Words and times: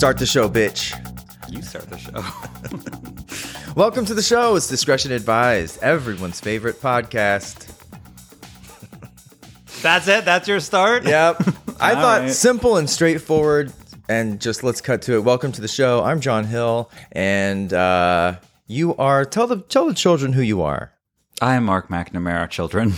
Start 0.00 0.16
the 0.16 0.24
show, 0.24 0.48
bitch. 0.48 0.96
You 1.50 1.60
start 1.60 1.90
the 1.90 1.98
show. 1.98 3.74
Welcome 3.76 4.06
to 4.06 4.14
the 4.14 4.22
show. 4.22 4.56
It's 4.56 4.66
Discretion 4.66 5.12
Advised, 5.12 5.82
everyone's 5.82 6.40
favorite 6.40 6.80
podcast. 6.80 7.70
That's 9.82 10.08
it. 10.08 10.24
That's 10.24 10.48
your 10.48 10.58
start. 10.60 11.04
Yep. 11.04 11.42
I 11.80 11.92
thought 11.92 12.22
right. 12.22 12.30
simple 12.30 12.78
and 12.78 12.88
straightforward, 12.88 13.74
and 14.08 14.40
just 14.40 14.64
let's 14.64 14.80
cut 14.80 15.02
to 15.02 15.16
it. 15.16 15.20
Welcome 15.22 15.52
to 15.52 15.60
the 15.60 15.68
show. 15.68 16.02
I'm 16.02 16.22
John 16.22 16.44
Hill, 16.44 16.90
and 17.12 17.70
uh, 17.70 18.38
you 18.68 18.96
are. 18.96 19.26
Tell 19.26 19.46
the 19.46 19.58
tell 19.58 19.86
the 19.86 19.92
children 19.92 20.32
who 20.32 20.40
you 20.40 20.62
are. 20.62 20.94
I 21.42 21.56
am 21.56 21.64
Mark 21.64 21.88
McNamara. 21.88 22.48
Children. 22.48 22.94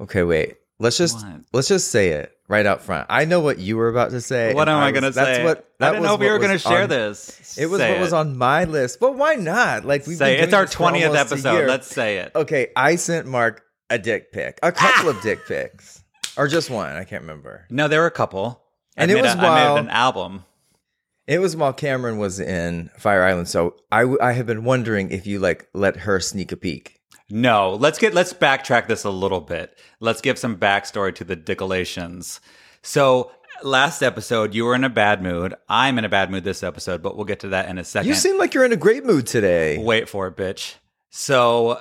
Okay, 0.00 0.22
wait. 0.22 0.54
Let's 0.78 0.98
just 0.98 1.16
What? 1.16 1.40
let's 1.52 1.66
just 1.66 1.90
say 1.90 2.10
it 2.10 2.37
right 2.48 2.66
out 2.66 2.82
front. 2.82 3.06
I 3.10 3.24
know 3.24 3.40
what 3.40 3.58
you 3.58 3.76
were 3.76 3.88
about 3.88 4.10
to 4.10 4.20
say. 4.20 4.54
What 4.54 4.68
am 4.68 4.78
I, 4.78 4.90
was- 4.90 5.00
going 5.00 5.04
to 5.04 5.12
say? 5.12 5.24
That's 5.24 5.44
what. 5.44 5.58
I 5.58 5.62
that 5.84 5.90
didn't 5.92 6.04
know 6.04 6.14
if 6.14 6.20
you 6.20 6.30
were 6.30 6.38
going 6.38 6.52
to 6.52 6.58
share 6.58 6.82
on- 6.84 6.88
this. 6.88 7.56
It 7.58 7.66
was 7.66 7.80
Say 7.80 7.92
what 7.92 8.00
was 8.00 8.12
on 8.12 8.36
my 8.36 8.64
list, 8.64 8.98
but 9.00 9.16
why 9.16 9.34
not? 9.34 9.84
Like 9.84 10.06
we've 10.06 10.16
Say 10.16 10.38
it's 10.38 10.52
our 10.52 10.66
twentieth 10.66 11.14
episode. 11.14 11.68
Let's 11.68 11.86
say 11.86 12.18
it. 12.18 12.32
Okay, 12.34 12.68
I 12.74 12.96
sent 12.96 13.26
Mark 13.26 13.62
a 13.90 13.98
dick 13.98 14.32
pic, 14.32 14.58
a 14.62 14.66
ah! 14.66 14.70
couple 14.72 15.10
of 15.10 15.20
dick 15.22 15.46
pics, 15.46 16.02
or 16.36 16.48
just 16.48 16.70
one. 16.70 16.96
I 16.96 17.04
can't 17.04 17.22
remember. 17.22 17.64
No, 17.70 17.86
there 17.88 18.00
were 18.00 18.06
a 18.06 18.10
couple. 18.10 18.62
And 18.96 19.10
I 19.10 19.14
it 19.14 19.22
was 19.22 19.34
a, 19.34 19.38
I 19.38 19.42
while- 19.42 19.74
made 19.76 19.80
an 19.82 19.90
album. 19.90 20.44
It 21.28 21.40
was 21.40 21.54
while 21.54 21.74
Cameron 21.74 22.16
was 22.16 22.40
in 22.40 22.88
Fire 22.96 23.22
Island, 23.22 23.48
so 23.48 23.76
I 23.92 24.04
I 24.20 24.32
have 24.32 24.46
been 24.46 24.64
wondering 24.64 25.10
if 25.10 25.26
you 25.26 25.38
like 25.40 25.68
let 25.74 25.98
her 25.98 26.20
sneak 26.20 26.52
a 26.52 26.56
peek. 26.56 26.97
No, 27.30 27.74
let's 27.74 27.98
get 27.98 28.14
let's 28.14 28.32
backtrack 28.32 28.86
this 28.88 29.04
a 29.04 29.10
little 29.10 29.40
bit. 29.40 29.78
Let's 30.00 30.20
give 30.20 30.38
some 30.38 30.56
backstory 30.56 31.14
to 31.16 31.24
the 31.24 31.36
Dickolations. 31.36 32.40
So 32.82 33.32
last 33.62 34.02
episode, 34.02 34.54
you 34.54 34.64
were 34.64 34.74
in 34.74 34.84
a 34.84 34.88
bad 34.88 35.22
mood. 35.22 35.54
I'm 35.68 35.98
in 35.98 36.04
a 36.04 36.08
bad 36.08 36.30
mood 36.30 36.44
this 36.44 36.62
episode, 36.62 37.02
but 37.02 37.16
we'll 37.16 37.26
get 37.26 37.40
to 37.40 37.48
that 37.48 37.68
in 37.68 37.78
a 37.78 37.84
second. 37.84 38.08
You 38.08 38.14
seem 38.14 38.38
like 38.38 38.54
you're 38.54 38.64
in 38.64 38.72
a 38.72 38.76
great 38.76 39.04
mood 39.04 39.26
today. 39.26 39.78
Wait 39.78 40.08
for 40.08 40.26
it, 40.26 40.36
bitch. 40.36 40.76
So 41.10 41.80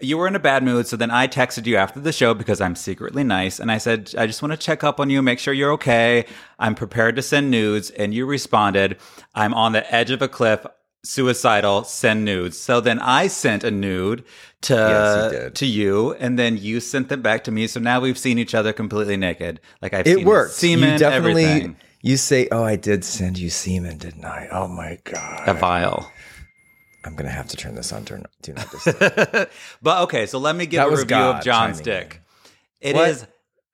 you 0.00 0.16
were 0.16 0.26
in 0.26 0.34
a 0.34 0.40
bad 0.40 0.62
mood. 0.62 0.86
So 0.86 0.96
then 0.96 1.10
I 1.10 1.28
texted 1.28 1.66
you 1.66 1.76
after 1.76 2.00
the 2.00 2.12
show 2.12 2.34
because 2.34 2.60
I'm 2.60 2.74
secretly 2.74 3.22
nice. 3.22 3.60
And 3.60 3.70
I 3.70 3.78
said, 3.78 4.12
I 4.16 4.26
just 4.26 4.42
want 4.42 4.52
to 4.52 4.58
check 4.58 4.82
up 4.82 4.98
on 4.98 5.10
you, 5.10 5.22
make 5.22 5.38
sure 5.38 5.54
you're 5.54 5.72
okay. 5.72 6.24
I'm 6.58 6.74
prepared 6.74 7.16
to 7.16 7.22
send 7.22 7.50
nudes. 7.50 7.90
And 7.90 8.14
you 8.14 8.26
responded, 8.26 8.96
I'm 9.34 9.54
on 9.54 9.72
the 9.72 9.94
edge 9.94 10.10
of 10.10 10.22
a 10.22 10.28
cliff, 10.28 10.64
suicidal, 11.04 11.84
send 11.84 12.24
nudes. 12.24 12.58
So 12.58 12.80
then 12.80 12.98
I 13.00 13.26
sent 13.28 13.64
a 13.64 13.70
nude 13.70 14.24
to, 14.62 14.74
Yes, 14.74 15.32
you 15.44 15.50
to 15.50 15.66
you. 15.66 16.12
And 16.14 16.38
then 16.38 16.56
you 16.56 16.80
sent 16.80 17.08
them 17.08 17.22
back 17.22 17.44
to 17.44 17.50
me. 17.50 17.66
So 17.66 17.80
now 17.80 18.00
we've 18.00 18.18
seen 18.18 18.38
each 18.38 18.54
other 18.54 18.72
completely 18.72 19.16
naked. 19.16 19.60
Like 19.80 19.94
I've 19.94 20.06
It 20.06 20.16
seen 20.18 20.26
worked. 20.26 20.52
semen, 20.54 20.92
you 20.92 20.98
definitely. 20.98 21.44
everything. 21.44 21.76
You 22.02 22.16
say, 22.16 22.48
"Oh, 22.50 22.62
I 22.64 22.76
did 22.76 23.04
send 23.04 23.38
you 23.38 23.50
semen, 23.50 23.98
didn't 23.98 24.24
I?" 24.24 24.48
Oh 24.50 24.66
my 24.68 24.98
god! 25.04 25.46
A 25.46 25.52
vial. 25.52 26.10
I'm 27.04 27.14
gonna 27.14 27.28
have 27.30 27.48
to 27.48 27.56
turn 27.58 27.74
this 27.74 27.92
on. 27.92 28.06
Turn 28.06 28.24
do 28.40 28.54
not 28.54 28.70
disturb. 28.70 29.50
but 29.82 30.02
okay, 30.04 30.24
so 30.24 30.38
let 30.38 30.56
me 30.56 30.64
give 30.64 30.78
That 30.78 30.88
a 30.88 30.90
review 30.92 31.04
God 31.08 31.36
of 31.40 31.44
John's 31.44 31.80
dick. 31.82 32.22
It 32.80 32.94
What? 32.94 33.08
is 33.10 33.26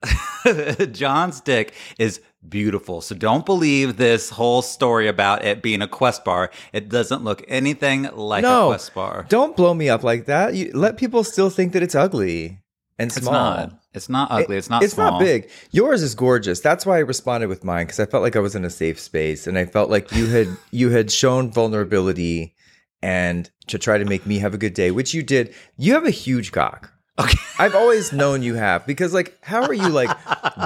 John's 0.91 1.41
dick 1.41 1.73
is 1.97 2.21
beautiful. 2.47 3.01
So 3.01 3.15
don't 3.15 3.45
believe 3.45 3.97
this 3.97 4.29
whole 4.29 4.61
story 4.61 5.07
about 5.07 5.43
it 5.45 5.61
being 5.61 5.81
a 5.81 5.87
quest 5.87 6.23
bar. 6.25 6.51
It 6.73 6.89
doesn't 6.89 7.23
look 7.23 7.43
anything 7.47 8.03
like 8.13 8.43
a 8.43 8.65
quest 8.67 8.93
bar. 8.93 9.25
don't 9.29 9.55
blow 9.55 9.73
me 9.73 9.89
up 9.89 10.03
like 10.03 10.25
that. 10.25 10.55
You 10.55 10.71
let 10.73 10.97
people 10.97 11.23
still 11.23 11.49
think 11.49 11.73
that 11.73 11.83
it's 11.83 11.95
ugly 11.95 12.59
and 12.99 13.07
It's 13.11 13.21
small. 13.21 13.33
not. 13.33 13.79
It's 13.93 14.09
not 14.09 14.29
ugly. 14.31 14.57
it's 14.57 14.69
not 14.69 14.83
It's 14.83 14.93
small. 14.93 15.11
not 15.11 15.19
big. 15.19 15.49
Yours 15.71 16.01
is 16.03 16.13
gorgeous. 16.15 16.59
That's 16.59 16.85
why 16.85 16.97
I 16.97 16.99
responded 16.99 17.47
with 17.47 17.63
mine 17.63 17.85
because 17.87 17.99
I 17.99 18.05
felt 18.05 18.23
like 18.23 18.35
I 18.35 18.39
was 18.39 18.55
in 18.55 18.63
a 18.65 18.69
safe 18.69 18.99
space 18.99 19.47
and 19.47 19.57
I 19.57 19.65
felt 19.65 19.89
like 19.89 20.11
you 20.11 20.27
had 20.27 20.47
you 20.71 20.89
had 20.91 21.11
shown 21.11 21.51
vulnerability 21.51 22.53
and 23.01 23.49
to 23.67 23.77
try 23.77 23.97
to 23.97 24.05
make 24.05 24.25
me 24.25 24.39
have 24.39 24.53
a 24.53 24.57
good 24.57 24.73
day, 24.73 24.91
which 24.91 25.13
you 25.13 25.21
did. 25.23 25.53
You 25.77 25.93
have 25.93 26.05
a 26.05 26.09
huge 26.11 26.51
cock. 26.51 26.91
Okay. 27.19 27.37
I've 27.59 27.75
always 27.75 28.13
known 28.13 28.43
you 28.43 28.53
have 28.53 28.85
because 28.85 29.13
like 29.13 29.37
how 29.43 29.63
are 29.63 29.73
you 29.73 29.89
like 29.89 30.15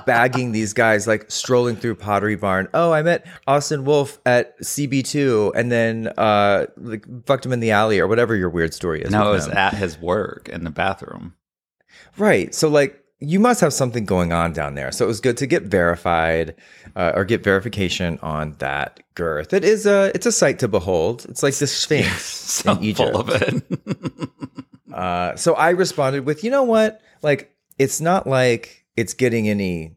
bagging 0.06 0.52
these 0.52 0.74
guys 0.74 1.08
like 1.08 1.32
strolling 1.32 1.76
through 1.78 1.96
Pottery 1.96 2.36
Barn? 2.36 2.68
Oh, 2.74 2.92
I 2.92 3.02
met 3.02 3.26
Austin 3.48 3.86
Wolf 3.86 4.20
at 4.26 4.60
CB2 4.60 5.54
and 5.56 5.72
then 5.72 6.08
uh 6.18 6.66
like 6.78 7.06
fucked 7.26 7.46
him 7.46 7.54
in 7.54 7.62
the 7.62 7.72
alley 7.72 8.00
or 8.00 8.08
whatever 8.08 8.36
your 8.36 8.50
weird 8.50 8.74
story 8.74 9.02
is. 9.02 9.12
No, 9.12 9.30
it 9.30 9.32
was 9.32 9.48
him. 9.48 9.58
at 9.58 9.74
his 9.74 9.98
work 10.00 10.50
in 10.50 10.64
the 10.66 10.72
bathroom. 10.72 11.36
Right. 12.18 12.54
So 12.54 12.68
like 12.68 13.01
you 13.22 13.40
must 13.40 13.62
have 13.62 13.72
something 13.72 14.04
going 14.04 14.34
on 14.34 14.52
down 14.52 14.74
there. 14.76 14.92
So 14.92 15.06
it 15.06 15.08
was 15.08 15.22
good 15.22 15.38
to 15.38 15.46
get 15.48 15.64
verified 15.64 16.56
uh, 16.96 17.14
or 17.16 17.24
get 17.24 17.44
verification 17.44 18.18
on 18.22 18.56
that 18.58 19.00
girth. 19.16 19.54
It 19.54 19.64
is 19.64 19.86
a 19.86 20.12
it's 20.16 20.26
a 20.26 20.32
sight 20.32 20.60
to 20.60 20.68
behold. 20.68 21.26
It's 21.30 21.44
like 21.44 21.54
the 21.56 21.68
Sphinx 21.82 22.24
So 22.24 22.72
in 22.74 22.84
Egypt. 22.84 23.12
full 23.12 23.22
of 23.22 23.30
it. 23.30 23.64
Uh, 24.94 25.38
so 25.38 25.54
I 25.54 25.70
responded 25.70 26.26
with, 26.26 26.44
you 26.44 26.52
know 26.52 26.64
what? 26.64 27.00
Like 27.22 27.56
it's 27.80 28.02
not 28.02 28.28
like 28.28 28.84
it's 28.98 29.14
getting 29.14 29.48
any 29.48 29.96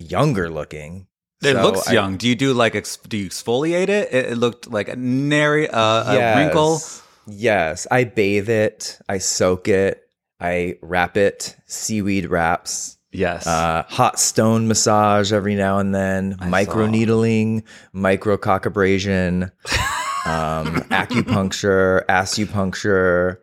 younger 0.00 0.48
looking. 0.48 1.06
It 1.42 1.54
So 1.54 1.62
looks 1.62 1.86
I- 1.86 1.92
young. 1.92 2.16
Do 2.16 2.26
you 2.26 2.34
do 2.34 2.54
like 2.54 2.74
ex- 2.74 2.96
do 2.96 3.18
you 3.18 3.28
exfoliate 3.28 3.90
it? 3.90 4.12
It, 4.12 4.32
it 4.32 4.38
looked 4.38 4.70
like 4.70 4.88
a 4.88 4.96
nary 4.96 5.68
uh, 5.68 6.04
a 6.14 6.36
wrinkle. 6.36 6.72
Yes. 6.72 7.02
Yes, 7.28 7.86
I 7.90 8.04
bathe 8.04 8.48
it. 8.48 8.98
I 9.08 9.18
soak 9.18 9.68
it. 9.68 10.05
I 10.40 10.76
wrap 10.82 11.16
it. 11.16 11.56
Seaweed 11.66 12.26
wraps. 12.26 12.98
Yes. 13.12 13.46
uh, 13.46 13.84
hot 13.88 14.18
stone 14.18 14.68
massage 14.68 15.32
every 15.32 15.54
now 15.54 15.78
and 15.78 15.94
then, 15.94 16.36
micro 16.48 16.84
saw. 16.84 16.90
needling, 16.90 17.64
micro 17.94 18.36
cockabrasion, 18.36 19.44
um, 20.26 20.74
acupuncture, 20.90 22.04
acupuncture, 22.06 23.38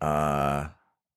uh, 0.00 0.68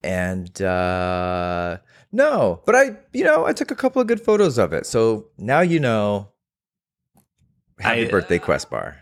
and 0.03 0.61
uh, 0.61 1.77
no, 2.11 2.61
but 2.65 2.75
I, 2.75 2.97
you 3.13 3.23
know, 3.23 3.45
I 3.45 3.53
took 3.53 3.71
a 3.71 3.75
couple 3.75 4.01
of 4.01 4.07
good 4.07 4.19
photos 4.19 4.57
of 4.57 4.73
it, 4.73 4.85
so 4.85 5.27
now 5.37 5.61
you 5.61 5.79
know. 5.79 6.33
Happy 7.79 8.07
I- 8.07 8.11
birthday, 8.11 8.39
Quest 8.39 8.69
Bar, 8.69 8.97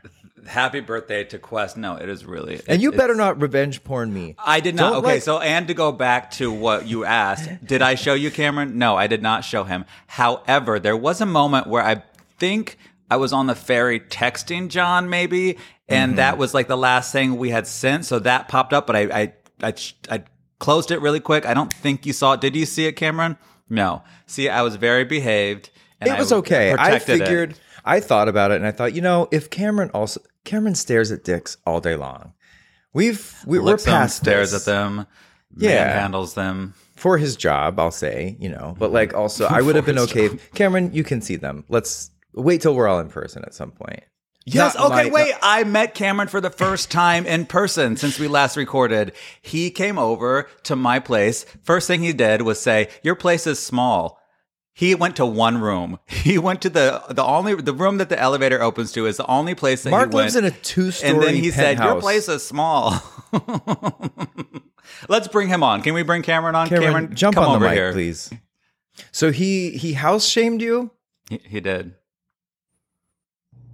Happy 0.50 0.80
birthday 0.80 1.24
to 1.26 1.40
Quest. 1.40 1.78
No, 1.78 1.96
it 1.96 2.10
is 2.10 2.26
really. 2.26 2.60
and 2.68 2.82
you 2.82 2.92
better 2.92 3.16
not 3.16 3.40
revenge 3.42 3.84
porn 3.84 4.14
me. 4.14 4.36
I 4.38 4.60
did 4.60 4.76
not. 4.76 4.90
Don't 4.92 4.98
okay, 5.04 5.14
like- 5.16 5.22
so 5.22 5.40
and 5.40 5.68
to 5.68 5.74
go 5.74 5.92
back 5.92 6.32
to 6.32 6.52
what 6.52 6.88
you 6.88 7.06
asked, 7.06 7.50
did 7.66 7.82
I 7.82 7.96
show 7.96 8.14
you 8.16 8.32
Cameron? 8.32 8.78
No, 8.78 8.96
I 8.96 9.08
did 9.08 9.22
not 9.22 9.44
show 9.46 9.64
him. 9.64 9.86
However, 10.08 10.80
there 10.80 10.98
was 10.98 11.22
a 11.22 11.26
moment 11.26 11.68
where 11.68 11.84
I 11.84 12.04
think 12.40 12.78
I 13.12 13.18
was 13.18 13.32
on 13.34 13.48
the 13.48 13.56
ferry 13.56 14.00
texting 14.00 14.70
John, 14.70 15.10
maybe, 15.10 15.58
and 15.88 16.12
Mm-hmm. 16.12 16.18
that 16.18 16.38
was 16.38 16.54
like 16.54 16.68
the 16.68 16.78
last 16.78 17.12
thing 17.12 17.38
we 17.38 17.50
had 17.52 17.66
sent. 17.68 18.06
So 18.06 18.20
that 18.20 18.48
popped 18.48 18.74
up, 18.74 18.86
but 18.88 18.96
I 18.96 19.02
I 19.22 19.34
I, 19.62 19.74
I 20.10 20.24
closed 20.60 20.92
it 20.92 21.00
really 21.02 21.20
quick. 21.20 21.46
I 21.46 21.54
don't 21.54 21.72
think 21.74 22.06
you 22.06 22.14
saw 22.14 22.34
it. 22.34 22.42
Did 22.42 22.56
you 22.56 22.66
see 22.66 22.86
it, 22.86 22.94
Cameron? 22.94 23.38
No. 23.70 24.04
See, 24.26 24.50
I 24.50 24.62
was 24.64 24.76
very 24.78 25.04
behaved. 25.06 25.70
And 26.02 26.10
it 26.10 26.18
was 26.18 26.32
I 26.32 26.38
okay. 26.38 26.72
I 26.74 26.76
protected 26.76 27.16
it. 27.16 27.20
figured, 27.26 27.56
I 27.86 28.00
thought 28.00 28.28
about 28.30 28.52
it, 28.52 28.56
and 28.56 28.66
I 28.66 28.72
thought, 28.72 28.94
you 28.94 29.02
know, 29.02 29.28
if 29.32 29.50
Cameron 29.50 29.90
also 29.94 30.22
Cameron 30.46 30.76
stares 30.76 31.12
at 31.12 31.24
dicks 31.24 31.58
all 31.66 31.80
day 31.80 31.96
long, 31.96 32.34
we've 32.94 33.36
we, 33.46 33.60
we're 33.60 33.66
Looks 33.66 33.84
at 33.84 33.92
them, 33.92 34.02
past 34.02 34.18
stares 34.18 34.52
this. 34.52 34.68
at 34.68 34.72
them. 34.72 35.06
Yeah. 35.56 36.00
handles 36.00 36.36
them. 36.36 36.74
for 36.96 37.18
his 37.18 37.36
job. 37.36 37.80
I'll 37.80 37.92
say, 37.92 38.38
you 38.40 38.50
know, 38.50 38.76
but 38.78 38.92
like 38.92 39.10
mm-hmm. 39.10 39.20
also, 39.20 39.46
I 39.46 39.62
would 39.62 39.76
have 39.76 39.86
been 39.86 40.00
okay. 40.00 40.26
If, 40.26 40.52
Cameron, 40.54 40.94
you 40.94 41.04
can 41.04 41.22
see 41.22 41.38
them. 41.38 41.66
Let's 41.70 42.12
wait 42.34 42.62
till 42.62 42.76
we're 42.76 42.88
all 42.88 43.00
in 43.00 43.10
person 43.10 43.44
at 43.46 43.54
some 43.54 43.72
point. 43.72 44.04
Yes. 44.46 44.76
Not 44.76 44.92
okay. 44.92 45.10
my- 45.10 45.12
wait. 45.12 45.34
I 45.42 45.64
met 45.64 45.96
Cameron 45.96 46.28
for 46.28 46.42
the 46.42 46.50
first 46.50 46.92
time 47.04 47.26
in 47.26 47.46
person 47.46 47.98
since 47.98 48.20
we 48.20 48.28
last 48.28 48.58
recorded. 48.58 49.14
He 49.42 49.72
came 49.72 49.98
over 49.98 50.48
to 50.64 50.76
my 50.76 51.00
place. 51.00 51.46
First 51.64 51.88
thing 51.88 52.02
he 52.02 52.14
did 52.14 52.42
was 52.44 52.60
say, 52.60 52.90
"Your 53.04 53.16
place 53.16 53.48
is 53.48 53.60
small." 53.60 54.19
He 54.80 54.96
went 54.96 55.18
to 55.18 55.26
one 55.26 55.58
room. 55.60 56.00
He 56.08 56.38
went 56.38 56.62
to 56.62 56.70
the 56.70 57.04
the 57.10 57.24
only 57.24 57.54
the 57.56 57.74
room 57.74 57.98
that 57.98 58.08
the 58.08 58.18
elevator 58.18 58.62
opens 58.62 58.94
to 58.94 59.08
is 59.08 59.18
the 59.18 59.26
only 59.28 59.54
place 59.54 59.84
that 59.84 59.90
Mark 59.90 60.12
he 60.12 60.16
lives 60.16 60.36
went. 60.36 60.48
in 60.48 60.54
a 60.54 60.56
two-story 60.56 61.12
and 61.12 61.22
then 61.22 61.36
he 61.36 61.52
said, 61.52 61.80
"Your 61.80 62.00
place 62.00 62.30
is 62.30 62.46
small." 62.46 62.94
Let's 65.10 65.28
bring 65.28 65.50
him 65.50 65.64
on. 65.64 65.82
Can 65.82 65.94
we 65.94 66.04
bring 66.04 66.22
Cameron 66.22 66.56
on? 66.56 66.70
Cameron, 66.70 67.14
jump 67.14 67.36
come 67.36 67.44
on 67.44 67.50
the 67.52 67.56
over 67.58 67.66
mic, 67.66 67.74
here. 67.76 67.92
please. 67.92 68.32
So 69.12 69.32
he 69.32 69.72
he 69.72 69.94
house 69.94 70.26
shamed 70.26 70.62
you. 70.62 70.92
He, 71.30 71.42
he 71.44 71.60
did. 71.60 71.96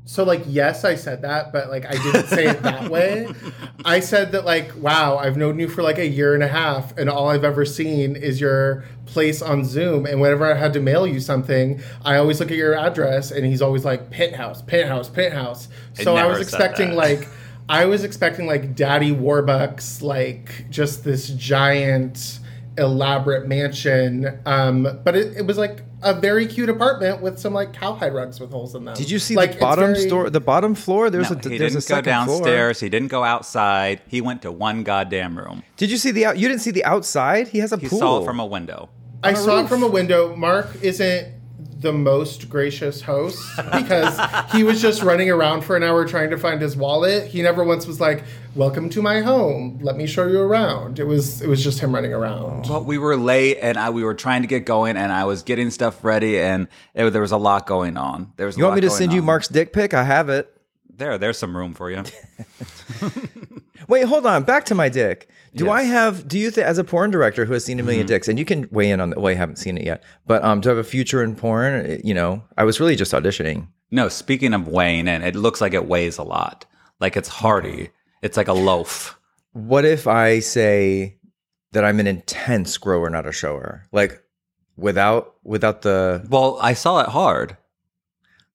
So 0.07 0.23
like 0.23 0.43
yes, 0.45 0.85
I 0.85 0.95
said 0.95 1.23
that, 1.23 1.51
but 1.51 1.69
like 1.69 1.85
I 1.85 1.93
didn't 1.93 2.27
say 2.27 2.45
it 2.45 2.61
that 2.61 2.89
way. 2.89 3.27
I 3.85 3.99
said 3.99 4.31
that 4.33 4.45
like 4.45 4.71
wow, 4.75 5.17
I've 5.17 5.35
known 5.35 5.59
you 5.59 5.67
for 5.67 5.81
like 5.81 5.97
a 5.97 6.07
year 6.07 6.35
and 6.35 6.43
a 6.43 6.47
half 6.47 6.95
and 6.97 7.09
all 7.09 7.29
I've 7.29 7.43
ever 7.43 7.65
seen 7.65 8.15
is 8.15 8.39
your 8.39 8.85
place 9.07 9.41
on 9.41 9.65
Zoom 9.65 10.05
and 10.05 10.21
whenever 10.21 10.45
I 10.45 10.55
had 10.55 10.73
to 10.73 10.79
mail 10.79 11.07
you 11.07 11.19
something, 11.19 11.81
I 12.03 12.17
always 12.17 12.39
look 12.39 12.51
at 12.51 12.57
your 12.57 12.75
address 12.75 13.31
and 13.31 13.45
he's 13.45 13.63
always 13.63 13.83
like 13.83 14.11
penthouse, 14.11 14.61
penthouse, 14.61 15.09
penthouse. 15.09 15.69
So 15.93 16.15
I, 16.15 16.25
was 16.27 16.39
expecting 16.39 16.91
that. 16.91 16.97
like 16.97 17.27
I 17.67 17.85
was 17.85 18.03
expecting 18.03 18.45
like 18.45 18.75
Daddy 18.75 19.11
Warbucks, 19.11 20.03
like 20.03 20.69
just 20.69 21.03
this 21.03 21.29
giant 21.29 22.39
elaborate 22.77 23.47
mansion. 23.47 24.39
Um, 24.45 24.99
but 25.03 25.15
it, 25.15 25.37
it 25.37 25.47
was 25.47 25.57
like 25.57 25.81
a 26.05 26.13
very 26.13 26.45
cute 26.45 26.69
apartment 26.69 27.21
with 27.21 27.37
some 27.39 27.53
like 27.53 27.73
cowhide 27.73 28.13
rugs 28.13 28.39
with 28.39 28.51
holes 28.51 28.75
in 28.75 28.85
them. 28.85 28.95
Did 28.95 29.09
you 29.09 29.19
see 29.19 29.35
like, 29.35 29.53
the 29.55 29.59
bottom 29.59 29.93
very- 29.93 30.07
store? 30.07 30.29
The 30.29 30.39
bottom 30.39 30.75
floor. 30.75 31.09
There's 31.09 31.29
No, 31.31 31.35
a 31.37 31.49
he 31.49 31.57
there's 31.57 31.73
didn't 31.73 31.85
a 31.85 31.89
go 31.89 31.95
second 31.95 32.03
floor. 32.25 32.37
downstairs. 32.37 32.79
He 32.79 32.87
didn't 32.89 33.09
go 33.09 33.23
outside. 33.23 34.01
He 34.07 34.21
went 34.21 34.41
to 34.43 34.51
one 34.51 34.83
goddamn 34.83 35.37
room. 35.37 35.63
Did 35.75 35.91
you 35.91 35.97
see 35.97 36.11
the 36.11 36.25
out? 36.27 36.37
You 36.37 36.47
didn't 36.47 36.61
see 36.61 36.71
the 36.71 36.85
outside. 36.85 37.49
He 37.49 37.57
has 37.59 37.71
a 37.73 37.77
pool. 37.77 37.81
He 37.83 37.89
pool. 37.89 37.99
saw 37.99 38.21
it 38.21 38.25
from 38.25 38.39
a 38.39 38.45
window. 38.45 38.89
I 39.23 39.31
a 39.31 39.35
saw 39.35 39.57
roof. 39.57 39.65
it 39.65 39.69
from 39.69 39.83
a 39.83 39.87
window. 39.89 40.35
Mark 40.35 40.69
isn't 40.81 41.33
the 41.81 41.91
most 41.91 42.49
gracious 42.49 43.01
host 43.01 43.43
because 43.73 44.19
he 44.53 44.63
was 44.63 44.81
just 44.81 45.03
running 45.03 45.29
around 45.29 45.61
for 45.61 45.75
an 45.75 45.83
hour 45.83 46.05
trying 46.07 46.29
to 46.29 46.37
find 46.37 46.61
his 46.61 46.75
wallet. 46.77 47.27
He 47.27 47.41
never 47.41 47.63
once 47.63 47.85
was 47.85 47.99
like, 47.99 48.23
"Welcome 48.55 48.89
to 48.91 49.01
my 49.01 49.21
home. 49.21 49.79
Let 49.81 49.95
me 49.97 50.07
show 50.07 50.25
you 50.27 50.39
around." 50.39 50.99
It 50.99 51.03
was 51.05 51.41
it 51.41 51.47
was 51.47 51.63
just 51.63 51.79
him 51.79 51.93
running 51.93 52.13
around. 52.13 52.67
But 52.67 52.85
we 52.85 52.97
were 52.97 53.15
late, 53.17 53.57
and 53.61 53.77
I, 53.77 53.89
we 53.89 54.03
were 54.03 54.13
trying 54.15 54.41
to 54.43 54.47
get 54.47 54.65
going, 54.65 54.97
and 54.97 55.11
I 55.11 55.25
was 55.25 55.43
getting 55.43 55.69
stuff 55.71 56.03
ready, 56.03 56.39
and 56.39 56.67
it, 56.93 57.09
there 57.11 57.21
was 57.21 57.31
a 57.31 57.37
lot 57.37 57.67
going 57.67 57.97
on. 57.97 58.31
There 58.37 58.45
was. 58.45 58.55
a 58.55 58.59
You 58.59 58.63
want 58.65 58.71
lot 58.71 58.75
me 58.75 58.81
to 58.81 58.87
going 58.87 58.97
send 58.97 59.13
you. 59.13 59.21
Mark's 59.21 59.47
dick 59.47 59.73
pic? 59.73 59.93
I 59.93 60.03
have 60.03 60.29
it. 60.29 60.51
There, 60.97 61.17
there's 61.17 61.37
some 61.37 61.55
room 61.57 61.73
for 61.73 61.91
you. 61.91 62.03
Wait, 63.87 64.05
hold 64.05 64.25
on. 64.25 64.43
Back 64.43 64.65
to 64.65 64.75
my 64.75 64.89
dick. 64.89 65.29
Do 65.55 65.65
Yes. 65.65 65.73
I 65.73 65.81
have? 65.83 66.27
Do 66.27 66.39
you 66.39 66.49
think, 66.51 66.65
as 66.67 66.77
a 66.77 66.83
porn 66.83 67.11
director 67.11 67.45
who 67.45 67.53
has 67.53 67.63
seen 67.65 67.79
a 67.79 67.83
1000000 67.83 67.97
Mm-hmm. 67.99 68.05
dicks, 68.07 68.27
and 68.27 68.39
you 68.39 68.45
can 68.45 68.67
weigh 68.71 68.89
in 68.89 68.99
on 69.01 69.09
the? 69.11 69.19
Well, 69.19 69.31
I 69.31 69.35
haven't 69.35 69.57
seen 69.57 69.77
it 69.77 69.83
yet, 69.85 70.03
but 70.25 70.43
um, 70.43 70.61
do 70.61 70.69
I 70.69 70.71
have 70.71 70.77
a 70.77 70.83
future 70.87 71.23
in 71.23 71.35
porn? 71.35 71.99
You 72.03 72.13
know, 72.13 72.43
I 72.57 72.63
was 72.63 72.79
really 72.79 72.95
just 72.95 73.11
auditioning. 73.13 73.67
no, 73.91 74.07
speaking 74.09 74.53
of 74.53 74.67
weighing 74.67 75.07
in, 75.07 75.21
it 75.21 75.35
looks 75.35 75.61
like 75.61 75.73
it 75.73 75.85
weighs 75.87 76.17
a 76.17 76.23
lot. 76.23 76.65
Like 76.99 77.15
it's 77.17 77.27
hearty. 77.29 77.89
It's 78.21 78.37
like 78.37 78.47
a 78.47 78.53
loaf. 78.53 79.19
What 79.53 79.85
if 79.85 80.07
I 80.07 80.39
say 80.39 81.17
that 81.71 81.85
I'm 81.85 81.99
an 81.99 82.07
intense 82.07 82.77
grower, 82.77 83.09
not 83.09 83.27
a 83.27 83.31
shower? 83.31 83.85
Like 83.91 84.21
without 84.75 85.35
without 85.43 85.81
the 85.83 86.25
Well, 86.29 86.57
I 86.61 86.73
saw 86.73 87.01
it 87.01 87.07
hard. 87.09 87.57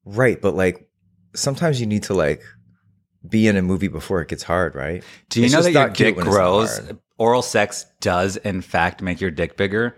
right, 0.05 0.41
but 0.41 0.55
like 0.55 0.89
sometimes 1.35 1.81
you 1.81 1.87
need 1.87 2.03
to 2.05 2.15
like 2.15 2.43
be 3.29 3.47
in 3.47 3.57
a 3.57 3.63
movie 3.63 3.89
before 3.89 4.21
it 4.23 4.29
gets 4.29 4.43
hard, 4.43 4.75
right? 4.75 5.05
Do 5.29 5.41
you 5.41 5.47
It's 5.47 5.55
know 5.55 5.63
that 5.63 5.73
your 5.73 5.89
dick 5.91 6.17
when 6.17 6.27
it's 6.27 6.35
not 6.35 6.41
grows? 6.43 6.93
Oral 7.19 7.43
sex 7.43 7.85
does, 8.01 8.37
in 8.39 8.63
fact, 8.63 9.03
make 9.03 9.21
your 9.21 9.31
dick 9.31 9.57
bigger. 9.59 9.95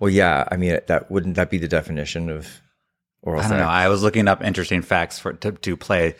Well, 0.00 0.10
yeah. 0.10 0.46
I 0.50 0.56
mean, 0.56 0.78
that 0.88 1.10
wouldn't 1.10 1.36
that 1.36 1.50
be 1.50 1.58
the 1.58 1.68
definition 1.68 2.28
of 2.28 2.60
oral 3.22 3.38
I 3.40 3.42
don't 3.44 3.50
sex? 3.50 3.60
know. 3.60 3.68
I 3.68 3.88
was 3.88 4.02
looking 4.02 4.28
up 4.28 4.42
interesting 4.42 4.82
facts 4.82 5.18
for 5.18 5.32
to, 5.34 5.52
to 5.52 5.76
play 5.76 6.16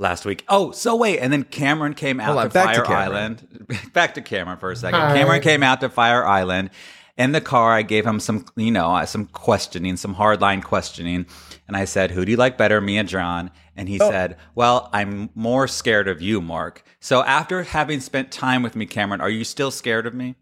last 0.00 0.24
week. 0.24 0.44
Oh, 0.48 0.72
so 0.72 0.96
wait, 0.96 1.18
and 1.20 1.32
then 1.32 1.44
Cameron 1.44 1.94
came 1.94 2.18
out 2.18 2.36
on, 2.36 2.48
to 2.48 2.52
back 2.52 2.74
to 2.74 2.84
Fire 2.84 2.86
Cameron. 2.86 3.38
Island. 3.68 3.92
back 3.92 4.14
to 4.14 4.22
Cameron 4.22 4.58
for 4.58 4.70
a 4.72 4.76
second. 4.76 4.98
Hi. 4.98 5.14
Cameron 5.16 5.42
came 5.42 5.62
out 5.62 5.80
to 5.82 5.88
Fire 5.88 6.26
Island. 6.26 6.70
In 7.16 7.32
the 7.32 7.40
car, 7.42 7.72
I 7.72 7.82
gave 7.82 8.06
him 8.06 8.18
some, 8.18 8.46
you 8.56 8.70
know, 8.70 8.94
uh, 8.94 9.04
some 9.04 9.26
questioning, 9.26 9.96
some 9.98 10.14
hardline 10.14 10.64
questioning, 10.64 11.26
and 11.68 11.76
I 11.76 11.84
said, 11.84 12.10
"Who 12.12 12.24
do 12.24 12.30
you 12.30 12.36
like 12.38 12.56
better, 12.56 12.80
me 12.80 12.96
and 12.96 13.06
John?" 13.08 13.50
And 13.76 13.88
he 13.90 14.00
Oh. 14.00 14.10
said, 14.10 14.36
"Well, 14.54 14.88
I'm 14.92 15.28
more 15.34 15.68
scared 15.68 16.08
of 16.08 16.22
you, 16.22 16.40
Mark." 16.40 16.82
So 16.98 17.22
after 17.24 17.62
having 17.64 18.00
spent 18.00 18.30
time 18.32 18.62
with 18.62 18.74
me, 18.74 18.86
Cameron, 18.86 19.20
are 19.20 19.28
you 19.28 19.44
still 19.44 19.70
scared 19.70 20.06
of 20.06 20.14
me? 20.14 20.36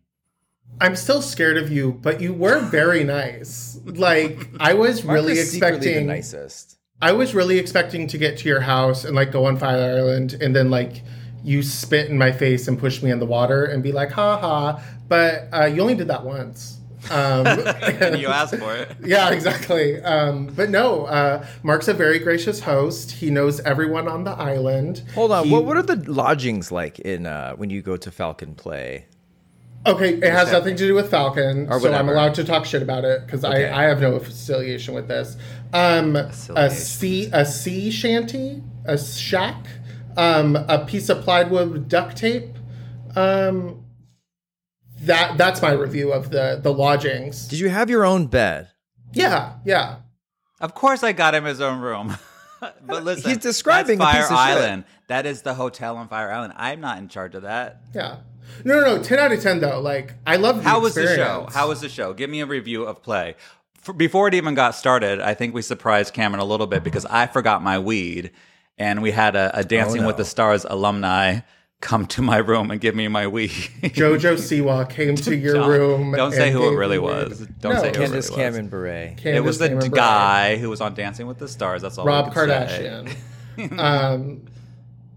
I'm 0.81 0.95
still 0.95 1.23
scared 1.23 1.57
of 1.57 1.73
you, 1.73 1.99
but 2.01 2.21
you 2.21 2.33
were 2.33 2.61
very 2.61 3.03
nice. 3.03 3.81
Like 3.85 4.49
I 4.61 4.75
was 4.75 5.03
Mark 5.03 5.15
really 5.17 5.33
is 5.33 5.55
expecting. 5.55 5.95
the 5.95 6.01
nicest. 6.03 6.78
I 7.01 7.13
was 7.13 7.35
really 7.35 7.59
expecting 7.59 8.09
to 8.09 8.19
get 8.19 8.39
to 8.39 8.49
your 8.49 8.61
house 8.61 9.05
and 9.05 9.15
like 9.15 9.31
go 9.31 9.45
on 9.47 9.57
Fire 9.57 9.97
Island 9.97 10.37
and 10.41 10.55
then 10.55 10.69
like 10.71 11.03
you 11.45 11.63
spit 11.63 12.11
in 12.11 12.19
my 12.19 12.33
face 12.33 12.67
and 12.67 12.79
push 12.79 13.03
me 13.03 13.11
in 13.13 13.21
the 13.21 13.27
water 13.27 13.65
and 13.65 13.83
be 13.83 13.93
like, 13.93 14.11
ha 14.11 14.37
ha. 14.39 14.83
But 15.07 15.49
uh, 15.53 15.67
you 15.67 15.81
only 15.81 15.95
did 15.95 16.09
that 16.09 16.25
once. 16.25 16.79
Um, 17.11 17.47
and 17.47 18.21
you 18.21 18.27
asked 18.27 18.57
for 18.57 18.75
it. 18.75 18.97
yeah, 19.05 19.31
exactly. 19.31 20.03
Um, 20.03 20.49
but 20.49 20.71
no, 20.71 21.07
uh, 21.07 21.47
Mark's 21.63 21.87
a 21.87 21.95
very 21.95 22.19
gracious 22.19 22.59
host. 22.61 23.13
He 23.13 23.31
knows 23.31 23.61
everyone 23.61 24.09
on 24.09 24.25
the 24.25 24.33
island. 24.33 25.05
Hold 25.15 25.31
on. 25.31 25.45
He- 25.47 25.53
what 25.53 25.65
what 25.65 25.77
are 25.77 25.83
the 25.83 25.97
lodgings 26.11 26.73
like 26.73 26.99
in 26.99 27.27
uh 27.27 27.55
when 27.55 27.71
you 27.71 27.81
go 27.81 27.97
to 27.97 28.11
Falcon 28.11 28.57
Play? 28.57 29.07
Okay, 29.89 30.15
it 30.15 30.25
has 30.33 30.53
nothing 30.53 30.77
to 30.77 30.87
do 30.87 30.95
with 30.95 31.11
Falcon, 31.11 31.67
Or 31.69 31.81
so 31.81 31.87
I'm 31.89 31.93
whatever. 31.93 32.13
allowed 32.13 32.35
to 32.35 32.45
talk 32.45 32.65
shit 32.67 32.83
about 32.83 33.05
it 33.05 33.25
because 33.27 33.45
Okay. 33.45 33.69
I, 33.69 33.85
I 33.85 33.89
have 33.89 34.01
no 34.01 34.15
affiliation 34.15 34.95
with 34.95 35.09
this. 35.09 35.37
Um, 35.73 36.15
a 36.15 36.71
sea 36.71 37.31
a 37.33 37.45
sea 37.47 37.91
shanty, 37.91 38.63
a 38.85 38.99
shack, 38.99 39.67
um, 40.17 40.57
a 40.57 40.85
piece 40.87 41.09
of 41.09 41.23
plywood 41.23 41.71
with 41.71 41.89
duct 41.89 42.17
tape. 42.17 42.51
Um, 43.17 43.85
that 45.01 45.39
that's 45.39 45.63
my 45.63 45.73
review 45.73 46.13
of 46.13 46.31
the 46.31 46.61
the 46.63 46.73
lodgings. 46.73 47.47
Did 47.49 47.59
you 47.61 47.69
have 47.69 47.89
your 47.89 48.05
own 48.05 48.27
bed? 48.27 48.69
Yeah, 49.13 49.55
yeah. 49.65 49.97
Of 50.61 50.75
course, 50.75 51.03
I 51.03 51.13
got 51.13 51.35
him 51.35 51.45
his 51.45 51.61
own 51.61 51.81
room. 51.81 52.17
but 52.85 53.05
listen, 53.05 53.31
He's 53.31 53.39
describing 53.39 53.99
that's 54.01 54.11
a 54.11 54.13
Fire 54.13 54.23
piece 54.23 54.31
of 54.31 54.37
shit. 54.37 54.65
Island. 54.67 54.85
That 55.07 55.25
is 55.25 55.43
the 55.43 55.55
hotel 55.55 55.97
on 55.97 56.09
Fire 56.09 56.31
Island. 56.31 56.53
I'm 56.57 56.81
not 56.81 56.99
in 56.99 57.09
charge 57.09 57.35
of 57.35 57.43
that. 57.43 57.81
Yeah. 57.95 58.17
No, 58.65 58.81
no, 58.81 58.97
no. 58.97 59.03
Ten 59.03 59.19
out 59.19 59.33
of 59.33 59.43
ten 59.43 59.61
though. 59.61 59.81
Like 59.81 60.15
I 60.27 60.37
love. 60.37 60.57
The 60.57 60.63
How 60.69 60.81
was 60.81 60.95
the 60.95 61.07
show? 61.15 61.49
How 61.53 61.69
was 61.69 61.81
the 61.81 61.89
show? 61.89 62.13
Give 62.13 62.29
me 62.31 62.41
a 62.41 62.47
review 62.47 62.85
of 62.85 63.03
play. 63.03 63.35
For, 63.81 63.93
before 63.93 64.29
it 64.29 64.35
even 64.35 64.55
got 64.55 64.75
started, 64.75 65.21
I 65.21 65.35
think 65.35 65.55
we 65.55 65.63
surprised 65.63 66.13
Cameron 66.15 66.41
a 66.41 66.45
little 66.45 66.67
bit 66.67 66.83
because 66.85 67.07
I 67.07 67.27
forgot 67.27 67.63
my 67.63 67.79
weed, 67.79 68.33
and 68.77 69.03
we 69.03 69.11
had 69.13 69.37
a, 69.37 69.57
a 69.59 69.65
Dancing 69.65 70.05
with 70.05 70.17
no. 70.17 70.19
the 70.19 70.25
Stars 70.25 70.65
alumni 70.69 71.41
come 71.81 72.05
to 72.09 72.21
my 72.21 72.39
room 72.39 72.73
and 72.73 72.81
give 72.81 72.97
me 72.97 73.07
my 73.07 73.29
weed. 73.29 73.51
Jojo 73.83 74.35
Siwa 74.35 74.91
came 74.91 75.15
to 75.15 75.37
your 75.37 75.55
Don't- 75.55 75.69
room? 75.71 76.13
don't 76.13 76.33
say 76.33 76.49
and 76.49 76.57
who 76.59 76.73
it 76.73 76.77
really 76.77 76.99
was. 76.99 77.39
weed? 77.39 77.55
Don't 77.61 77.75
No. 77.75 77.81
say 77.81 77.87
who 77.87 77.89
it 77.91 77.95
Candace 77.95 78.11
really 78.11 78.17
was. 78.19 78.31
Cameron 78.31 78.69
Bure. 78.69 78.87
it 78.87 79.45
was 79.45 79.59
the 79.59 79.69
Cameron 79.69 79.91
Bure. 79.91 79.97
guy 79.97 80.57
who 80.57 80.71
was 80.71 80.81
on 80.81 80.95
Dancing 80.95 81.29
with 81.29 81.39
the 81.39 81.47
Stars. 81.47 81.83
That's 81.83 81.97
all. 81.97 82.05
we 82.05 82.11
Rob 82.11 82.33
could 82.35 82.49
say. 82.51 83.05
Kardashian. 83.57 83.79
um, 83.79 84.43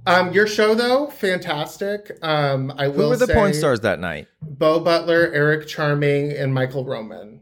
um, 0.06 0.34
your 0.34 0.48
show 0.48 0.74
though, 0.76 1.08
fantastic. 1.08 2.18
Um, 2.22 2.72
I 2.78 2.88
will 2.88 3.04
Who 3.04 3.10
were 3.10 3.18
the 3.18 3.28
porn 3.34 3.54
stars 3.54 3.82
that 3.82 4.00
night? 4.00 4.28
Bo 4.42 4.80
Butler, 4.80 5.32
Eric 5.34 5.68
Charming, 5.68 6.32
and 6.32 6.54
Michael 6.54 6.86
Roman. 6.86 7.42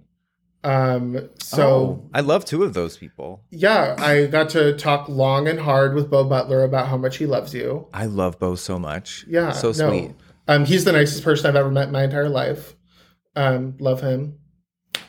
Um, 0.63 1.29
so 1.41 1.63
Oh, 1.67 2.09
I 2.13 2.19
love 2.19 2.43
two 2.43 2.63
of 2.63 2.73
those 2.73 2.97
people. 2.97 3.43
yeah, 3.49 3.95
I 3.97 4.25
got 4.25 4.49
to 4.49 4.75
talk 4.77 5.07
long 5.07 5.47
and 5.47 5.59
hard 5.59 5.95
with 5.95 6.09
Bo 6.09 6.25
Butler 6.25 6.63
about 6.63 6.87
how 6.87 6.97
much 6.97 7.15
he 7.17 7.25
loves 7.25 7.53
you. 7.53 7.87
I 7.93 8.05
love 8.05 8.39
Bo 8.39 8.55
so 8.55 8.77
much. 8.77 9.25
Yeah, 9.27 9.51
so 9.53 9.69
no. 9.69 9.89
sweet. 9.89 10.11
Um, 10.49 10.65
he's 10.65 10.83
the 10.83 10.91
nicest 10.91 11.23
person 11.23 11.45
I've 11.47 11.55
ever 11.55 11.71
met 11.71 11.87
in 11.87 11.93
my 11.93 12.03
entire 12.03 12.27
life. 12.27 12.75
Um, 13.37 13.77
love 13.79 14.01
him. 14.01 14.37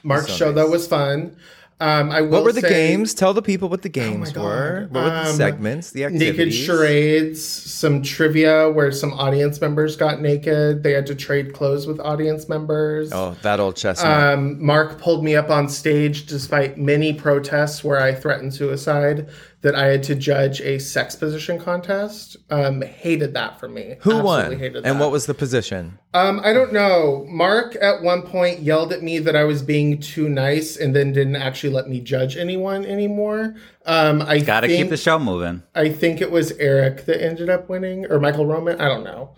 Mark's 0.05 0.29
so 0.29 0.37
show 0.37 0.47
nice. 0.47 0.55
though 0.55 0.71
was 0.71 0.87
fun. 0.87 1.37
Um, 1.81 2.11
I 2.11 2.21
will 2.21 2.29
What 2.31 2.45
were 2.45 2.53
the 2.53 2.61
say- 2.61 2.69
games? 2.69 3.15
Tell 3.15 3.33
the 3.33 3.41
people 3.41 3.69
what 3.71 3.81
the 3.83 3.89
games 3.89 4.33
God. 4.33 4.45
were. 4.45 4.87
What 4.91 5.03
were 5.05 5.11
the 5.11 5.29
Um, 5.31 5.35
segments? 5.37 5.91
The 5.93 6.09
naked 6.11 6.53
charades, 6.53 7.43
some 7.43 8.03
trivia 8.03 8.69
where 8.71 8.93
some 8.93 9.13
audience 9.15 9.61
members 9.61 9.97
got 9.97 10.21
naked. 10.21 10.83
They 10.83 10.93
had 10.93 11.07
to 11.07 11.15
trade 11.15 11.55
clothes 11.55 11.87
with 11.87 11.99
audience 12.01 12.49
members. 12.51 13.11
Oh, 13.13 13.35
that 13.43 13.61
old 13.61 13.77
chestnut. 13.77 14.35
Um, 14.35 14.63
Mark 14.65 15.01
pulled 15.01 15.25
me 15.25 15.37
up 15.37 15.49
on 15.51 15.69
stage 15.71 16.27
despite 16.27 16.77
many 16.77 17.15
protests 17.15 17.83
where 17.83 18.01
I 18.01 18.15
threatened 18.15 18.53
suicide 18.53 19.27
that 19.63 19.75
I 19.75 19.87
had 19.87 20.03
to 20.05 20.15
judge 20.15 20.61
a 20.63 20.79
sex 20.79 21.15
position 21.15 21.59
contest. 21.59 22.37
Um, 22.49 22.81
hated 22.81 23.35
that 23.35 23.61
for 23.61 23.69
me. 23.69 23.97
Who 24.01 24.19
Absolutely 24.19 24.25
won? 24.25 24.59
Hated 24.59 24.87
And 24.87 24.99
what 24.99 25.11
was 25.11 25.27
the 25.27 25.35
position? 25.35 25.99
Um, 26.15 26.41
I 26.43 26.53
don't 26.55 26.73
know. 26.73 27.27
Mark 27.29 27.77
at 27.81 28.03
one 28.03 28.23
point 28.23 28.61
yelled 28.61 28.93
at 28.93 29.03
me 29.03 29.19
that 29.19 29.37
I 29.37 29.45
was 29.45 29.63
being 29.63 30.01
too 30.01 30.29
nice, 30.31 30.77
and 30.77 30.97
then 30.97 31.13
didn't 31.13 31.37
actually 31.37 31.73
let 31.75 31.89
me 31.89 32.01
judge 32.01 32.37
anyone 32.39 32.87
anymore. 32.87 33.55
Um, 33.85 34.23
I 34.23 34.39
Got 34.39 34.61
to 34.61 34.69
think, 34.69 34.83
keep 34.83 34.91
the 34.91 34.97
show 34.97 35.19
moving. 35.19 35.63
I 35.75 35.91
think 35.91 36.21
it 36.23 36.31
was 36.31 36.53
Eric 36.53 37.05
that 37.05 37.23
ended 37.23 37.51
up 37.51 37.69
winning, 37.69 38.07
or 38.07 38.19
Michael 38.19 38.47
Roman. 38.47 38.81
I 38.81 38.89
don't 38.89 39.05
know. 39.05 39.35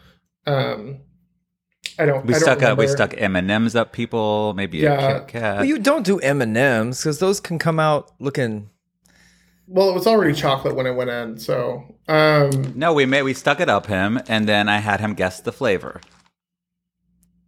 Um, 0.46 1.00
I 1.98 2.06
don't. 2.06 2.24
We 2.24 2.34
I 2.34 2.38
don't 2.38 2.42
stuck 2.42 2.62
up. 2.62 2.78
We 2.78 2.86
stuck 2.86 3.14
M 3.20 3.36
and 3.36 3.50
M's 3.50 3.74
up 3.76 3.92
people. 3.92 4.54
Maybe 4.54 4.78
Yeah. 4.78 4.92
a 4.94 5.18
Kit 5.20 5.28
Kat. 5.28 5.56
Well, 5.56 5.64
you 5.64 5.78
don't 5.78 6.06
do 6.06 6.18
M 6.20 6.40
and 6.40 6.56
M's 6.56 7.00
because 7.00 7.18
those 7.18 7.40
can 7.40 7.58
come 7.58 7.78
out 7.78 8.12
looking. 8.18 8.70
Well, 9.74 9.88
it 9.88 9.94
was 9.94 10.06
already 10.06 10.34
chocolate 10.34 10.74
when 10.76 10.86
it 10.86 10.94
went 10.94 11.08
in, 11.10 11.38
so 11.38 11.82
um, 12.06 12.74
no, 12.76 12.92
we 12.92 13.06
made 13.06 13.22
we 13.22 13.32
stuck 13.32 13.58
it 13.58 13.68
up 13.70 13.86
him, 13.86 14.20
and 14.28 14.46
then 14.46 14.68
I 14.68 14.78
had 14.78 15.00
him 15.00 15.14
guess 15.14 15.40
the 15.40 15.52
flavor. 15.52 16.00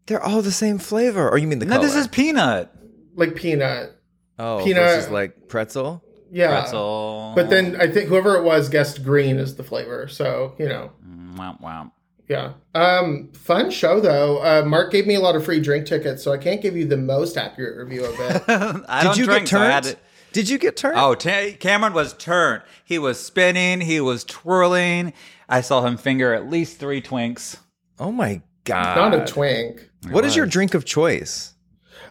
They're 0.06 0.22
all 0.22 0.42
the 0.42 0.52
same 0.52 0.78
flavor. 0.78 1.28
Or 1.28 1.38
you 1.38 1.46
mean 1.46 1.58
the 1.58 1.66
No, 1.66 1.76
color? 1.76 1.86
this 1.86 1.96
is 1.96 2.08
peanut 2.08 2.70
like 3.16 3.34
peanut. 3.34 4.00
oh 4.38 4.62
peanut- 4.64 4.82
versus 4.82 5.10
like 5.10 5.48
pretzel. 5.48 6.02
Yeah. 6.32 6.60
pretzel. 6.62 7.32
But 7.36 7.48
then 7.50 7.76
I 7.80 7.86
think 7.88 8.08
whoever 8.08 8.36
it 8.36 8.42
was 8.42 8.68
guessed 8.68 9.04
green 9.04 9.36
is 9.38 9.54
the 9.56 9.62
flavor. 9.64 10.08
So 10.08 10.54
you 10.58 10.66
know, 10.68 10.92
Mm, 11.06 11.36
Womp 11.36 11.60
womp. 11.60 11.90
yeah. 12.28 12.52
Um, 12.74 13.30
fun 13.34 13.70
show 13.70 14.00
though. 14.00 14.38
Uh, 14.38 14.62
Mark 14.66 14.90
gave 14.92 15.06
me 15.06 15.14
a 15.14 15.20
lot 15.20 15.36
of 15.36 15.44
free 15.44 15.60
drink 15.60 15.86
tickets, 15.86 16.22
so 16.22 16.32
I 16.32 16.38
can't 16.38 16.60
give 16.62 16.76
you 16.76 16.86
the 16.86 16.96
most 16.96 17.36
accurate 17.36 17.76
review 17.76 18.04
of 18.04 18.14
it. 18.18 18.42
I 18.88 19.00
Did 19.02 19.06
don't 19.08 19.18
you 19.18 19.24
drink, 19.26 19.42
get 19.42 19.48
so 19.50 19.58
I 19.58 19.60
turned? 19.60 19.72
had 19.72 19.84
to- 19.84 19.96
Did 20.34 20.48
you 20.48 20.58
get 20.58 20.76
turned? 20.76 20.98
Oh, 20.98 21.14
Ta 21.14 21.52
Cameron 21.60 21.92
was 21.94 22.12
turned. 22.12 22.64
He 22.84 22.98
was 22.98 23.24
spinning. 23.24 23.80
He 23.80 24.00
was 24.00 24.24
twirling. 24.24 25.12
I 25.48 25.60
saw 25.60 25.86
him 25.86 25.96
finger 25.96 26.34
at 26.34 26.50
least 26.50 26.78
three 26.78 27.00
twinks. 27.00 27.56
Oh 28.00 28.10
my 28.10 28.42
god! 28.64 28.96
Not 28.96 29.14
a 29.14 29.24
twink. 29.24 29.88
What 30.10 30.24
is 30.24 30.34
your 30.34 30.46
drink 30.46 30.74
of 30.74 30.84
choice? 30.84 31.54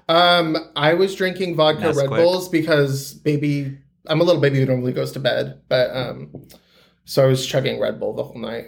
Um, 0.08 0.56
I 0.78 0.94
was 0.94 1.16
drinking 1.16 1.58
vodka 1.58 1.88
Red 1.88 1.96
Nesquik. 1.96 2.18
Bulls 2.18 2.48
because 2.48 3.14
baby, 3.14 3.78
I'm 4.08 4.22
a 4.22 4.24
little 4.24 4.42
baby 4.42 4.60
who 4.60 4.66
normally 4.68 4.94
goes 4.94 5.12
to 5.12 5.20
bed, 5.20 5.62
but 5.68 5.94
um, 5.94 6.48
so 7.04 7.26
I 7.26 7.28
was 7.28 7.46
chugging 7.46 7.78
Red 7.78 8.00
Bull 8.00 8.14
the 8.14 8.24
whole 8.24 8.40
night. 8.40 8.68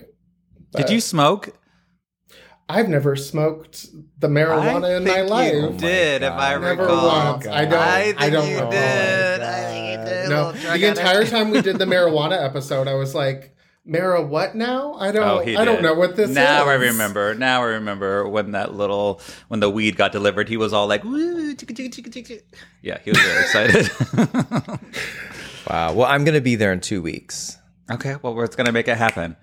Did 0.76 0.90
you 0.90 1.00
smoke? 1.00 1.58
I've 2.68 2.90
never 2.90 3.16
smoked 3.16 3.86
the 4.20 4.28
marijuana 4.28 4.98
in 4.98 5.04
my 5.04 5.22
life. 5.22 5.54
Oh 5.56 5.72
you 5.72 5.78
did, 5.78 6.24
if 6.24 6.32
I 6.34 6.58
Never 6.58 6.82
recall. 6.84 7.08
once. 7.34 7.46
I 7.48 7.66
don't- 7.66 7.74
I 7.80 8.04
think 8.06 8.22
I 8.22 8.30
don't 8.32 8.50
you 8.50 8.56
recall. 8.56 8.72
did. 8.72 9.40
Oh 9.42 9.46
I 9.46 9.62
think 9.62 10.00
you 10.00 10.06
did. 10.06 10.30
No, 10.30 10.52
the 10.52 10.88
entire 10.88 11.26
time 11.26 11.52
we 11.52 11.62
did 11.62 11.78
the 11.78 11.86
marijuana 11.94 12.44
episode, 12.44 12.88
I 12.88 12.96
was 12.96 13.14
like, 13.14 13.56
"Mara, 13.86 14.24
what 14.26 14.56
now? 14.56 14.96
I 14.96 15.12
don't, 15.12 15.24
Oh, 15.24 15.40
I 15.62 15.64
don't 15.64 15.84
know 15.84 15.94
what 15.94 16.16
this 16.16 16.32
now 16.32 16.42
is." 16.42 16.66
Now 16.66 16.66
I 16.66 16.74
remember. 16.74 17.36
Now 17.36 17.62
I 17.62 17.66
remember 17.66 18.28
when 18.28 18.52
that 18.54 18.74
little 18.74 19.22
when 19.48 19.60
the 19.60 19.70
weed 19.70 19.96
got 19.96 20.12
delivered. 20.12 20.50
He 20.50 20.58
was 20.58 20.74
all 20.74 20.88
like, 20.88 21.04
"Woo!" 21.04 21.54
chicka, 21.54 21.76
chicka, 21.76 21.94
chicka, 21.94 22.10
chicka." 22.12 22.42
Yeah, 22.82 22.98
he 23.06 23.12
was 23.12 23.20
very 23.20 23.42
excited. 23.42 24.80
Wow. 25.70 25.94
Well, 25.94 26.08
I'm 26.08 26.24
going 26.24 26.36
to 26.36 26.42
be 26.42 26.56
there 26.56 26.72
in 26.72 26.80
two 26.80 27.02
weeks. 27.02 27.58
okay, 27.90 28.16
well, 28.22 28.36
we're 28.36 28.46
gonna 28.48 28.72
make 28.72 28.88
it 28.88 28.98
happen. 28.98 29.36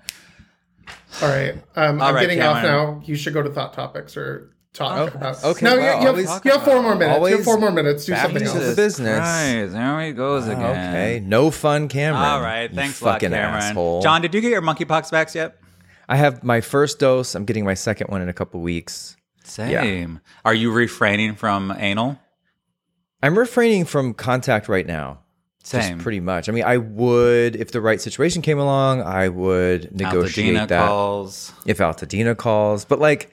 All 1.21 1.29
right, 1.29 1.55
um, 1.77 2.01
All 2.01 2.09
I'm 2.09 2.15
right, 2.15 2.21
getting 2.23 2.41
off 2.43 2.63
now. 2.63 3.03
You 3.05 3.17
should 3.17 3.35
go 3.35 3.43
to 3.43 3.51
thought 3.51 3.75
topics 3.75 4.17
or 4.17 4.55
talk 4.73 5.15
about. 5.15 5.45
okay, 5.45 5.65
No, 5.67 5.77
wow, 5.77 6.01
you, 6.01 6.21
you, 6.21 6.27
have, 6.27 6.45
you 6.45 6.51
have 6.53 6.63
four 6.63 6.83
more 6.83 6.95
minutes. 6.95 7.29
you 7.31 7.37
have 7.37 7.45
four 7.45 7.59
more 7.59 7.71
minutes. 7.71 8.07
Do 8.07 8.15
something 8.17 8.43
else. 8.43 8.55
the 8.55 8.75
business. 8.75 9.19
Christ, 9.19 9.73
there 9.73 10.01
he 10.07 10.13
goes 10.13 10.47
again. 10.47 10.61
Okay. 10.95 11.21
No 11.25 11.51
fun, 11.51 11.89
Cameron. 11.89 12.23
All 12.25 12.41
right, 12.41 12.71
You 12.71 12.77
thanks 12.77 13.01
a 13.01 13.05
lot, 13.05 13.13
fucking 13.15 13.31
Cameron. 13.31 13.63
asshole. 13.63 14.01
John, 14.03 14.23
did 14.23 14.33
you 14.35 14.41
get 14.41 14.51
your 14.51 14.63
monkeypox 14.63 15.11
vax 15.13 15.35
yet? 15.35 15.59
I 16.09 16.17
have 16.17 16.43
my 16.43 16.61
first 16.61 16.99
dose. 16.99 17.35
I'm 17.35 17.45
getting 17.45 17.65
my 17.65 17.75
second 17.75 18.09
one 18.09 18.23
in 18.23 18.29
a 18.29 18.33
couple 18.33 18.61
weeks. 18.61 19.17
Same. 19.45 20.21
Are 20.45 20.55
you 20.55 20.73
refraining 20.73 21.35
from 21.35 21.73
anal? 21.79 22.19
I'm 23.23 23.39
refraining 23.39 23.85
from 23.85 24.15
contact 24.15 24.69
right 24.69 24.87
now. 24.87 25.21
Just 25.65 25.89
Same. 25.89 25.99
pretty 25.99 26.21
much. 26.21 26.49
I 26.49 26.53
mean, 26.53 26.65
I 26.65 26.77
would, 26.77 27.55
if 27.57 27.71
the 27.71 27.81
right 27.81 28.01
situation 28.01 28.43
came 28.43 28.59
along, 28.59 29.03
I 29.03 29.29
would 29.29 29.93
negotiate 29.97 30.57
Altadena 30.57 30.69
that. 30.69 30.87
calls. 30.89 31.53
if 31.67 31.79
Altadena 31.79 32.37
calls. 32.37 32.85
But 32.85 32.99
like, 32.99 33.31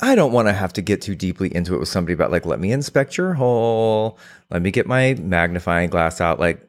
I 0.00 0.14
don't 0.14 0.32
want 0.32 0.46
to 0.48 0.52
have 0.52 0.72
to 0.74 0.82
get 0.82 1.02
too 1.02 1.14
deeply 1.16 1.54
into 1.54 1.74
it 1.74 1.78
with 1.80 1.88
somebody 1.88 2.14
about 2.14 2.30
like, 2.30 2.46
let 2.46 2.60
me 2.60 2.70
inspect 2.72 3.16
your 3.16 3.34
hole. 3.34 4.16
Let 4.50 4.62
me 4.62 4.70
get 4.70 4.86
my 4.86 5.14
magnifying 5.14 5.90
glass 5.90 6.20
out. 6.20 6.38
Like, 6.38 6.66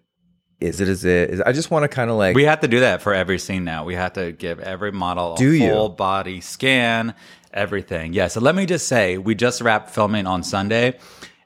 is 0.60 0.80
it, 0.82 0.88
is 0.90 1.06
it, 1.06 1.30
is 1.30 1.42
I 1.42 1.52
just 1.52 1.70
want 1.70 1.84
to 1.84 1.88
kind 1.90 2.10
of 2.10 2.16
like, 2.18 2.36
We 2.36 2.46
have 2.46 2.62
to 2.62 2.68
do 2.68 2.80
that 2.80 3.02
for 3.02 3.14
every 3.14 3.38
scene 3.38 3.64
now. 3.64 3.86
We 3.86 3.96
have 3.96 4.14
to 4.14 4.32
give 4.32 4.60
every 4.60 4.92
model 4.92 5.36
a 5.36 5.38
Do 5.38 5.52
you? 5.52 5.70
full 5.70 5.90
body 5.90 6.42
scan, 6.42 7.14
everything. 7.54 8.14
Yeah. 8.14 8.30
So 8.30 8.40
let 8.40 8.56
me 8.56 8.66
just 8.66 8.88
say, 8.88 9.18
we 9.20 9.36
just 9.36 9.62
wrapped 9.62 9.92
filming 9.92 10.26
on 10.26 10.42
Sunday, 10.44 10.98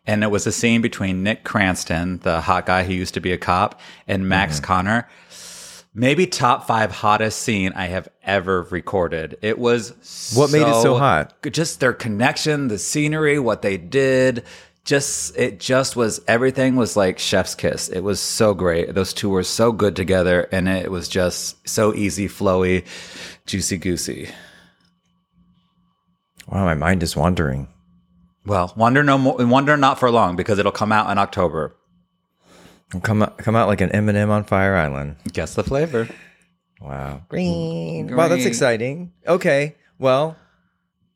and 0.08 0.24
it 0.24 0.32
was 0.32 0.48
a 0.48 0.52
scene 0.52 0.82
between 0.82 1.22
Nick 1.22 1.44
Cranston, 1.44 2.20
the 2.24 2.42
hot 2.42 2.66
guy 2.66 2.84
who 2.84 2.94
used 2.94 3.14
to 3.14 3.20
be 3.20 3.32
a 3.34 3.38
cop, 3.38 3.80
and 4.08 4.28
Max 4.28 4.56
Mm-hmm. 4.56 4.66
Connor. 4.66 5.10
Maybe 5.94 6.28
top 6.28 6.68
five 6.68 6.92
hottest 6.92 7.42
scene 7.42 7.74
I 7.76 7.88
have 7.88 8.08
ever 8.24 8.62
recorded. 8.64 9.38
It 9.42 9.58
was 9.58 10.32
What 10.36 10.52
made 10.52 10.62
it 10.62 10.82
so 10.82 10.96
hot? 10.96 11.34
Just 11.52 11.80
their 11.80 11.94
connection, 11.94 12.68
the 12.68 12.78
scenery, 12.78 13.40
what 13.40 13.64
they 13.64 13.78
did. 13.78 14.44
Just 14.86 15.36
it 15.38 15.60
just 15.60 15.96
was 15.96 16.22
everything 16.28 16.76
was 16.76 16.96
like 16.96 17.18
chef's 17.20 17.56
kiss. 17.56 17.90
It 17.90 18.02
was 18.02 18.20
so 18.22 18.54
great. 18.54 18.94
Those 18.94 19.12
two 19.12 19.30
were 19.30 19.44
so 19.44 19.72
good 19.72 19.96
together, 19.96 20.48
and 20.52 20.70
it 20.70 20.90
was 20.92 21.10
just 21.10 21.68
so 21.68 21.94
easy, 21.96 22.30
flowy, 22.30 22.86
juicy 23.48 23.78
goosey. 23.78 24.30
wow, 26.48 26.64
my 26.64 26.76
mind 26.76 27.04
is 27.04 27.16
wandering. 27.18 27.68
Well, 28.48 28.74
wonder 28.78 29.04
no 29.04 29.18
more, 29.18 29.36
wonder 29.46 29.76
not 29.76 30.00
for 30.00 30.10
long 30.10 30.38
because 30.38 30.58
it'll 30.58 30.72
come 30.72 30.94
out 30.94 31.12
in 31.12 31.18
October. 31.18 31.76
I'll 32.94 33.02
Come 33.02 33.22
out, 33.22 33.38
come 33.38 33.58
out 33.58 33.68
like 33.68 33.82
an 33.82 33.92
M&M 33.92 34.30
on 34.32 34.46
Fire 34.46 34.76
Island. 34.76 35.18
Guess 35.34 35.56
the 35.56 35.64
flavor. 35.64 36.08
Wow. 36.80 37.24
Green. 37.28 38.16
Wow, 38.16 38.30
that's 38.30 38.46
exciting. 38.46 39.12
Okay. 39.28 39.76
Well, 40.00 40.38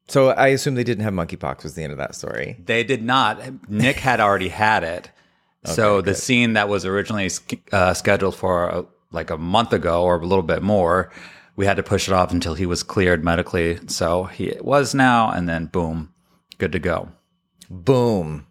so 0.09 0.31
I 0.31 0.47
assume 0.47 0.75
they 0.75 0.83
didn't 0.83 1.05
have 1.05 1.13
monkeypox 1.13 1.63
was 1.63 1.75
the 1.75 1.83
end 1.83 1.93
of 1.93 1.97
that 1.99 2.15
story. 2.15 2.57
They 2.65 2.83
did 2.83 3.01
not. 3.01 3.69
Nick 3.69 3.95
had 3.97 4.19
already 4.19 4.49
had 4.49 4.83
it. 4.83 5.09
so 5.63 6.01
the 6.01 6.15
scene 6.15 6.53
that 6.53 6.67
was 6.67 6.85
originally 6.85 7.29
uh, 7.71 7.93
scheduled 7.93 8.35
for 8.35 8.71
uh, 8.71 8.83
like 9.11 9.29
a 9.29 9.37
month 9.37 9.71
ago 9.71 10.03
or 10.03 10.17
a 10.19 10.25
little 10.25 10.43
bit 10.43 10.61
more, 10.61 11.09
we 11.55 11.65
had 11.65 11.77
to 11.77 11.83
push 11.83 12.09
it 12.09 12.13
off 12.13 12.33
until 12.33 12.55
he 12.55 12.65
was 12.65 12.83
cleared 12.83 13.23
medically. 13.23 13.79
So 13.87 14.25
he 14.25 14.53
was 14.59 14.93
now, 14.93 15.31
and 15.31 15.47
then 15.47 15.67
boom, 15.67 16.13
good 16.57 16.73
to 16.73 16.79
go. 16.79 17.09
Boom. 17.71 18.45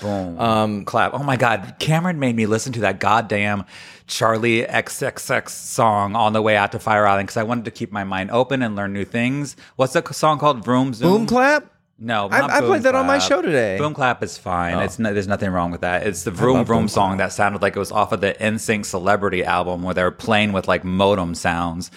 Boom. 0.00 0.38
Um, 0.40 0.84
clap. 0.84 1.14
Oh 1.14 1.22
my 1.22 1.36
God. 1.36 1.76
Cameron 1.78 2.18
made 2.18 2.34
me 2.36 2.46
listen 2.46 2.72
to 2.74 2.80
that 2.80 3.00
goddamn 3.00 3.64
Charli 4.08 4.68
XCX 4.68 5.48
song 5.50 6.16
on 6.16 6.32
the 6.32 6.42
way 6.42 6.56
out 6.56 6.72
to 6.72 6.78
Fire 6.78 7.06
Island 7.06 7.28
because 7.28 7.36
I 7.36 7.42
wanted 7.44 7.64
to 7.66 7.70
keep 7.70 7.92
my 7.92 8.04
mind 8.04 8.30
open 8.30 8.62
and 8.62 8.74
learn 8.76 8.92
new 8.92 9.04
things. 9.04 9.56
What's 9.76 9.92
the 9.92 10.02
song 10.12 10.38
called? 10.38 10.64
Vroom 10.64 10.94
Zoom? 10.94 11.08
Boom 11.18 11.26
clap? 11.26 11.66
No, 11.98 12.28
I- 12.32 12.56
I 12.56 12.60
played 12.62 12.82
that 12.82 12.96
on 12.96 13.06
my 13.06 13.18
show 13.20 13.42
today. 13.42 13.76
Oh. 13.76 13.78
Boom 13.78 13.94
clap 13.94 14.22
is 14.24 14.36
fine. 14.36 14.78
It's 14.80 14.98
no, 14.98 15.12
there's 15.12 15.28
nothing 15.28 15.50
wrong 15.50 15.70
with 15.70 15.82
that. 15.82 16.04
It's 16.04 16.24
the 16.24 16.32
Vroom 16.32 16.64
Vroom 16.64 16.88
song 16.88 17.18
that 17.18 17.32
sounded 17.32 17.62
like 17.62 17.76
it 17.76 17.78
was 17.78 17.92
off 17.92 18.10
of 18.10 18.20
the 18.20 18.34
NSYNC 18.40 18.84
Celebrity 18.86 19.44
album 19.44 19.82
where 19.84 19.94
they 19.94 20.02
were 20.02 20.10
playing 20.10 20.52
with 20.52 20.66
like 20.66 20.82
modem 20.84 21.34
sounds. 21.36 21.90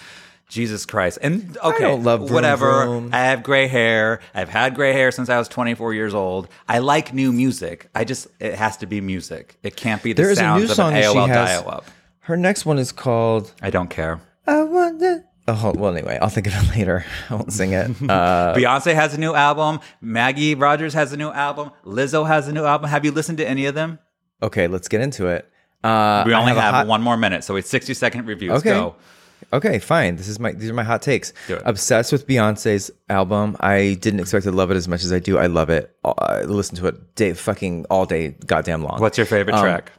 Jesus 0.48 0.86
Christ. 0.86 1.18
And 1.22 1.56
okay, 1.62 1.80
don't 1.82 2.04
love 2.04 2.20
Vroom 2.20 2.32
whatever. 2.32 2.84
Vroom. 2.84 3.10
I 3.12 3.18
have 3.24 3.42
gray 3.42 3.66
hair. 3.66 4.20
I've 4.34 4.48
had 4.48 4.74
gray 4.74 4.92
hair 4.92 5.10
since 5.10 5.28
I 5.28 5.38
was 5.38 5.48
24 5.48 5.94
years 5.94 6.14
old. 6.14 6.48
I 6.68 6.78
like 6.78 7.12
new 7.12 7.32
music. 7.32 7.88
I 7.94 8.04
just 8.04 8.28
it 8.40 8.54
has 8.54 8.76
to 8.78 8.86
be 8.86 9.00
music. 9.00 9.56
It 9.62 9.76
can't 9.76 10.02
be 10.02 10.12
the 10.12 10.22
There 10.22 10.30
is 10.30 10.38
a 10.38 10.42
sounds 10.42 10.64
new 10.64 10.70
of 10.70 10.76
song 10.76 10.92
that 10.92 11.02
she 11.12 11.18
AOL 11.18 11.28
has. 11.28 11.62
dial-up. 11.62 11.84
Her 12.20 12.36
next 12.36 12.64
one 12.66 12.78
is 12.78 12.92
called 12.92 13.52
I 13.60 13.70
don't 13.70 13.90
care. 13.90 14.20
I 14.46 14.58
want 14.62 14.70
wonder. 15.00 15.24
Oh, 15.48 15.72
well, 15.76 15.94
anyway, 15.96 16.18
I'll 16.20 16.28
think 16.28 16.48
of 16.48 16.54
it 16.54 16.70
later. 16.76 17.04
I 17.30 17.34
won't 17.34 17.52
sing 17.52 17.72
it. 17.72 17.88
Uh, 18.10 18.52
Beyonce 18.54 18.94
has 18.94 19.14
a 19.14 19.18
new 19.18 19.32
album. 19.34 19.78
Maggie 20.00 20.54
Rogers 20.56 20.92
has 20.94 21.12
a 21.12 21.16
new 21.16 21.30
album. 21.30 21.70
Lizzo 21.84 22.26
has 22.26 22.48
a 22.48 22.52
new 22.52 22.64
album. 22.64 22.88
Have 22.90 23.04
you 23.04 23.12
listened 23.12 23.38
to 23.38 23.48
any 23.48 23.66
of 23.66 23.74
them? 23.74 23.98
okay, 24.42 24.66
let's 24.66 24.88
get 24.88 25.00
into 25.00 25.28
it. 25.28 25.48
Uh, 25.84 26.24
We 26.26 26.34
I 26.34 26.40
only 26.40 26.52
have, 26.52 26.74
hot- 26.74 26.86
one 26.88 27.00
more 27.00 27.16
minute, 27.16 27.44
so 27.44 27.54
it's 27.56 27.68
60 27.70 27.94
second 27.94 28.26
reviews. 28.26 28.52
Okay. 28.54 28.70
Go. 28.70 28.96
Okay, 29.52 29.78
fine. 29.78 30.16
This 30.16 30.28
is 30.28 30.40
my 30.40 30.52
these 30.52 30.70
are 30.70 30.74
my 30.74 30.82
hot 30.84 31.02
takes. 31.02 31.32
Obsessed 31.64 32.10
with 32.12 32.26
Beyonce's 32.26 32.90
album. 33.08 33.56
I 33.60 33.96
didn't 34.00 34.20
expect 34.20 34.44
to 34.44 34.52
love 34.52 34.70
it 34.70 34.76
as 34.76 34.88
much 34.88 35.04
as 35.04 35.12
I 35.12 35.18
do. 35.18 35.38
I 35.38 35.46
love 35.46 35.70
it. 35.70 35.96
Uh, 36.04 36.14
I 36.18 36.42
listen 36.42 36.76
to 36.76 36.86
it 36.88 37.14
day 37.14 37.32
fucking 37.32 37.86
all 37.90 38.06
day, 38.06 38.36
goddamn 38.46 38.82
long. 38.82 39.00
What's 39.00 39.16
your 39.18 39.26
favorite 39.26 39.54
Um, 39.54 39.62
track? 39.62 39.92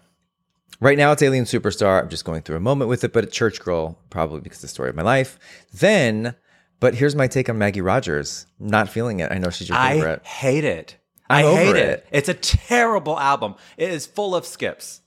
Right 0.80 0.98
now, 0.98 1.12
it's 1.12 1.24
Alien 1.24 1.46
Superstar. 1.46 2.02
I'm 2.04 2.10
just 2.10 2.24
going 2.26 2.42
through 2.44 2.58
a 2.58 2.60
moment 2.60 2.90
with 2.90 3.04
it, 3.04 3.12
but 3.14 3.32
Church 3.32 3.60
Girl, 3.62 3.98
probably 4.12 4.42
because 4.42 4.58
it's 4.58 4.62
the 4.64 4.68
story 4.68 4.90
of 4.90 4.96
my 4.96 5.02
life. 5.02 5.40
Then, 5.74 6.36
but 6.80 6.94
here's 6.94 7.16
my 7.16 7.28
take 7.28 7.50
on 7.50 7.58
Maggie 7.58 7.82
Rogers. 7.82 8.46
Not 8.60 8.90
feeling 8.90 9.20
it. 9.22 9.32
I 9.32 9.40
know 9.40 9.50
she's 9.50 9.70
your 9.70 9.78
favorite. 9.80 10.22
I 10.24 10.28
hate 10.28 10.64
it. 10.66 10.98
I'm 11.30 11.46
I 11.46 11.50
hate 11.56 11.76
it. 11.76 11.90
it. 11.90 12.08
It's 12.12 12.30
a 12.30 12.34
terrible 12.36 13.20
album. 13.20 13.56
It 13.78 13.90
is 13.90 14.06
full 14.06 14.36
of 14.36 14.46
skips. 14.46 15.02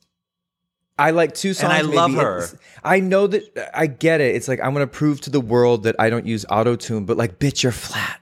I 1.01 1.11
like 1.11 1.35
two 1.35 1.55
songs. 1.55 1.73
And 1.73 1.73
I 1.73 1.81
love 1.81 2.11
maybe. 2.11 2.23
her. 2.23 2.39
It's- 2.39 2.57
I 2.85 3.01
know 3.01 3.27
that 3.27 3.71
I 3.75 3.87
get 3.87 4.21
it. 4.21 4.35
It's 4.35 4.49
like 4.49 4.61
I'm 4.61 4.73
going 4.73 4.87
to 4.87 4.93
prove 4.93 5.21
to 5.23 5.31
the 5.31 5.41
world 5.41 5.83
that 5.85 5.97
I 5.99 6.11
don't 6.11 6.27
use 6.27 6.47
auto 6.49 6.77
tune, 6.77 7.05
but 7.05 7.17
like, 7.17 7.39
bitch, 7.39 7.63
you're 7.63 7.73
flat. 7.73 8.21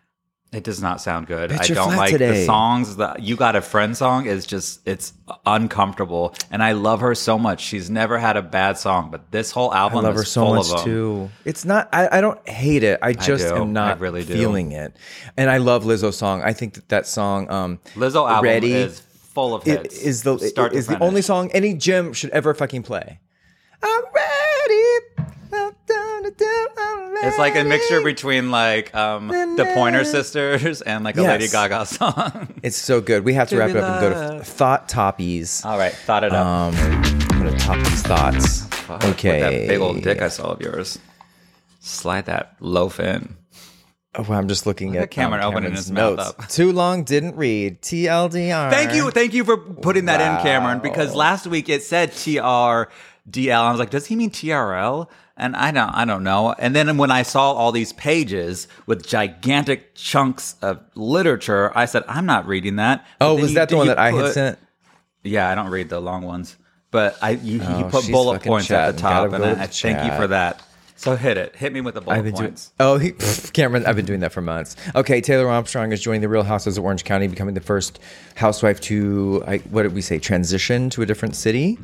It 0.51 0.65
does 0.65 0.81
not 0.81 1.03
sound 1.03 1.27
good. 1.27 1.51
Bet 1.51 1.71
I 1.71 1.75
don't 1.75 1.95
like 1.95 2.17
the 2.17 2.47
songs. 2.47 2.97
The 2.97 3.15
"You 3.21 3.37
Got 3.37 3.55
a 3.55 3.61
Friend" 3.61 3.95
song 3.95 4.25
is 4.25 4.47
just 4.47 4.81
it's 4.89 5.13
uncomfortable, 5.45 6.35
and 6.51 6.63
I 6.63 6.73
love 6.73 7.01
her 7.01 7.15
so 7.15 7.39
much. 7.39 7.61
She's 7.61 7.91
never 7.91 8.19
had 8.19 8.39
a 8.39 8.43
bad 8.43 8.79
song, 8.79 9.11
but 9.11 9.31
this 9.31 9.51
whole 9.51 9.75
album 9.75 9.99
I 9.99 10.03
love 10.09 10.15
her 10.15 10.25
so 10.25 10.47
full 10.47 10.55
much 10.55 10.85
too. 10.85 11.31
It's 11.45 11.67
not. 11.67 11.91
I, 11.93 12.19
I 12.19 12.21
don't 12.23 12.49
hate 12.49 12.83
it. 12.83 12.99
I 13.03 13.13
just 13.13 13.47
do. 13.47 13.57
am 13.57 13.75
not 13.75 13.99
I 13.99 14.01
really 14.01 14.25
do. 14.25 14.33
feeling 14.33 14.73
it. 14.73 14.97
And 15.37 15.51
I 15.51 15.59
love 15.59 15.85
Lizzo's 15.85 16.17
song. 16.17 16.41
I 16.43 16.55
think 16.55 16.75
that 16.75 16.89
that 16.89 17.07
song, 17.07 17.51
um, 17.51 17.79
Lizzo 17.95 18.27
album 18.27 18.45
Ready 18.45 18.73
is 18.73 19.03
full 19.39 19.55
of 19.55 19.69
it 19.69 19.83
hits. 19.83 20.03
is 20.03 20.23
the 20.25 20.37
start 20.39 20.73
is 20.73 20.89
the 20.89 20.99
only 20.99 21.23
song 21.23 21.49
any 21.53 21.73
gym 21.75 22.13
should 22.13 22.31
ever 22.31 22.55
fucking 22.55 22.83
play. 22.83 23.21
I'm 23.83 24.03
ready. 24.13 24.85
It's 27.21 27.39
like 27.39 27.57
a 27.57 27.65
mixture 27.65 28.03
between 28.03 28.51
like 28.51 28.95
um, 28.95 29.29
the 29.29 29.71
Pointer 29.75 30.05
Sisters 30.05 30.83
and 30.83 31.05
like 31.05 31.17
a 31.17 31.23
Lady 31.23 31.45
Yes. 31.45 31.53
Gaga 31.53 31.87
song. 31.87 32.55
It's 32.63 32.77
so 32.77 33.01
good. 33.01 33.25
We 33.25 33.35
have 33.35 33.49
to 33.51 33.57
wrap 33.57 33.71
it 33.71 33.77
up 33.77 33.85
and 33.85 34.01
go 34.01 34.39
to 34.39 34.45
thought 34.45 34.89
toppies. 34.89 35.65
All 35.65 35.79
right, 35.79 35.93
thought 35.93 36.25
it 36.25 36.33
up. 36.33 36.45
Um, 36.47 36.75
I'm 36.77 37.39
gonna 37.45 37.59
top 37.59 37.79
these 37.79 38.03
thoughts. 38.03 38.63
Fuck, 38.67 39.05
okay. 39.05 39.41
That 39.41 39.69
big 39.69 39.81
old 39.81 40.03
dick 40.03 40.21
I 40.21 40.29
saw 40.29 40.51
of 40.53 40.61
yours. 40.61 40.99
Slide 41.81 42.27
that 42.27 42.57
loaf 42.61 42.99
in. 43.01 43.37
Oh, 44.15 44.25
well, 44.29 44.39
I'm 44.39 44.49
just 44.49 44.67
looking 44.67 44.97
at 44.97 45.03
at 45.05 45.11
Cameron 45.11 45.43
um, 45.43 45.53
opening 45.53 45.73
his 45.73 45.91
mouth 45.91 46.19
up. 46.19 46.49
Too 46.49 46.73
long, 46.73 47.05
didn't 47.05 47.37
read. 47.37 47.83
TLDR. 47.83 48.71
Thank 48.71 48.95
you, 48.95 49.11
thank 49.11 49.35
you 49.35 49.45
for 49.45 49.57
putting 49.57 50.07
that 50.07 50.21
in, 50.21 50.43
Cameron. 50.45 50.81
Because 50.81 51.15
last 51.15 51.47
week 51.47 51.69
it 51.69 51.83
said 51.83 52.13
TR 52.13 52.91
DL. 53.31 53.53
I 53.61 53.71
was 53.71 53.79
like, 53.79 53.91
does 53.91 54.07
he 54.07 54.17
mean 54.17 54.31
TRL? 54.31 55.09
And 55.37 55.55
I 55.55 55.71
don't, 55.71 55.91
I 55.91 56.05
don't 56.05 56.25
know. 56.25 56.53
And 56.59 56.75
then 56.75 56.97
when 56.97 57.13
I 57.13 57.23
saw 57.23 57.53
all 57.53 57.71
these 57.71 57.93
pages 57.93 58.67
with 58.87 59.07
gigantic 59.07 59.95
chunks 59.95 60.57
of 60.63 60.81
literature, 60.97 61.71
I 61.77 61.85
said, 61.85 62.03
I'm 62.09 62.27
not 62.27 62.47
reading 62.49 62.77
that. 62.77 63.07
But 63.21 63.27
Oh, 63.29 63.35
was 63.37 63.51
you- 63.51 63.55
that 63.57 63.69
the 63.69 63.77
one 63.77 63.87
that 63.87 63.99
I 63.99 64.11
had 64.11 64.33
sent? 64.33 64.59
Yeah, 65.23 65.49
I 65.49 65.55
don't 65.55 65.71
read 65.71 65.91
the 65.91 66.01
long 66.01 66.23
ones, 66.23 66.57
but 66.91 67.19
I 67.21 67.31
you, 67.33 67.59
you 67.59 67.63
Oh, 67.63 67.89
put 67.91 68.11
bullet 68.11 68.43
points 68.43 68.71
at 68.71 68.95
the 68.95 69.01
top, 69.01 69.33
and 69.33 69.45
I, 69.45 69.65
I 69.65 69.67
thank 69.67 70.03
you 70.11 70.17
for 70.17 70.29
that. 70.29 70.63
So 70.99 71.15
hit 71.15 71.37
it, 71.37 71.55
hit 71.55 71.73
me 71.73 71.81
with 71.81 71.95
the 71.95 72.01
bullet 72.01 72.17
I've 72.17 72.25
been 72.25 72.35
doing. 72.35 72.49
points. 72.49 72.73
Oh, 72.81 72.99
he, 72.99 73.13
Cameron, 73.53 73.87
I've 73.87 73.95
been 73.95 74.05
doing 74.05 74.19
that 74.21 74.33
for 74.33 74.41
months. 74.43 74.75
Okay, 74.97 75.21
Taylor 75.21 75.49
Armstrong 75.49 75.93
is 75.93 76.01
joining 76.01 76.23
the 76.23 76.29
Real 76.29 76.43
Houses 76.43 76.77
of 76.77 76.85
Orange 76.85 77.05
County, 77.05 77.29
becoming 77.29 77.55
the 77.55 77.61
first 77.61 78.01
housewife 78.35 78.81
to, 78.81 79.45
I, 79.47 79.59
what 79.59 79.85
did 79.85 79.95
we 79.95 80.01
say, 80.03 80.19
transition 80.19 80.91
to 80.91 81.03
a 81.03 81.07
different 81.07 81.37
city. 81.37 81.79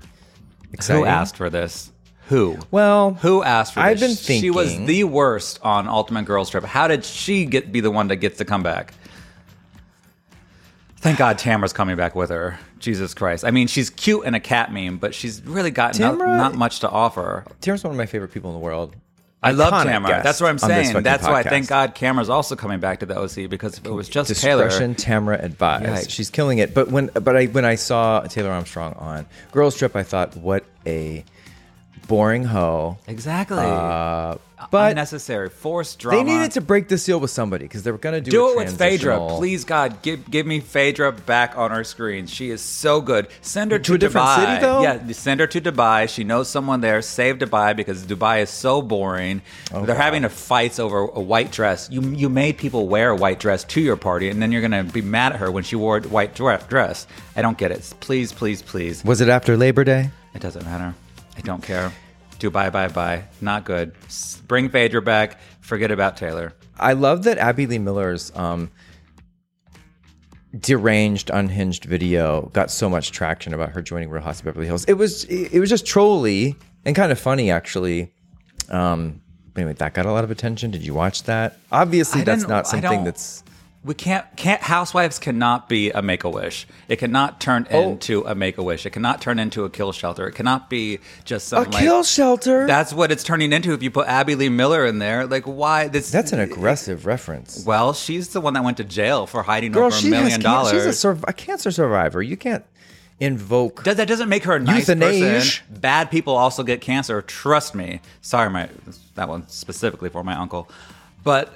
Exciting. 0.73 1.05
Who 1.05 1.09
asked 1.09 1.37
for 1.37 1.49
this? 1.49 1.93
Who? 2.27 2.59
Well, 2.73 3.15
Who 3.15 3.45
asked 3.45 3.75
for 3.75 3.81
this? 3.81 3.87
I've 3.87 4.01
been 4.01 4.17
thinking. 4.17 4.41
She 4.41 4.51
was 4.51 4.77
the 4.79 5.05
worst 5.05 5.61
on 5.63 5.87
Ultimate 5.87 6.25
Girls 6.25 6.51
Trip. 6.51 6.65
How 6.65 6.89
did 6.89 7.05
she 7.05 7.45
get 7.45 7.71
be 7.71 7.79
the 7.79 7.93
one 7.93 8.09
that 8.09 8.17
gets 8.17 8.39
to 8.39 8.45
come 8.45 8.65
back? 8.65 8.95
Thank 10.97 11.19
God 11.19 11.39
Tamra's 11.39 11.73
coming 11.73 11.97
back 11.97 12.17
with 12.17 12.31
her. 12.31 12.59
Jesus 12.81 13.15
Christ. 13.15 13.45
I 13.45 13.51
mean, 13.53 13.67
she's 13.69 13.91
cute 13.91 14.25
in 14.25 14.35
a 14.35 14.41
cat 14.41 14.73
meme, 14.73 14.97
but 14.99 15.15
she's 15.15 15.41
really 15.45 15.71
got 15.71 15.99
not, 16.01 16.19
not 16.19 16.55
much 16.55 16.81
to 16.81 16.89
offer. 16.91 17.45
Tamra's 17.61 17.85
one 17.85 17.93
of 17.93 17.97
my 17.97 18.07
favorite 18.07 18.33
people 18.33 18.51
in 18.51 18.55
the 18.57 18.61
world. 18.61 18.97
I 19.45 19.51
love 19.53 19.73
Tamra. 19.73 20.23
That's 20.23 20.41
what 20.41 20.49
I'm 20.49 20.59
saying. 20.59 21.03
That's 21.03 21.25
why 21.25 21.41
I 21.41 21.43
thank. 21.43 21.69
God 21.69 21.95
Tamra's 21.95 22.31
also 22.31 22.57
coming 22.57 22.81
back 22.81 23.01
to 23.01 23.07
the 23.07 23.19
OC 23.19 23.51
because 23.51 23.79
if 23.79 23.87
it 23.87 23.91
was 23.91 24.09
just 24.09 24.35
Taylor, 24.41 24.69
Tamara 24.95 25.39
advised. 25.41 26.09
Yikes. 26.09 26.11
She's 26.11 26.31
killing 26.31 26.59
it. 26.59 26.75
But 26.75 26.89
when, 26.89 27.11
but 27.15 27.37
I 27.37 27.47
when 27.47 27.65
I 27.65 27.75
saw 27.75 28.23
Taylor 28.23 28.51
Armstrong 28.51 28.95
on 28.95 29.27
Girls 29.53 29.77
Trip, 29.77 29.95
I 29.95 30.03
thought, 30.03 30.37
what 30.37 30.65
a 30.87 31.25
boring 32.07 32.45
hoe. 32.45 32.99
exactly. 33.07 33.59
Uh, 33.59 34.37
but 34.71 34.93
unnecessary, 34.93 35.51
forced 35.51 35.99
drama. 35.99 36.25
they 36.25 36.25
needed 36.33 36.53
to 36.53 36.61
break 36.63 36.89
the 36.89 36.97
seal 36.97 37.21
with 37.21 37.31
somebody 37.31 37.65
because 37.67 37.83
they 37.83 37.91
were 37.91 37.99
going 37.99 38.15
to 38.15 38.21
do, 38.23 38.31
Do 38.31 38.51
it 38.51 38.57
with 38.57 38.79
Phaedra. 38.79 39.27
Please, 39.37 39.65
God, 39.65 40.01
give 40.01 40.31
give 40.31 40.47
me 40.47 40.61
Phaedra 40.61 41.13
back 41.13 41.59
on 41.59 41.71
our 41.71 41.85
screen. 41.85 42.27
She 42.27 42.51
is 42.51 42.63
so 42.63 43.01
good. 43.03 43.29
Send 43.43 43.73
her 43.73 43.79
to, 43.79 43.85
To 43.85 43.95
a 43.95 43.99
different 43.99 44.27
Dubai. 44.27 44.37
city, 44.37 44.61
though? 44.63 44.83
Yeah, 44.83 45.13
send 45.13 45.41
her 45.41 45.47
to 45.49 45.61
Dubai. 45.61 46.09
She 46.09 46.25
knows 46.25 46.49
someone 46.49 46.81
there. 46.81 47.03
Save 47.03 47.39
Dubai 47.39 47.77
because 47.77 48.07
Dubai 48.07 48.43
is 48.43 48.49
so 48.49 48.81
boring. 48.81 49.43
They're 49.71 49.85
God. 49.85 49.97
having 49.97 50.25
a 50.25 50.31
fights 50.31 50.79
over 50.79 50.99
a 51.01 51.21
white 51.21 51.53
dress. 51.53 51.89
You 51.91 52.01
you 52.01 52.29
made 52.31 52.57
people 52.57 52.89
wear 52.89 53.11
a 53.11 53.17
white 53.17 53.41
dress 53.41 53.65
to 53.65 53.81
your 53.83 53.97
party, 53.97 54.31
and 54.31 54.41
then 54.41 54.51
you're 54.51 54.63
gonna 54.63 54.85
be 54.85 55.03
mad 55.03 55.33
at 55.35 55.41
her 55.41 55.51
when 55.51 55.65
she 55.65 55.77
wore 55.77 55.99
a 55.99 56.03
white 56.03 56.35
dress. 56.35 57.07
I 57.37 57.43
don't 57.43 57.59
get 57.59 57.71
it. 57.71 57.93
Please, 58.01 58.33
please, 58.33 58.63
please. 58.63 59.05
Was 59.05 59.21
it 59.21 59.29
after 59.29 59.57
Labor 59.59 59.85
Day? 59.85 60.11
It 60.33 60.41
doesn't 60.41 60.65
matter. 60.65 60.95
I 61.37 61.41
don't 61.41 61.63
care. 61.63 61.93
Do 62.39 62.51
bye, 62.51 62.71
bye. 62.71 62.89
Bye. 62.89 63.25
Not 63.41 63.65
good. 63.65 63.95
Bring 64.47 64.69
Phaedra 64.69 65.03
back. 65.03 65.39
Forget 65.61 65.91
about 65.91 66.17
Taylor. 66.17 66.53
I 66.79 66.93
love 66.95 67.25
that 67.25 67.39
Abby 67.39 67.67
Lee 67.67 67.79
Miller's 67.79 68.33
um, 68.35 68.71
deranged, 70.59 71.31
unhinged 71.31 71.85
video 71.85 72.51
got 72.53 72.71
so 72.71 72.89
much 72.89 73.13
traction 73.13 73.55
about 73.55 73.71
her 73.71 73.83
joining 73.83 74.11
Real 74.11 74.23
House 74.23 74.41
of 74.41 74.47
Beverly 74.47 74.67
Hills. 74.67 74.85
It 74.87 74.95
was 74.95 75.25
it 75.25 75.59
was 75.61 75.71
just 75.71 75.87
trolly 75.87 76.57
and 76.85 76.95
kind 76.97 77.13
of 77.13 77.19
funny 77.19 77.51
actually. 77.51 78.13
Um, 78.69 79.21
anyway, 79.57 79.75
that 79.75 79.95
got 79.95 80.07
a 80.07 80.13
lot 80.13 80.25
of 80.25 80.31
attention. 80.31 80.71
Did 80.71 80.85
you 80.85 80.95
watch 80.95 81.25
that? 81.25 81.59
Obviously, 81.71 82.23
that's 82.23 82.45
didn't- 82.45 82.67
something 82.67 83.05
that's. 83.05 83.44
We 83.85 83.93
can't 83.95 84.25
can't 84.37 84.63
housewives 84.63 85.19
cannot 85.19 85.69
be 85.69 85.91
a 85.91 86.01
make 86.01 86.25
a 86.25 86.31
wish. 86.31 86.67
It 86.89 86.97
cannot 86.97 87.39
turn 87.39 87.67
Oh. 87.71 87.91
into 87.91 88.23
a 88.23 88.35
make 88.35 88.57
a 88.57 88.63
wish. 88.63 88.87
It 88.87 88.91
cannot 88.91 89.21
turn 89.21 89.39
into 89.39 89.65
a 89.65 89.71
kill 89.71 89.93
shelter. 89.93 90.27
It 90.27 90.35
cannot 90.35 90.71
be 90.71 91.01
just 91.25 91.47
A 91.49 91.49
some 91.49 91.65
like 91.65 91.83
kill 91.83 92.03
shelter. 92.03 92.67
that's 92.67 92.95
what 92.95 93.13
it's 93.13 93.23
turning 93.23 93.53
into 93.53 93.75
if 93.75 93.83
you 93.83 93.91
put 93.91 94.09
Abby 94.09 94.37
Lee 94.37 94.49
Miller 94.49 94.87
in 94.87 95.01
there. 95.01 95.27
Like 95.27 95.45
why 95.45 95.89
this 95.89 96.11
that's 96.11 96.33
an 96.33 96.41
aggressive 96.41 97.05
reference. 97.05 97.63
Well, 97.67 97.93
she's 97.93 98.29
the 98.31 98.41
one 98.41 98.55
that 98.55 98.65
went 98.65 98.79
to 98.79 98.85
jail 98.85 99.27
for 99.27 99.43
hiding 99.43 99.73
Girl, 99.73 99.87
over 99.87 99.97
a 99.97 100.11
million 100.11 100.41
dollars. 100.41 100.73
she's 100.73 100.87
a, 100.87 100.93
sur- 100.95 101.19
a 101.29 101.35
cancer 101.35 101.71
survivor. 101.71 102.23
You 102.23 102.39
can't 102.39 102.65
invoke. 103.21 103.85
Does- 103.85 103.97
that 103.99 104.09
doesn't 104.09 104.31
make 104.31 104.45
her 104.45 104.57
a 104.57 104.61
nice 104.61 104.89
Euthanasia. 104.89 105.25
person. 105.25 105.65
Bad 105.81 106.11
people 106.11 106.35
also 106.37 106.63
get 106.63 106.81
cancer. 106.81 107.21
Trust 107.21 107.75
me. 107.75 108.01
Sorry, 108.23 108.49
my 108.49 108.71
that 109.15 109.29
one 109.29 109.47
specifically 109.49 110.09
for 110.09 110.25
my 110.25 110.35
uncle, 110.35 110.71
but 111.23 111.53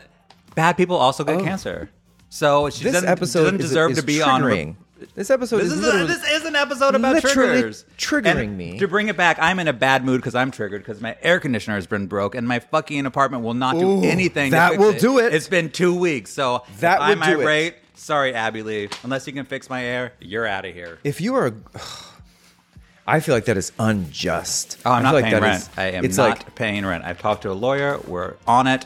bad 0.55 0.76
people 0.76 0.96
also 0.96 1.24
get 1.24 1.40
oh. 1.40 1.42
cancer. 1.44 1.88
So 2.31 2.71
she 2.71 2.85
this 2.85 2.93
doesn't, 2.95 3.09
episode 3.09 3.43
doesn't 3.45 3.61
is, 3.61 3.69
deserve 3.69 3.91
is 3.93 3.99
to 3.99 4.05
be 4.05 4.17
triggering. 4.17 4.69
on. 4.71 4.77
This 5.14 5.31
episode 5.31 5.59
This 5.59 5.73
is, 5.73 5.79
is, 5.79 5.95
a, 5.95 6.07
this 6.07 6.25
is 6.33 6.45
an 6.45 6.57
episode 6.57 6.95
about 6.97 7.21
triggers. 7.23 7.85
triggering 7.97 8.47
And 8.49 8.59
me. 8.59 8.79
To 8.81 8.88
bring 8.88 9.07
it 9.07 9.17
back, 9.17 9.38
I'm 9.41 9.61
in 9.61 9.69
a 9.69 9.73
bad 9.73 10.05
mood 10.05 10.21
because 10.21 10.35
I'm 10.35 10.51
triggered 10.51 10.83
because 10.83 11.01
my 11.01 11.17
air 11.23 11.38
conditioner 11.38 11.77
has 11.77 11.87
been 11.87 12.09
broke 12.09 12.35
and 12.35 12.49
my 12.49 12.59
fucking 12.59 13.07
apartment 13.07 13.45
will 13.45 13.55
not 13.55 13.79
do 13.79 13.88
Ooh, 13.88 14.03
anything. 14.03 14.51
that 14.51 14.77
will 14.77 14.93
do 14.93 15.19
it. 15.21 15.33
It's 15.33 15.47
been 15.49 15.71
two 15.71 15.95
weeks, 15.95 16.33
so 16.33 16.64
That 16.81 17.01
I'm 17.01 17.21
do 17.21 17.41
it. 17.41 17.45
irate. 17.45 17.75
Sorry, 17.95 18.35
Abby 18.35 18.62
Lee. 18.64 18.88
Unless 19.05 19.27
you 19.29 19.33
can 19.33 19.45
fix 19.47 19.71
my 19.71 19.85
air, 19.85 20.12
you're 20.21 20.47
out 20.47 20.64
of 20.64 20.75
here. 20.75 20.99
if 21.05 21.21
you 21.21 21.35
are 21.37 21.55
I 23.07 23.21
feel 23.21 23.35
like 23.35 23.47
that 23.47 23.57
is 23.57 23.73
unjust. 23.79 24.79
Oh, 24.85 24.91
I'm 24.93 25.03
not 25.03 25.12
feel 25.14 25.21
like 25.23 25.31
paying 25.31 25.43
rent. 25.43 25.62
is- 25.62 25.71
I 25.79 25.85
am 25.93 26.05
it's 26.05 26.17
not 26.19 26.29
like 26.31 26.55
paying 26.57 26.85
rent. 26.85 27.05
I've 27.05 27.19
talked 27.21 27.43
to 27.43 27.51
a 27.51 27.55
lawyer. 27.55 27.99
We're 28.07 28.35
on 28.47 28.67
it. 28.67 28.85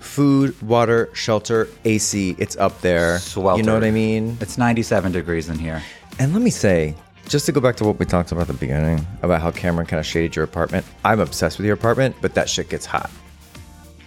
Food, 0.00 0.60
water, 0.62 1.08
shelter, 1.12 1.68
AC. 1.84 2.34
It's 2.38 2.56
up 2.56 2.80
there. 2.80 3.18
Swelter. 3.18 3.60
You 3.60 3.66
know 3.66 3.74
what 3.74 3.84
I 3.84 3.90
mean? 3.90 4.36
It's 4.40 4.58
97 4.58 5.12
degrees 5.12 5.48
in 5.48 5.58
here. 5.58 5.82
And 6.18 6.32
let 6.32 6.42
me 6.42 6.50
say, 6.50 6.94
just 7.28 7.46
to 7.46 7.52
go 7.52 7.60
back 7.60 7.76
to 7.76 7.84
what 7.84 7.98
we 7.98 8.06
talked 8.06 8.32
about 8.32 8.42
at 8.42 8.46
the 8.48 8.54
beginning 8.54 9.06
about 9.22 9.40
how 9.40 9.50
Cameron 9.52 9.86
kind 9.86 10.00
of 10.00 10.06
shaded 10.06 10.34
your 10.34 10.44
apartment. 10.44 10.84
I'm 11.04 11.20
obsessed 11.20 11.58
with 11.58 11.66
your 11.66 11.74
apartment, 11.74 12.16
but 12.20 12.34
that 12.34 12.48
shit 12.48 12.68
gets 12.68 12.86
hot. 12.86 13.10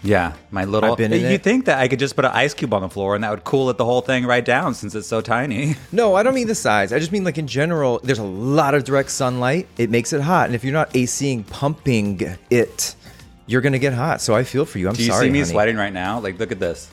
Yeah, 0.06 0.34
my 0.52 0.66
little. 0.66 0.92
I've 0.92 0.98
been 0.98 1.14
in 1.14 1.22
you 1.22 1.28
it. 1.28 1.44
think 1.44 1.66
that 1.66 1.80
I 1.80 1.88
could 1.88 1.98
just 2.00 2.18
put 2.18 2.26
an 2.26 2.32
ice 2.34 2.54
cube 2.54 2.74
on 2.74 2.82
the 2.82 2.90
floor 2.90 3.16
and 3.16 3.24
that 3.24 3.32
would 3.32 3.46
cool 3.46 3.70
it 3.70 3.78
the 3.78 3.86
whole 3.86 4.02
thing 4.02 4.26
right 4.26 4.44
down 4.44 4.74
since 4.74 4.94
it's 4.96 5.08
so 5.08 5.22
tiny? 5.22 5.76
No, 5.94 6.16
I 6.16 6.24
don't 6.24 6.34
mean 6.36 6.48
the 6.48 6.56
size. 6.56 6.92
I 6.92 7.00
just 7.00 7.12
mean 7.14 7.24
like 7.24 7.38
in 7.38 7.48
general, 7.48 8.02
there's 8.04 8.20
a 8.20 8.24
lot 8.24 8.74
of 8.74 8.84
direct 8.84 9.12
sunlight. 9.12 9.68
It 9.78 9.90
makes 9.90 10.12
it 10.12 10.20
hot. 10.20 10.48
And 10.48 10.56
if 10.56 10.64
you're 10.66 10.74
not 10.74 10.92
ACing 10.92 11.48
pumping 11.48 12.36
it, 12.50 12.96
you're 13.48 13.62
gonna 13.62 13.80
get 13.80 13.94
hot. 13.94 14.22
So 14.22 14.36
I 14.36 14.44
feel 14.44 14.66
for 14.66 14.80
you. 14.80 14.88
I'm 14.88 14.96
Do 14.96 15.04
you 15.04 15.12
sorry. 15.12 15.28
see 15.28 15.32
me 15.32 15.40
honey. 15.40 15.52
sweating 15.52 15.76
right 15.78 15.94
now? 15.94 16.20
Like, 16.20 16.40
look 16.40 16.52
at 16.52 16.60
this. 16.60 16.90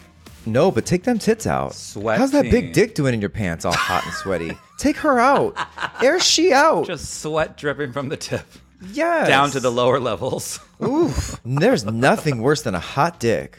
No, 0.46 0.70
but 0.70 0.86
take 0.86 1.02
them 1.04 1.18
tits 1.18 1.46
out. 1.46 1.74
Sweat. 1.74 2.18
How's 2.18 2.32
that 2.32 2.50
big 2.50 2.72
dick 2.72 2.94
doing 2.94 3.12
in 3.12 3.20
your 3.20 3.28
pants 3.30 3.64
all 3.64 3.72
hot 3.72 4.04
and 4.04 4.14
sweaty? 4.14 4.56
take 4.78 4.96
her 4.98 5.18
out. 5.18 5.56
Air 6.02 6.18
she 6.18 6.52
out. 6.52 6.86
Just 6.86 7.20
sweat 7.20 7.56
dripping 7.58 7.92
from 7.92 8.08
the 8.08 8.16
tip 8.16 8.46
yes. 8.92 9.28
down 9.28 9.50
to 9.50 9.60
the 9.60 9.70
lower 9.70 10.00
levels. 10.00 10.60
Oof. 10.82 11.40
There's 11.44 11.84
nothing 11.84 12.40
worse 12.40 12.62
than 12.62 12.74
a 12.74 12.80
hot 12.80 13.20
dick. 13.20 13.58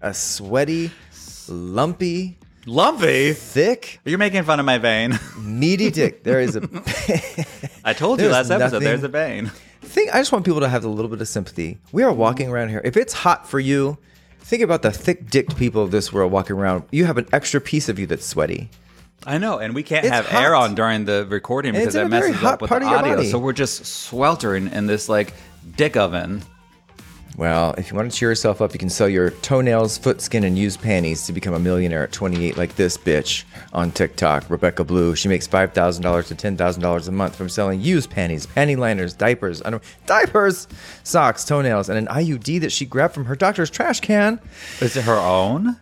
A 0.00 0.14
sweaty, 0.14 0.92
lumpy, 1.48 2.38
Lumpy. 2.66 3.32
thick, 3.32 3.98
You're 4.04 4.18
making 4.18 4.44
fun 4.44 4.60
of 4.60 4.66
my 4.66 4.78
vein. 4.78 5.18
meaty 5.40 5.90
dick. 5.90 6.22
There 6.22 6.40
is 6.40 6.54
a 6.54 6.60
I 7.84 7.94
told 7.94 8.20
you 8.20 8.28
last 8.28 8.50
episode. 8.50 8.80
There's 8.80 9.02
a 9.02 9.08
vein. 9.08 9.50
Thing. 9.88 10.08
I 10.12 10.18
just 10.18 10.32
want 10.32 10.44
people 10.44 10.60
to 10.60 10.68
have 10.68 10.84
a 10.84 10.88
little 10.88 11.10
bit 11.10 11.20
of 11.20 11.28
sympathy. 11.28 11.78
We 11.92 12.02
are 12.02 12.12
walking 12.12 12.48
around 12.48 12.68
here. 12.68 12.80
If 12.84 12.96
it's 12.96 13.12
hot 13.12 13.48
for 13.48 13.58
you, 13.58 13.98
think 14.40 14.62
about 14.62 14.82
the 14.82 14.92
thick-dicked 14.92 15.56
people 15.56 15.82
of 15.82 15.90
this 15.90 16.12
world 16.12 16.30
walking 16.30 16.56
around. 16.56 16.84
You 16.90 17.06
have 17.06 17.18
an 17.18 17.26
extra 17.32 17.60
piece 17.60 17.88
of 17.88 17.98
you 17.98 18.06
that's 18.06 18.24
sweaty. 18.24 18.70
I 19.26 19.38
know, 19.38 19.58
and 19.58 19.74
we 19.74 19.82
can't 19.82 20.04
It's 20.04 20.14
have 20.14 20.32
air 20.32 20.54
on 20.54 20.74
during 20.76 21.04
the 21.04 21.26
recording 21.28 21.74
And 21.74 21.82
because 21.82 21.94
that 21.94 22.08
messes 22.08 22.42
up 22.44 22.62
with 22.62 22.70
the 22.70 22.84
audio. 22.84 23.22
So 23.24 23.38
we're 23.38 23.52
just 23.52 23.84
sweltering 23.84 24.68
in 24.68 24.86
this 24.86 25.08
like 25.08 25.34
dick 25.76 25.96
oven. 25.96 26.42
Well, 27.38 27.72
if 27.78 27.88
you 27.88 27.96
want 27.96 28.10
to 28.10 28.18
cheer 28.18 28.30
yourself 28.30 28.60
up, 28.60 28.72
you 28.72 28.80
can 28.80 28.90
sell 28.90 29.08
your 29.08 29.30
toenails, 29.30 29.96
foot 29.96 30.20
skin, 30.20 30.42
and 30.42 30.58
used 30.58 30.82
panties 30.82 31.24
to 31.26 31.32
become 31.32 31.54
a 31.54 31.60
millionaire 31.60 32.02
at 32.02 32.10
28, 32.10 32.56
like 32.56 32.74
this 32.74 32.98
bitch 32.98 33.44
on 33.72 33.92
TikTok, 33.92 34.50
Rebecca 34.50 34.82
Blue. 34.82 35.14
She 35.14 35.28
makes 35.28 35.46
$5,000 35.46 36.26
to 36.26 36.34
$10,000 36.34 37.08
a 37.08 37.12
month 37.12 37.36
from 37.36 37.48
selling 37.48 37.80
used 37.80 38.10
panties, 38.10 38.44
panty 38.44 38.76
liners, 38.76 39.14
diapers, 39.14 39.62
under- 39.62 39.80
diapers, 40.04 40.66
socks, 41.04 41.44
toenails, 41.44 41.88
and 41.88 41.96
an 41.96 42.08
IUD 42.12 42.60
that 42.60 42.72
she 42.72 42.84
grabbed 42.84 43.14
from 43.14 43.26
her 43.26 43.36
doctor's 43.36 43.70
trash 43.70 44.00
can. 44.00 44.40
Is 44.80 44.96
it 44.96 45.04
her 45.04 45.14
own? 45.14 45.76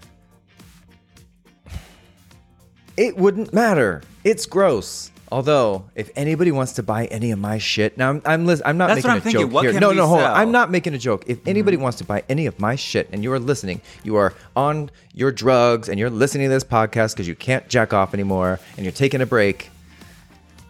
It 2.99 3.17
wouldn't 3.17 3.55
matter. 3.55 4.03
It's 4.25 4.45
gross. 4.45 5.11
Although, 5.33 5.87
if 5.97 6.11
anybody 6.15 6.53
wants 6.53 6.73
to 6.75 6.85
buy 6.85 7.07
any 7.07 7.33
of 7.33 7.39
my 7.41 7.59
shit, 7.59 7.99
now 7.99 8.11
I'm 8.11 8.23
I'm, 8.25 8.47
lis- 8.47 8.63
I'm 8.65 8.79
not 8.79 8.87
That's 8.89 8.99
making 8.99 9.09
what 9.09 9.13
I'm 9.13 9.19
a 9.19 9.21
thinking. 9.23 9.41
joke 9.43 9.53
What 9.53 9.63
here. 9.65 9.73
can 9.73 9.81
no, 9.81 9.91
we 9.91 9.97
no, 9.97 10.07
hold 10.07 10.21
sell? 10.21 10.29
Mm-hmm. 10.31 10.41
I'm 10.41 10.53
not 10.53 10.71
making 10.71 10.95
a 10.95 10.99
joke. 10.99 11.25
If 11.27 11.39
anybody 11.49 11.77
wants 11.77 11.99
to 11.99 12.05
buy 12.05 12.23
any 12.29 12.47
of 12.47 12.61
my 12.61 12.77
shit 12.77 13.09
and 13.13 13.25
you 13.25 13.33
are 13.33 13.41
listening, 13.41 13.81
you 14.05 14.15
are 14.17 14.35
on 14.55 14.89
your 15.15 15.33
drugs 15.33 15.89
and 15.89 15.99
you're 15.99 16.11
listening 16.11 16.47
to 16.49 16.55
this 16.55 16.63
podcast 16.65 17.15
because 17.15 17.27
you 17.27 17.35
can't 17.35 17.67
jack 17.69 17.93
off 17.93 18.15
anymore 18.15 18.61
and 18.77 18.85
you're 18.87 18.93
taking 18.93 19.21
a 19.21 19.27
break, 19.27 19.69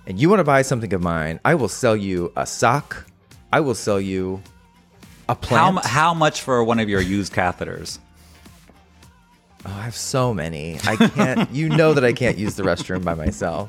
and 0.07 0.19
you 0.19 0.31
want 0.31 0.40
to 0.40 0.45
buy 0.45 0.62
something 0.62 0.92
of 0.95 1.03
mine, 1.03 1.38
I 1.45 1.55
will 1.55 1.69
sell 1.69 1.95
you 1.97 2.33
a 2.35 2.47
sock. 2.47 3.05
I 3.53 3.61
will 3.61 3.75
sell 3.75 4.01
you 4.01 4.42
a 5.29 5.33
How, 5.33 5.35
plant. 5.35 5.75
mu- 5.75 5.81
how 5.85 6.14
much 6.14 6.40
for 6.40 6.64
one 6.64 6.79
of 6.81 6.88
your 6.88 7.01
used 7.03 7.33
catheters? 7.35 7.99
Oh, 9.68 9.72
I 9.72 9.83
have 9.83 9.96
so 9.96 10.33
many. 10.33 10.79
I 10.87 10.94
can't. 10.96 11.50
you 11.50 11.68
know 11.68 11.92
that 11.94 12.05
I 12.05 12.12
can't 12.12 12.38
use 12.38 12.55
the 12.55 12.62
restroom 12.62 13.05
by 13.05 13.14
myself. 13.14 13.68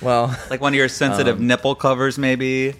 Well. 0.00 0.34
Like 0.50 0.60
one 0.62 0.72
of 0.72 0.76
your 0.78 0.88
sensitive 0.88 1.36
Um, 1.38 1.46
nipple 1.46 1.74
covers, 1.74 2.16
maybe? 2.16 2.74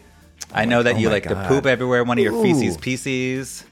I 0.54 0.64
know 0.64 0.82
that 0.82 0.94
Oh 0.94 0.98
you 0.98 1.10
like 1.10 1.24
to 1.24 1.44
poop 1.48 1.66
everywhere. 1.66 2.02
One 2.04 2.18
of 2.18 2.24
your 2.24 2.42
feces 2.42 2.76
pieces, 2.78 3.64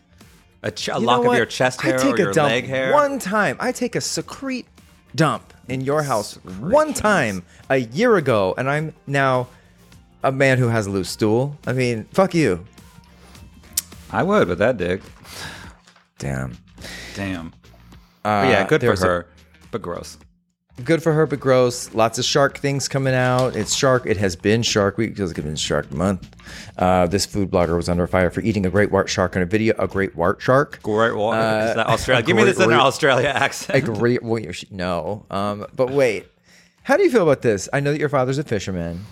a, 0.62 0.70
ch- 0.70 0.88
a 0.88 0.98
lock 0.98 1.24
of 1.24 1.34
your 1.34 1.46
chest 1.46 1.80
hair 1.80 1.94
I 1.94 2.02
take 2.02 2.12
or 2.12 2.16
a 2.16 2.18
your 2.18 2.32
dump 2.32 2.50
leg 2.50 2.66
hair. 2.66 2.92
one 2.92 3.18
time. 3.18 3.56
I 3.60 3.72
take 3.72 3.96
a 3.96 4.00
secrete 4.02 4.66
dump 5.14 5.54
in 5.68 5.80
your 5.80 6.02
house 6.02 6.34
one 6.58 6.92
time 6.92 7.42
a 7.70 7.76
year 7.78 8.16
ago, 8.16 8.54
and 8.58 8.68
I'm 8.68 8.92
now 9.06 9.48
a 10.22 10.32
man 10.32 10.58
who 10.58 10.68
has 10.68 10.86
a 10.86 10.90
loose 10.90 11.08
stool. 11.08 11.56
I 11.66 11.72
mean, 11.72 12.04
fuck 12.12 12.34
you. 12.34 12.66
I 14.10 14.22
would 14.22 14.48
with 14.48 14.58
that 14.58 14.76
dick. 14.76 15.00
Damn. 16.18 16.58
Damn. 17.14 17.52
Uh, 18.24 18.46
yeah, 18.48 18.66
good 18.66 18.80
for 18.80 18.86
there's 18.86 19.02
a- 19.02 19.06
her, 19.06 19.26
but 19.70 19.82
gross. 19.82 20.16
good 20.82 21.02
for 21.02 21.12
her, 21.12 21.26
but 21.26 21.38
gross. 21.40 21.92
Lots 21.94 22.18
of 22.18 22.24
shark 22.24 22.58
things 22.58 22.88
coming 22.88 23.14
out. 23.14 23.54
It's 23.54 23.74
shark. 23.74 24.06
It 24.06 24.16
has 24.16 24.34
been 24.34 24.62
Shark 24.62 24.96
Week. 24.98 25.10
Like 25.18 25.30
it's 25.30 25.40
been 25.40 25.56
Shark 25.56 25.92
Month. 25.92 26.34
Uh, 26.78 27.06
this 27.06 27.26
food 27.26 27.50
blogger 27.50 27.76
was 27.76 27.88
under 27.88 28.06
fire 28.06 28.30
for 28.30 28.40
eating 28.40 28.64
a 28.66 28.70
great 28.70 28.90
white 28.90 29.08
shark 29.08 29.36
in 29.36 29.42
a 29.42 29.46
video. 29.46 29.74
A 29.78 29.86
great 29.86 30.16
white 30.16 30.40
shark. 30.40 30.80
Great 30.82 31.14
white. 31.14 31.38
Uh, 31.38 31.68
Is 31.68 31.74
that 31.76 31.86
Australia? 31.94 32.22
a 32.24 32.26
Give 32.26 32.36
me 32.36 32.44
this 32.44 32.56
in 32.56 32.62
an 32.62 32.68
great- 32.70 32.80
Australia 32.80 33.28
A 33.28 33.32
accent. 33.42 33.84
great. 33.84 34.22
Well, 34.22 34.40
you 34.40 34.52
should 34.52 34.72
know. 34.72 35.26
Um, 35.30 35.66
but 35.76 35.90
wait, 35.90 36.26
how 36.82 36.96
do 36.96 37.02
you 37.02 37.10
feel 37.10 37.22
about 37.22 37.42
this? 37.42 37.68
I 37.72 37.80
know 37.80 37.92
that 37.92 38.00
your 38.00 38.08
father's 38.08 38.38
a 38.38 38.44
fisherman. 38.44 39.04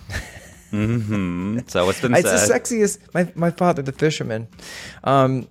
Mhm. 0.71 1.69
So 1.69 1.87
it's 1.89 2.01
been 2.01 2.13
It's 2.15 2.27
said. 2.29 2.49
the 2.49 2.53
sexiest. 2.75 2.99
My 3.13 3.31
my 3.35 3.51
father, 3.51 3.81
the 3.81 3.91
fisherman. 3.91 4.47
Um, 5.03 5.47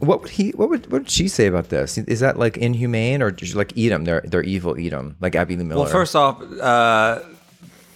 what 0.00 0.22
would 0.22 0.30
he? 0.30 0.50
What 0.50 0.70
would 0.70 0.86
what 0.92 1.02
would 1.02 1.10
she 1.10 1.28
say 1.28 1.46
about 1.46 1.70
this? 1.70 1.98
Is 1.98 2.20
that 2.20 2.38
like 2.38 2.56
inhumane, 2.56 3.22
or 3.22 3.30
did 3.30 3.48
you 3.48 3.56
like 3.56 3.72
eat 3.74 3.88
them? 3.88 4.04
They're 4.04 4.22
they're 4.24 4.42
evil. 4.42 4.78
Eat 4.78 4.90
them 4.90 5.16
like 5.20 5.34
Abby 5.34 5.56
Lee 5.56 5.64
Miller. 5.64 5.82
Well, 5.82 5.90
first 5.90 6.14
off, 6.14 6.40
uh, 6.40 7.20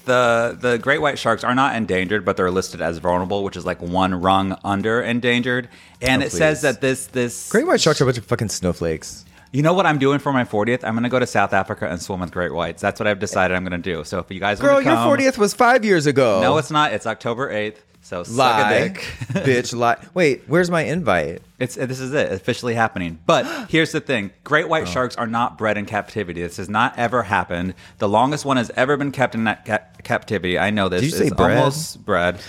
the 0.04 0.56
the 0.60 0.78
great 0.78 1.00
white 1.00 1.18
sharks 1.18 1.44
are 1.44 1.54
not 1.54 1.76
endangered, 1.76 2.24
but 2.24 2.36
they're 2.36 2.50
listed 2.50 2.80
as 2.80 2.98
vulnerable, 2.98 3.44
which 3.44 3.56
is 3.56 3.64
like 3.64 3.80
one 3.80 4.20
rung 4.20 4.56
under 4.64 5.00
endangered. 5.00 5.68
And 6.00 6.22
Oh, 6.22 6.26
it 6.26 6.32
says 6.32 6.62
that 6.62 6.80
this 6.80 7.06
this 7.06 7.50
great 7.50 7.66
white 7.66 7.80
sharks 7.80 8.00
are 8.00 8.04
a 8.04 8.06
bunch 8.06 8.18
of 8.18 8.24
fucking 8.24 8.48
snowflakes. 8.48 9.24
You 9.52 9.60
know 9.62 9.74
what 9.74 9.84
I'm 9.84 9.98
doing 9.98 10.18
for 10.18 10.32
my 10.32 10.44
40th? 10.44 10.82
I'm 10.82 10.94
going 10.94 11.02
to 11.02 11.10
go 11.10 11.18
to 11.18 11.26
South 11.26 11.52
Africa 11.52 11.86
and 11.86 12.00
swim 12.00 12.20
with 12.20 12.32
great 12.32 12.54
whites. 12.54 12.80
That's 12.80 12.98
what 12.98 13.06
I've 13.06 13.18
decided 13.18 13.54
I'm 13.54 13.66
going 13.66 13.82
to 13.82 13.96
do. 13.96 14.02
So 14.02 14.18
if 14.18 14.30
you 14.30 14.40
guys 14.40 14.58
Girl, 14.60 14.72
want 14.74 14.86
to 14.86 14.90
your 14.92 15.04
fortieth 15.04 15.36
was 15.36 15.52
five 15.52 15.84
years 15.84 16.06
ago. 16.06 16.40
no, 16.40 16.56
it's 16.56 16.70
not. 16.70 16.94
It's 16.94 17.06
October 17.06 17.52
8th. 17.52 17.76
So 18.12 18.24
lie, 18.34 18.90
bitch. 19.32 19.74
Lie. 19.74 19.96
Wait, 20.12 20.42
where's 20.46 20.70
my 20.70 20.82
invite? 20.82 21.40
It's 21.58 21.76
this 21.76 21.98
is 22.00 22.12
it 22.12 22.30
officially 22.30 22.74
happening. 22.74 23.18
But 23.24 23.70
here's 23.70 23.92
the 23.92 24.00
thing: 24.00 24.30
great 24.44 24.66
Oh. 24.66 24.68
white 24.68 24.86
sharks 24.88 25.16
are 25.16 25.26
not 25.26 25.56
bred 25.56 25.78
in 25.78 25.86
captivity. 25.86 26.42
This 26.42 26.58
has 26.58 26.68
not 26.68 26.98
ever 26.98 27.22
happened. 27.22 27.74
The 27.98 28.08
longest 28.08 28.44
one 28.44 28.56
has 28.58 28.70
ever 28.76 28.96
been 28.96 29.12
kept 29.12 29.34
in 29.34 29.44
that 29.44 29.64
ca- 29.64 29.78
captivity. 30.02 30.58
I 30.58 30.70
know 30.70 30.88
this. 30.88 31.00
Did 31.00 31.10
you 31.12 31.16
say 31.16 31.26
is 31.26 31.32
bred? 31.32 31.56
almost 31.56 32.04
bred. 32.04 32.40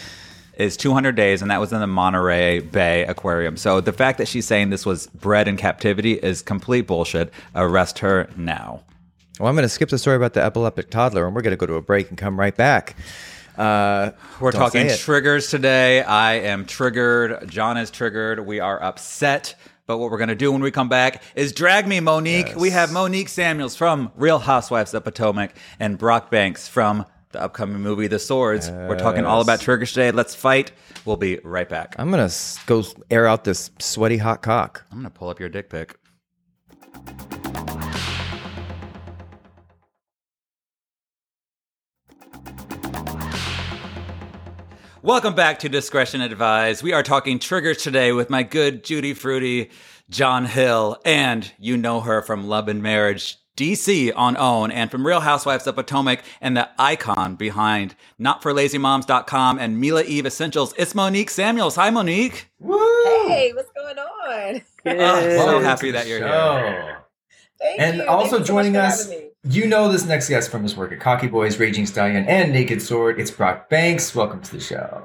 Is 0.55 0.77
200 0.77 1.15
days, 1.15 1.41
and 1.41 1.49
that 1.49 1.59
was 1.59 1.73
in 1.73 1.79
the 1.79 1.87
Monterey 1.87 2.59
Bay 2.59 3.05
Aquarium. 3.05 3.57
So 3.57 3.81
the 3.81 3.91
fact 3.91 4.19
that 4.19 4.27
she's 4.27 4.45
saying 4.45 4.69
this 4.69 4.85
was 4.85 5.07
bred 5.07 5.47
in 5.47 5.57
captivity 5.57 6.13
is 6.13 6.43
complete 6.43 6.85
bullshit. 6.85 7.33
Arrest 7.55 7.99
her 7.99 8.29
now. 8.37 8.81
Well, 9.39 9.49
I'm 9.49 9.55
going 9.55 9.63
to 9.63 9.69
skip 9.69 9.89
the 9.89 9.97
story 9.97 10.15
about 10.15 10.33
the 10.33 10.43
epileptic 10.43 10.91
toddler, 10.91 11.25
and 11.25 11.33
we're 11.35 11.41
going 11.41 11.53
to 11.53 11.57
go 11.57 11.65
to 11.65 11.73
a 11.73 11.81
break 11.81 12.09
and 12.09 12.19
come 12.19 12.39
right 12.39 12.55
back. 12.55 12.95
Uh, 13.57 14.11
We're 14.39 14.51
don't 14.51 14.61
talking 14.61 14.89
say 14.89 14.95
it. 14.95 14.99
triggers 14.99 15.49
today. 15.49 16.01
I 16.01 16.35
am 16.35 16.65
triggered. 16.65 17.47
John 17.49 17.77
is 17.77 17.91
triggered. 17.91 18.45
We 18.45 18.59
are 18.59 18.81
upset. 18.81 19.55
But 19.85 19.97
what 19.97 20.11
we're 20.11 20.17
going 20.17 20.29
to 20.29 20.35
do 20.35 20.51
when 20.51 20.61
we 20.61 20.71
come 20.71 20.87
back 20.87 21.21
is 21.35 21.51
drag 21.51 21.87
me, 21.87 21.99
Monique. 21.99 22.47
Yes. 22.47 22.55
We 22.55 22.69
have 22.69 22.93
Monique 22.93 23.27
Samuels 23.27 23.75
from 23.75 24.11
Real 24.15 24.39
Housewives 24.39 24.93
of 24.93 25.03
Potomac 25.03 25.53
and 25.79 25.97
Brock 25.97 26.31
Banks 26.31 26.69
from 26.69 27.05
the 27.31 27.41
upcoming 27.41 27.81
movie 27.81 28.07
The 28.07 28.19
Swords. 28.19 28.69
We're 28.71 28.97
talking 28.97 29.25
all 29.25 29.41
about 29.41 29.59
triggers 29.59 29.91
today. 29.91 30.11
Let's 30.11 30.35
fight. 30.35 30.71
We'll 31.03 31.17
be 31.17 31.39
right 31.43 31.67
back. 31.67 31.95
I'm 31.97 32.11
going 32.11 32.27
to 32.29 32.35
go 32.65 32.83
air 33.11 33.27
out 33.27 33.43
this 33.43 33.71
sweaty 33.79 34.17
hot 34.17 34.41
cock. 34.41 34.85
I'm 34.91 34.99
going 34.99 35.11
to 35.11 35.19
pull 35.19 35.29
up 35.29 35.39
your 35.39 35.49
dick 35.49 35.69
pic. 35.69 35.97
Welcome 45.03 45.35
back 45.35 45.59
to 45.59 45.67
Discretion 45.67 46.21
Advised. 46.21 46.81
We 46.81 46.93
are 46.93 47.03
talking 47.03 47.37
triggers 47.37 47.79
today 47.79 48.13
with 48.13 48.29
my 48.29 48.41
good 48.41 48.85
Judy 48.85 49.13
Fruity, 49.13 49.69
John 50.09 50.45
Hill, 50.45 50.97
and 51.03 51.51
you 51.59 51.75
know 51.75 51.99
her 51.99 52.21
from 52.21 52.47
Love 52.47 52.69
and 52.69 52.81
Marriage, 52.81 53.35
DC 53.57 54.13
on 54.15 54.37
OWN, 54.37 54.71
and 54.71 54.89
from 54.89 55.05
Real 55.05 55.19
Housewives 55.19 55.67
of 55.67 55.75
Potomac, 55.75 56.23
and 56.39 56.55
the 56.55 56.69
icon 56.79 57.35
behind 57.35 57.95
NotForLazyMoms.com 58.17 59.59
and 59.59 59.77
Mila 59.77 60.03
Eve 60.03 60.25
Essentials. 60.25 60.73
It's 60.77 60.95
Monique 60.95 61.31
Samuels. 61.31 61.75
Hi, 61.75 61.89
Monique. 61.89 62.49
Hey, 62.61 63.51
what's 63.53 63.73
going 63.73 63.99
on? 63.99 64.61
Oh, 64.85 65.37
so 65.37 65.59
happy 65.59 65.91
that 65.91 66.07
you're 66.07 66.19
show. 66.19 66.57
here. 66.57 67.02
Thank 67.63 67.79
And 67.81 67.97
you. 67.97 68.07
also 68.07 68.29
Thank 68.37 68.39
you 68.41 68.45
so 68.45 68.53
joining 68.53 68.77
us, 68.77 69.11
you 69.43 69.67
know 69.67 69.91
this 69.91 70.05
next 70.05 70.29
guest 70.29 70.51
from 70.51 70.63
his 70.63 70.75
work 70.75 70.91
at 70.91 70.99
Cocky 70.99 71.27
Boys, 71.27 71.57
Raging 71.59 71.85
Stallion, 71.85 72.25
and 72.27 72.51
Naked 72.53 72.81
Sword. 72.81 73.19
It's 73.19 73.31
Brock 73.31 73.69
Banks. 73.69 74.13
Welcome 74.13 74.41
to 74.41 74.51
the 74.51 74.59
show. 74.59 75.01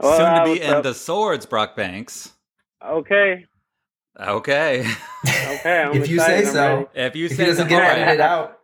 Well, 0.00 0.16
Soon 0.18 0.46
to 0.46 0.54
be 0.60 0.62
in 0.64 0.74
up? 0.74 0.82
the 0.82 0.94
swords, 0.94 1.44
Brock 1.46 1.76
Banks. 1.76 2.32
Okay, 2.84 3.46
Okay. 4.20 4.80
okay. 5.28 5.82
I'm 5.82 5.94
if 5.94 6.08
you 6.08 6.18
say 6.20 6.44
so. 6.44 6.88
if 6.94 7.14
you 7.14 7.26
If 7.26 7.32
say 7.32 7.44
he 7.44 7.44
doesn't 7.50 7.64
so, 7.66 7.68
get 7.68 7.82
all 7.82 7.88
right. 7.88 7.98
edited 7.98 8.20
out. 8.20 8.58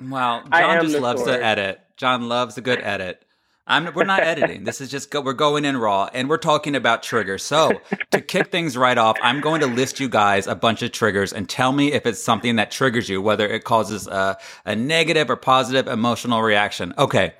Wow, 0.00 0.44
John 0.52 0.82
just 0.84 0.98
loves 0.98 1.22
sword. 1.22 1.38
to 1.38 1.44
edit. 1.44 1.80
John 1.96 2.28
loves 2.28 2.56
a 2.58 2.60
good 2.60 2.80
edit. 2.82 3.24
I'm, 3.68 3.92
we're 3.94 4.04
not 4.04 4.20
editing. 4.20 4.64
This 4.64 4.80
is 4.80 4.90
just 4.90 5.10
go, 5.10 5.20
we're 5.20 5.34
going 5.34 5.64
in 5.64 5.76
raw, 5.76 6.08
and 6.12 6.28
we're 6.28 6.38
talking 6.38 6.74
about 6.74 7.02
triggers. 7.02 7.42
So 7.44 7.80
to 8.10 8.20
kick 8.20 8.48
things 8.50 8.76
right 8.76 8.96
off, 8.98 9.16
I'm 9.22 9.40
going 9.40 9.60
to 9.60 9.66
list 9.66 10.00
you 10.00 10.08
guys 10.08 10.46
a 10.46 10.54
bunch 10.54 10.82
of 10.82 10.90
triggers 10.92 11.32
and 11.32 11.48
tell 11.48 11.72
me 11.72 11.92
if 11.92 12.06
it's 12.06 12.22
something 12.22 12.56
that 12.56 12.70
triggers 12.70 13.08
you, 13.08 13.20
whether 13.22 13.46
it 13.46 13.64
causes 13.64 14.06
a, 14.08 14.36
a 14.64 14.74
negative 14.74 15.30
or 15.30 15.36
positive 15.36 15.86
emotional 15.86 16.42
reaction. 16.42 16.94
Okay, 16.98 17.34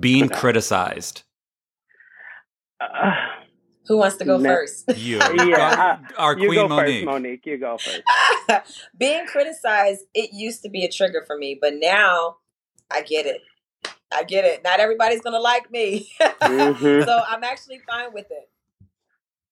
being 0.00 0.28
criticized. 0.28 1.22
Uh, 2.80 3.12
Who 3.88 3.98
wants 3.98 4.16
to 4.16 4.24
go 4.24 4.38
Ne- 4.38 4.48
first? 4.48 4.84
You, 4.96 5.18
Yeah, 5.18 5.98
our 6.16 6.38
you 6.38 6.46
queen 6.48 6.54
go 6.54 6.68
Monique. 6.68 6.94
first, 7.00 7.04
Monique. 7.06 7.46
You 7.46 7.58
go 7.58 7.78
first. 7.78 8.02
Being 8.98 9.26
criticized, 9.26 10.04
it 10.14 10.30
used 10.32 10.62
to 10.62 10.68
be 10.70 10.84
a 10.84 10.90
trigger 10.90 11.22
for 11.26 11.36
me, 11.36 11.58
but 11.60 11.74
now 11.76 12.36
I 12.90 13.02
get 13.02 13.26
it. 13.26 13.42
I 14.12 14.24
get 14.24 14.44
it. 14.44 14.62
Not 14.64 14.80
everybody's 14.80 15.20
gonna 15.20 15.40
like 15.40 15.70
me, 15.70 16.08
Mhm. 16.20 17.04
so 17.06 17.22
I'm 17.28 17.44
actually 17.44 17.80
fine 17.88 18.12
with 18.12 18.26
it. 18.30 18.48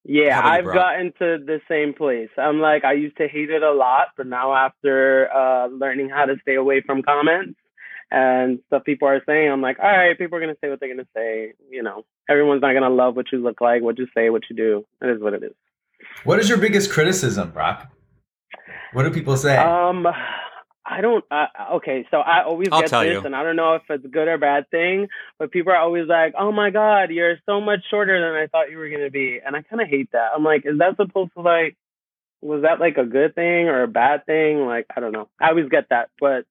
Yeah, 0.09 0.35
How 0.35 0.41
about 0.41 0.47
you, 0.49 0.55
I've 0.59 0.65
Brock? 0.65 0.75
gotten 0.77 1.13
to 1.19 1.45
the 1.45 1.61
same 1.69 1.93
place. 1.93 2.29
I'm 2.39 2.61
like, 2.61 2.85
I 2.85 2.93
used 2.93 3.17
to 3.17 3.27
hate 3.29 3.51
it 3.51 3.63
a 3.63 3.73
lot, 3.73 4.09
but 4.17 4.27
now 4.29 4.55
after 4.55 5.29
uh, 5.35 5.67
learning 5.67 6.11
how 6.11 6.27
to 6.27 6.37
stay 6.43 6.55
away 6.55 6.81
from 6.81 7.03
comments 7.03 7.59
and 8.13 8.61
stuff 8.69 8.85
people 8.85 9.09
are 9.09 9.21
saying, 9.27 9.51
I'm 9.51 9.61
like, 9.61 9.79
all 9.83 9.91
right, 9.91 10.17
people 10.17 10.39
are 10.39 10.41
gonna 10.41 10.55
say 10.61 10.71
what 10.71 10.79
they're 10.81 10.89
gonna 10.95 11.09
say. 11.15 11.55
You 11.71 11.83
know, 11.83 12.05
everyone's 12.31 12.63
not 12.63 12.73
gonna 12.73 12.89
love 12.89 13.17
what 13.17 13.33
you 13.33 13.39
look 13.39 13.61
like, 13.61 13.83
what 13.83 13.99
you 13.99 14.07
say, 14.15 14.31
what 14.31 14.45
you 14.49 14.55
do. 14.57 14.87
It 15.03 15.11
is 15.11 15.21
what 15.21 15.35
it 15.35 15.43
is. 15.43 15.53
What 16.25 16.39
is 16.39 16.49
your 16.49 16.59
biggest 16.59 16.91
criticism, 16.93 17.51
Brock? 17.51 17.91
What 18.93 19.03
do 19.03 19.11
people 19.11 19.37
say? 19.37 19.57
Um, 19.57 20.07
I 20.89 21.01
don't. 21.01 21.25
Uh, 21.31 21.47
okay, 21.75 22.07
so 22.13 22.19
I 22.19 22.45
always 22.45 22.69
I'll 22.71 22.81
get 22.81 22.91
tell 22.91 23.03
this, 23.03 23.15
you. 23.15 23.21
and 23.25 23.35
I 23.35 23.43
don't 23.43 23.57
know 23.57 23.75
if 23.75 23.83
it's 23.91 24.05
a 24.05 24.09
good 24.09 24.29
or 24.29 24.39
bad 24.39 24.71
thing, 24.71 25.09
but 25.39 25.51
people 25.51 25.73
are 25.73 25.79
always 25.79 26.07
like, 26.07 26.35
"Oh 26.39 26.53
my 26.53 26.71
God, 26.71 27.11
you're 27.11 27.39
so 27.45 27.61
much 27.61 27.81
shorter 27.91 28.21
than 28.21 28.41
I 28.41 28.47
thought 28.47 28.71
you 28.71 28.79
were 28.79 28.89
gonna 28.89 29.11
be," 29.11 29.41
and 29.45 29.57
I 29.57 29.63
kind 29.63 29.83
of 29.83 29.89
hate 29.89 30.13
that. 30.13 30.31
I'm 30.35 30.45
like, 30.45 30.65
is 30.65 30.79
that 30.79 30.97
supposed 30.97 31.33
to 31.35 31.41
like, 31.41 31.77
was 32.41 32.63
that 32.63 32.79
like 32.79 32.99
a 32.99 33.05
good 33.05 33.35
thing 33.35 33.67
or 33.67 33.83
a 33.83 33.89
bad 33.89 34.27
thing? 34.27 34.65
Like, 34.65 34.87
I 34.97 35.01
don't 35.01 35.13
know. 35.13 35.29
I 35.41 35.49
always 35.49 35.69
get 35.69 35.89
that, 35.91 36.11
but 36.21 36.45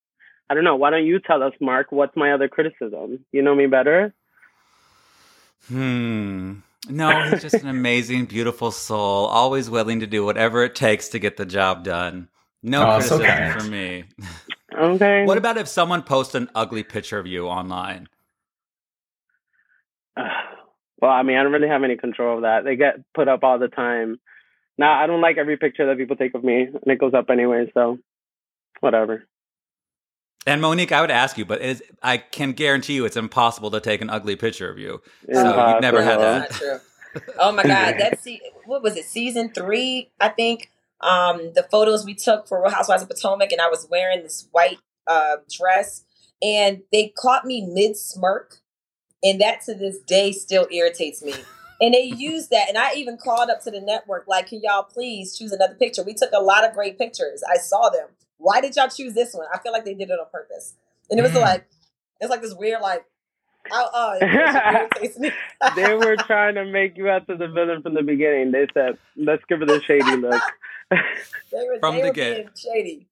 I 0.49 0.53
don't 0.53 0.65
know. 0.65 0.75
Why 0.75 0.89
don't 0.89 1.05
you 1.05 1.19
tell 1.19 1.41
us, 1.41 1.53
Mark? 1.61 1.91
What's 1.91 2.17
my 2.17 2.33
other 2.33 2.49
criticism? 2.49 3.25
You 3.31 3.41
know 3.41 3.55
me 3.55 3.67
better. 3.67 4.13
Hmm. 5.69 6.55
No, 6.89 7.29
he's 7.29 7.41
just 7.41 7.55
an 7.55 7.69
amazing, 7.69 8.25
beautiful 8.25 8.71
soul, 8.71 9.25
always 9.27 9.69
willing 9.69 10.01
to 10.01 10.07
do 10.07 10.25
whatever 10.25 10.63
it 10.63 10.75
takes 10.75 11.07
to 11.09 11.19
get 11.19 11.37
the 11.37 11.45
job 11.45 11.83
done. 11.83 12.27
No 12.65 12.81
Oh, 12.81 12.93
criticism 12.95 13.25
kind. 13.25 13.61
for 13.61 13.69
me. 13.69 14.03
Okay. 14.75 15.23
What 15.25 15.37
about 15.37 15.57
if 15.57 15.67
someone 15.67 16.01
posts 16.01 16.33
an 16.33 16.49
ugly 16.55 16.81
picture 16.83 17.19
of 17.19 17.27
you 17.27 17.47
online? 17.47 18.07
well, 20.17 21.11
I 21.11 21.21
mean, 21.21 21.37
I 21.37 21.43
don't 21.43 21.51
really 21.51 21.67
have 21.67 21.83
any 21.83 21.95
control 21.95 22.37
of 22.37 22.41
that. 22.41 22.63
They 22.63 22.75
get 22.75 22.95
put 23.13 23.27
up 23.27 23.43
all 23.43 23.59
the 23.59 23.67
time. 23.67 24.19
Now, 24.79 24.99
I 24.99 25.05
don't 25.05 25.21
like 25.21 25.37
every 25.37 25.57
picture 25.57 25.85
that 25.85 25.97
people 25.97 26.15
take 26.15 26.33
of 26.33 26.43
me, 26.43 26.63
and 26.63 26.87
it 26.87 26.99
goes 26.99 27.13
up 27.13 27.29
anyway. 27.29 27.69
So, 27.73 27.99
whatever. 28.79 29.25
And 30.47 30.59
Monique, 30.59 30.91
I 30.91 31.01
would 31.01 31.11
ask 31.11 31.37
you, 31.37 31.45
but 31.45 31.61
it 31.61 31.67
is, 31.69 31.83
I 32.01 32.17
can 32.17 32.51
guarantee 32.53 32.93
you 32.93 33.05
it's 33.05 33.17
impossible 33.17 33.71
to 33.71 33.79
take 33.79 34.01
an 34.01 34.09
ugly 34.09 34.35
picture 34.35 34.69
of 34.69 34.77
you. 34.79 35.01
So 35.31 35.69
you've 35.71 35.81
never 35.81 36.03
had 36.03 36.19
that. 36.19 36.39
Not 36.39 36.49
true. 36.51 36.77
Oh 37.39 37.51
my 37.51 37.63
God, 37.63 37.95
that's 37.99 38.27
what 38.65 38.83
was 38.83 38.97
it? 38.97 39.05
Season 39.05 39.49
three, 39.49 40.09
I 40.19 40.29
think. 40.29 40.69
Um, 41.01 41.53
the 41.53 41.63
photos 41.69 42.05
we 42.05 42.15
took 42.15 42.47
for 42.47 42.61
Real 42.61 42.71
Housewives 42.71 43.03
of 43.03 43.09
Potomac, 43.09 43.51
and 43.51 43.61
I 43.61 43.67
was 43.69 43.87
wearing 43.89 44.23
this 44.23 44.47
white 44.51 44.79
uh, 45.07 45.37
dress, 45.51 46.03
and 46.41 46.81
they 46.91 47.13
caught 47.17 47.45
me 47.45 47.65
mid 47.65 47.97
smirk, 47.97 48.57
and 49.23 49.39
that 49.41 49.61
to 49.65 49.73
this 49.75 49.99
day 49.99 50.31
still 50.31 50.67
irritates 50.71 51.23
me. 51.23 51.33
And 51.81 51.93
they 51.93 52.03
used 52.17 52.49
that. 52.51 52.69
And 52.69 52.77
I 52.77 52.93
even 52.95 53.17
called 53.17 53.49
up 53.49 53.61
to 53.63 53.71
the 53.71 53.81
network, 53.81 54.25
like, 54.27 54.47
can 54.47 54.61
y'all 54.63 54.83
please 54.83 55.37
choose 55.37 55.51
another 55.51 55.75
picture? 55.75 56.03
We 56.03 56.13
took 56.13 56.31
a 56.33 56.41
lot 56.41 56.63
of 56.67 56.73
great 56.73 56.97
pictures. 56.97 57.43
I 57.49 57.57
saw 57.57 57.89
them. 57.89 58.07
Why 58.37 58.61
did 58.61 58.75
y'all 58.75 58.89
choose 58.89 59.13
this 59.13 59.33
one? 59.33 59.47
I 59.53 59.59
feel 59.59 59.71
like 59.71 59.85
they 59.85 59.93
did 59.93 60.09
it 60.09 60.19
on 60.19 60.25
purpose. 60.31 60.75
And 61.09 61.19
it 61.19 61.23
was 61.23 61.31
Mm. 61.33 61.41
like, 61.41 61.67
it's 62.19 62.29
like 62.29 62.41
this 62.41 62.53
weird, 62.53 62.81
like, 62.81 63.05
oh, 63.71 63.89
oh 63.93 64.17
it 64.21 64.23
irritates 64.23 65.19
me. 65.19 65.31
they 65.75 65.93
were 65.93 66.15
trying 66.15 66.55
to 66.55 66.65
make 66.65 66.97
you 66.97 67.09
out 67.09 67.27
to 67.27 67.35
the 67.35 67.47
villain 67.47 67.81
from 67.81 67.93
the 67.93 68.03
beginning. 68.03 68.51
They 68.51 68.67
said, 68.73 68.97
"Let's 69.15 69.43
give 69.47 69.59
her 69.59 69.65
the 69.65 69.81
shady 69.81 70.15
look." 70.17 70.41
Were, 70.91 71.79
From 71.79 72.01
the 72.01 72.11
get. 72.11 72.57
shady. 72.57 73.07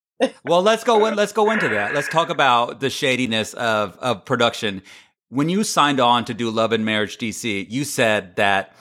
Well, 0.45 0.61
let's 0.61 0.83
go 0.83 1.05
in, 1.05 1.15
let's 1.15 1.33
go 1.33 1.51
into 1.51 1.67
that. 1.69 1.93
Let's 1.93 2.07
talk 2.07 2.29
about 2.29 2.79
the 2.79 2.89
shadiness 2.89 3.53
of 3.55 3.97
of 3.97 4.25
production. 4.25 4.81
When 5.29 5.49
you 5.49 5.63
signed 5.63 5.99
on 5.99 6.25
to 6.25 6.33
do 6.33 6.49
Love 6.51 6.71
and 6.71 6.85
Marriage 6.85 7.17
DC, 7.17 7.65
you 7.69 7.83
said 7.83 8.35
that 8.35 8.75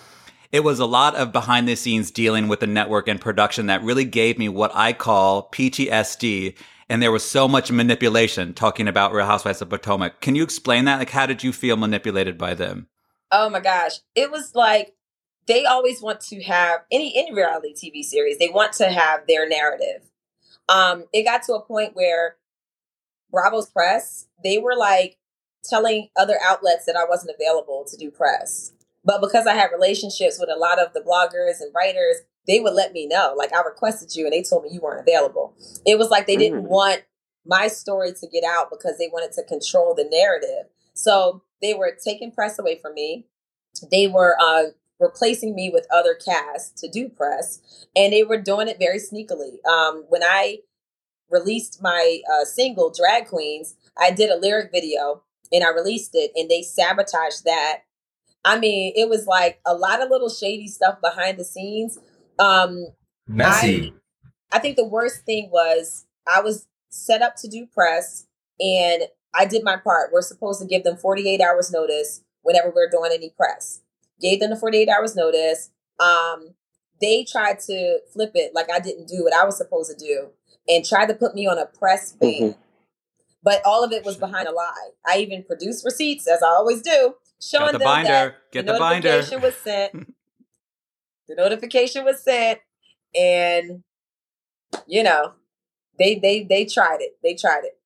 it 0.53 0.63
was 0.63 0.79
a 0.79 0.87
lot 0.87 1.15
of 1.17 1.33
behind 1.33 1.67
the 1.67 1.75
scenes 1.75 2.11
dealing 2.11 2.47
with 2.47 2.61
the 2.61 2.67
network 2.67 3.09
and 3.09 3.19
production 3.21 3.67
that 3.67 3.83
really 3.83 4.05
gave 4.05 4.39
me 4.39 4.49
what 4.51 4.71
I 4.75 4.93
call 4.93 5.49
PTSD. 5.51 6.57
And 6.91 7.03
there 7.03 7.11
was 7.11 7.25
so 7.25 7.49
much 7.49 7.73
manipulation 7.73 8.53
talking 8.53 8.87
about 8.87 9.15
Real 9.15 9.25
Housewives 9.25 9.63
of 9.63 9.71
Potomac. 9.71 10.21
Can 10.21 10.35
you 10.35 10.43
explain 10.43 10.85
that? 10.85 10.99
Like, 10.99 11.09
how 11.11 11.25
did 11.25 11.43
you 11.43 11.51
feel 11.53 11.77
manipulated 11.79 12.37
by 12.37 12.53
them? 12.53 12.89
Oh 13.31 13.49
my 13.49 13.61
gosh. 13.61 14.01
It 14.15 14.31
was 14.31 14.55
like 14.55 14.93
they 15.47 15.65
always 15.65 16.01
want 16.01 16.21
to 16.21 16.43
have 16.43 16.81
any 16.91 17.13
any 17.17 17.33
reality 17.35 17.75
TV 17.75 18.03
series, 18.03 18.39
they 18.39 18.49
want 18.49 18.73
to 18.75 18.87
have 18.91 19.27
their 19.27 19.49
narrative. 19.49 20.03
Um, 20.69 21.05
it 21.13 21.25
got 21.25 21.43
to 21.45 21.55
a 21.55 21.63
point 21.65 21.95
where 21.95 22.37
Bravo's 23.31 23.71
press, 23.71 24.27
they 24.43 24.59
were 24.59 24.77
like 24.77 25.19
telling 25.65 26.09
other 26.17 26.39
outlets 26.45 26.87
that 26.87 26.97
I 26.97 27.05
wasn't 27.09 27.35
available 27.39 27.85
to 27.89 27.97
do 27.97 28.11
press. 28.11 28.73
But 29.05 29.21
because 29.21 29.47
I 29.47 29.55
had 29.55 29.71
relationships 29.73 30.39
with 30.39 30.49
a 30.55 30.59
lot 30.59 30.79
of 30.79 30.93
the 30.93 31.01
bloggers 31.01 31.61
and 31.61 31.75
writers, 31.75 32.17
they 32.47 32.61
would 32.61 32.75
let 32.75 32.93
me 32.93 33.07
know. 33.07 33.35
Like 33.37 33.53
I 33.53 33.63
requested 33.63 34.15
you 34.15 34.25
and 34.25 34.33
they 34.33 34.43
told 34.43 34.65
me 34.65 34.71
you 34.73 34.81
weren't 34.81 35.01
available. 35.07 35.55
It 35.87 35.99
was 35.99 36.11
like 36.11 36.27
they 36.27 36.37
didn't 36.37 36.65
Mm. 36.65 36.69
want 36.69 37.03
my 37.45 37.67
story 37.69 38.13
to 38.13 38.27
get 38.29 38.45
out 38.45 38.71
because 38.71 38.99
they 38.99 39.09
wanted 39.13 39.33
to 39.33 39.43
control 39.45 39.95
the 39.95 40.05
narrative. 40.05 40.67
So 40.95 41.43
they 41.61 41.75
were 41.75 41.97
taking 42.05 42.31
press 42.31 42.59
away 42.59 42.79
from 42.79 42.95
me. 42.95 43.27
They 43.91 44.07
were 44.07 44.37
uh, 44.41 44.67
replacing 45.03 45.55
me 45.55 45.71
with 45.71 45.87
other 45.93 46.15
casts 46.15 46.81
to 46.81 46.89
do 46.89 47.09
press, 47.09 47.87
and 47.95 48.13
they 48.13 48.23
were 48.23 48.41
doing 48.41 48.69
it 48.69 48.79
very 48.79 48.99
sneakily. 48.99 49.65
Um, 49.67 50.05
when 50.09 50.23
I 50.23 50.59
released 51.31 51.83
my 51.83 52.21
uh, 52.33 52.45
single 52.45 52.91
"Drag 52.91 53.27
Queens," 53.27 53.77
I 53.99 54.11
did 54.11 54.31
a 54.31 54.37
lyric 54.37 54.71
video 54.73 55.23
and 55.53 55.63
I 55.63 55.69
released 55.69 56.13
it, 56.15 56.31
and 56.35 56.51
they 56.51 56.63
sabotaged 56.63 57.45
that. 57.45 57.81
I 58.45 58.59
mean, 58.59 58.93
it 58.97 59.09
was 59.09 59.27
like 59.27 59.61
a 59.67 59.75
lot 59.75 60.03
of 60.03 60.11
little 60.11 60.31
shady 60.31 60.67
stuff 60.67 61.01
behind 61.01 61.39
the 61.39 61.45
scenes. 61.45 61.99
Um, 62.39 62.87
Messy. 63.29 63.95
I 64.51 64.59
think 64.59 64.77
the 64.77 64.85
worst 64.85 65.25
thing 65.25 65.51
was 65.51 66.07
I 66.27 66.41
was 66.41 66.67
set 66.91 67.23
up 67.23 67.37
to 67.37 67.49
do 67.49 67.67
press 67.67 68.27
and 68.61 69.05
I 69.35 69.47
did 69.47 69.65
my 69.65 69.77
part. 69.77 70.11
We're 70.13 70.23
supposed 70.23 70.61
to 70.61 70.67
give 70.67 70.85
them 70.85 70.97
48 70.97 71.41
hours 71.41 71.71
notice 71.71 72.23
whenever 72.43 72.71
we're 72.75 72.91
doing 72.91 73.13
any 73.15 73.31
press. 73.31 73.82
Gave 74.23 74.41
them 74.41 74.51
the 74.51 74.57
48 74.57 74.89
hours 74.89 75.17
notice. 75.17 75.71
Um, 76.01 76.55
they 77.01 77.25
tried 77.31 77.59
to 77.61 77.99
flip 78.13 78.33
it 78.35 78.55
like 78.55 78.71
I 78.73 78.79
didn't 78.81 79.09
do 79.09 79.25
what 79.25 79.35
I 79.35 79.45
was 79.45 79.57
supposed 79.57 79.91
to 79.91 79.97
do 79.97 80.29
and 80.69 80.85
tried 80.85 81.07
to 81.07 81.15
put 81.15 81.35
me 81.35 81.47
on 81.47 81.59
a 81.59 81.67
press 81.67 82.13
ban. 82.13 82.55
But 83.43 83.61
all 83.65 83.83
of 83.83 83.93
it 83.93 84.05
was 84.05 84.17
behind 84.17 84.47
a 84.47 84.53
lie. 84.53 84.91
I 85.07 85.19
even 85.19 85.43
produced 85.43 85.85
receipts, 85.85 86.29
as 86.29 86.43
I 86.43 86.49
always 86.49 86.81
do, 86.83 87.15
showing 87.41 87.67
Got 87.67 87.73
the 87.73 87.79
them 87.79 87.87
binder. 87.89 88.09
that 88.09 88.53
Get 88.53 88.67
the 88.67 88.73
the 88.75 88.79
binder. 88.79 89.09
notification 89.09 89.43
was 89.43 89.57
sent. 89.57 89.93
the 91.29 91.35
notification 91.35 92.05
was 92.05 92.23
sent, 92.23 92.61
and 93.19 93.83
you 94.87 95.03
know, 95.03 95.33
they 95.99 96.17
they 96.21 96.45
they 96.45 96.65
tried 96.67 97.01
it. 97.01 97.17
They 97.23 97.35
tried 97.35 97.65
it. 97.65 97.79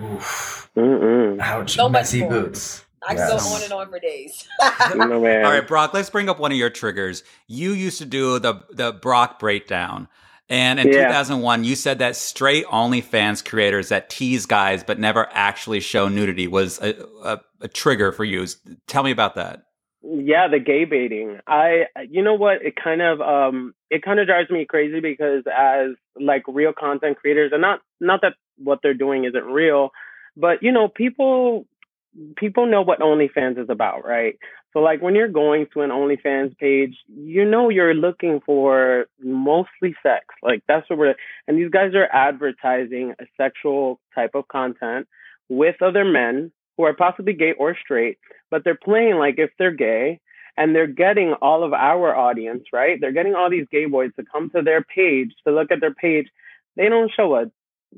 Oof. 0.00 0.70
Mm-mm. 0.76 1.38
Ouch. 1.40 1.74
So 1.74 1.88
much 1.88 2.00
Messy 2.00 2.20
more. 2.20 2.30
boots. 2.30 2.83
I 3.06 3.14
could 3.14 3.18
Yes. 3.20 3.42
go 3.48 3.54
on 3.54 3.62
and 3.62 3.72
on 3.72 3.88
for 3.90 3.98
days. 3.98 4.48
No 4.96 5.20
man. 5.20 5.44
All 5.44 5.52
right, 5.52 5.66
Brock, 5.66 5.92
let's 5.94 6.10
bring 6.10 6.28
up 6.28 6.38
one 6.38 6.52
of 6.52 6.58
your 6.58 6.70
triggers. 6.70 7.22
You 7.46 7.72
used 7.72 7.98
to 7.98 8.06
do 8.06 8.38
the 8.38 8.62
the 8.70 8.92
Brock 8.92 9.38
breakdown. 9.38 10.08
And 10.50 10.78
in 10.78 10.88
Yeah. 10.88 11.06
2001, 11.06 11.64
you 11.64 11.74
said 11.74 11.98
that 12.00 12.16
straight 12.16 12.66
OnlyFans 12.66 13.42
creators 13.44 13.88
that 13.88 14.10
tease 14.10 14.44
guys 14.44 14.84
but 14.84 14.98
never 14.98 15.26
actually 15.32 15.80
show 15.80 16.08
nudity 16.08 16.46
was 16.46 16.78
a, 16.82 16.94
a, 17.24 17.40
a 17.62 17.68
trigger 17.68 18.12
for 18.12 18.24
you. 18.24 18.46
Tell 18.86 19.02
me 19.02 19.10
about 19.10 19.36
that. 19.36 19.62
Yeah, 20.02 20.48
the 20.48 20.58
gay 20.58 20.84
baiting. 20.84 21.38
I, 21.46 21.84
you 22.10 22.22
know 22.22 22.34
what? 22.34 22.60
It 22.62 22.74
kind 22.76 23.00
of, 23.00 23.22
um, 23.22 23.74
it 23.88 24.02
kind 24.02 24.20
of 24.20 24.26
drives 24.26 24.50
me 24.50 24.66
crazy 24.66 25.00
because 25.00 25.44
as 25.46 25.92
like 26.20 26.42
real 26.46 26.74
content 26.78 27.16
creators, 27.16 27.52
and 27.52 27.62
not, 27.62 27.80
not 28.00 28.20
that 28.20 28.34
what 28.58 28.80
they're 28.82 28.92
doing 28.92 29.24
isn't 29.24 29.44
real, 29.46 29.92
but 30.36 30.62
you 30.62 30.72
know, 30.72 30.88
people, 30.88 31.64
people 32.36 32.66
know 32.66 32.82
what 32.82 33.00
OnlyFans 33.00 33.58
is 33.58 33.68
about, 33.68 34.04
right? 34.04 34.36
So 34.72 34.80
like 34.80 35.00
when 35.02 35.14
you're 35.14 35.28
going 35.28 35.66
to 35.72 35.82
an 35.82 35.90
OnlyFans 35.90 36.56
page, 36.58 36.96
you 37.08 37.44
know 37.44 37.68
you're 37.68 37.94
looking 37.94 38.40
for 38.44 39.06
mostly 39.20 39.94
sex. 40.02 40.26
Like 40.42 40.62
that's 40.66 40.88
what 40.90 40.98
we're, 40.98 41.14
and 41.46 41.58
these 41.58 41.70
guys 41.70 41.94
are 41.94 42.08
advertising 42.12 43.14
a 43.20 43.24
sexual 43.36 44.00
type 44.14 44.34
of 44.34 44.48
content 44.48 45.06
with 45.48 45.80
other 45.82 46.04
men 46.04 46.50
who 46.76 46.84
are 46.84 46.94
possibly 46.94 47.34
gay 47.34 47.52
or 47.52 47.76
straight 47.80 48.18
but 48.54 48.62
they're 48.62 48.76
playing 48.76 49.16
like 49.16 49.34
if 49.38 49.50
they're 49.58 49.72
gay 49.72 50.20
and 50.56 50.76
they're 50.76 50.86
getting 50.86 51.34
all 51.42 51.64
of 51.64 51.72
our 51.72 52.14
audience, 52.14 52.62
right? 52.72 53.00
They're 53.00 53.10
getting 53.10 53.34
all 53.34 53.50
these 53.50 53.66
gay 53.72 53.86
boys 53.86 54.12
to 54.14 54.24
come 54.30 54.48
to 54.50 54.62
their 54.62 54.80
page 54.80 55.32
to 55.44 55.52
look 55.52 55.72
at 55.72 55.80
their 55.80 55.92
page. 55.92 56.28
They 56.76 56.88
don't 56.88 57.10
show 57.10 57.34
a 57.34 57.46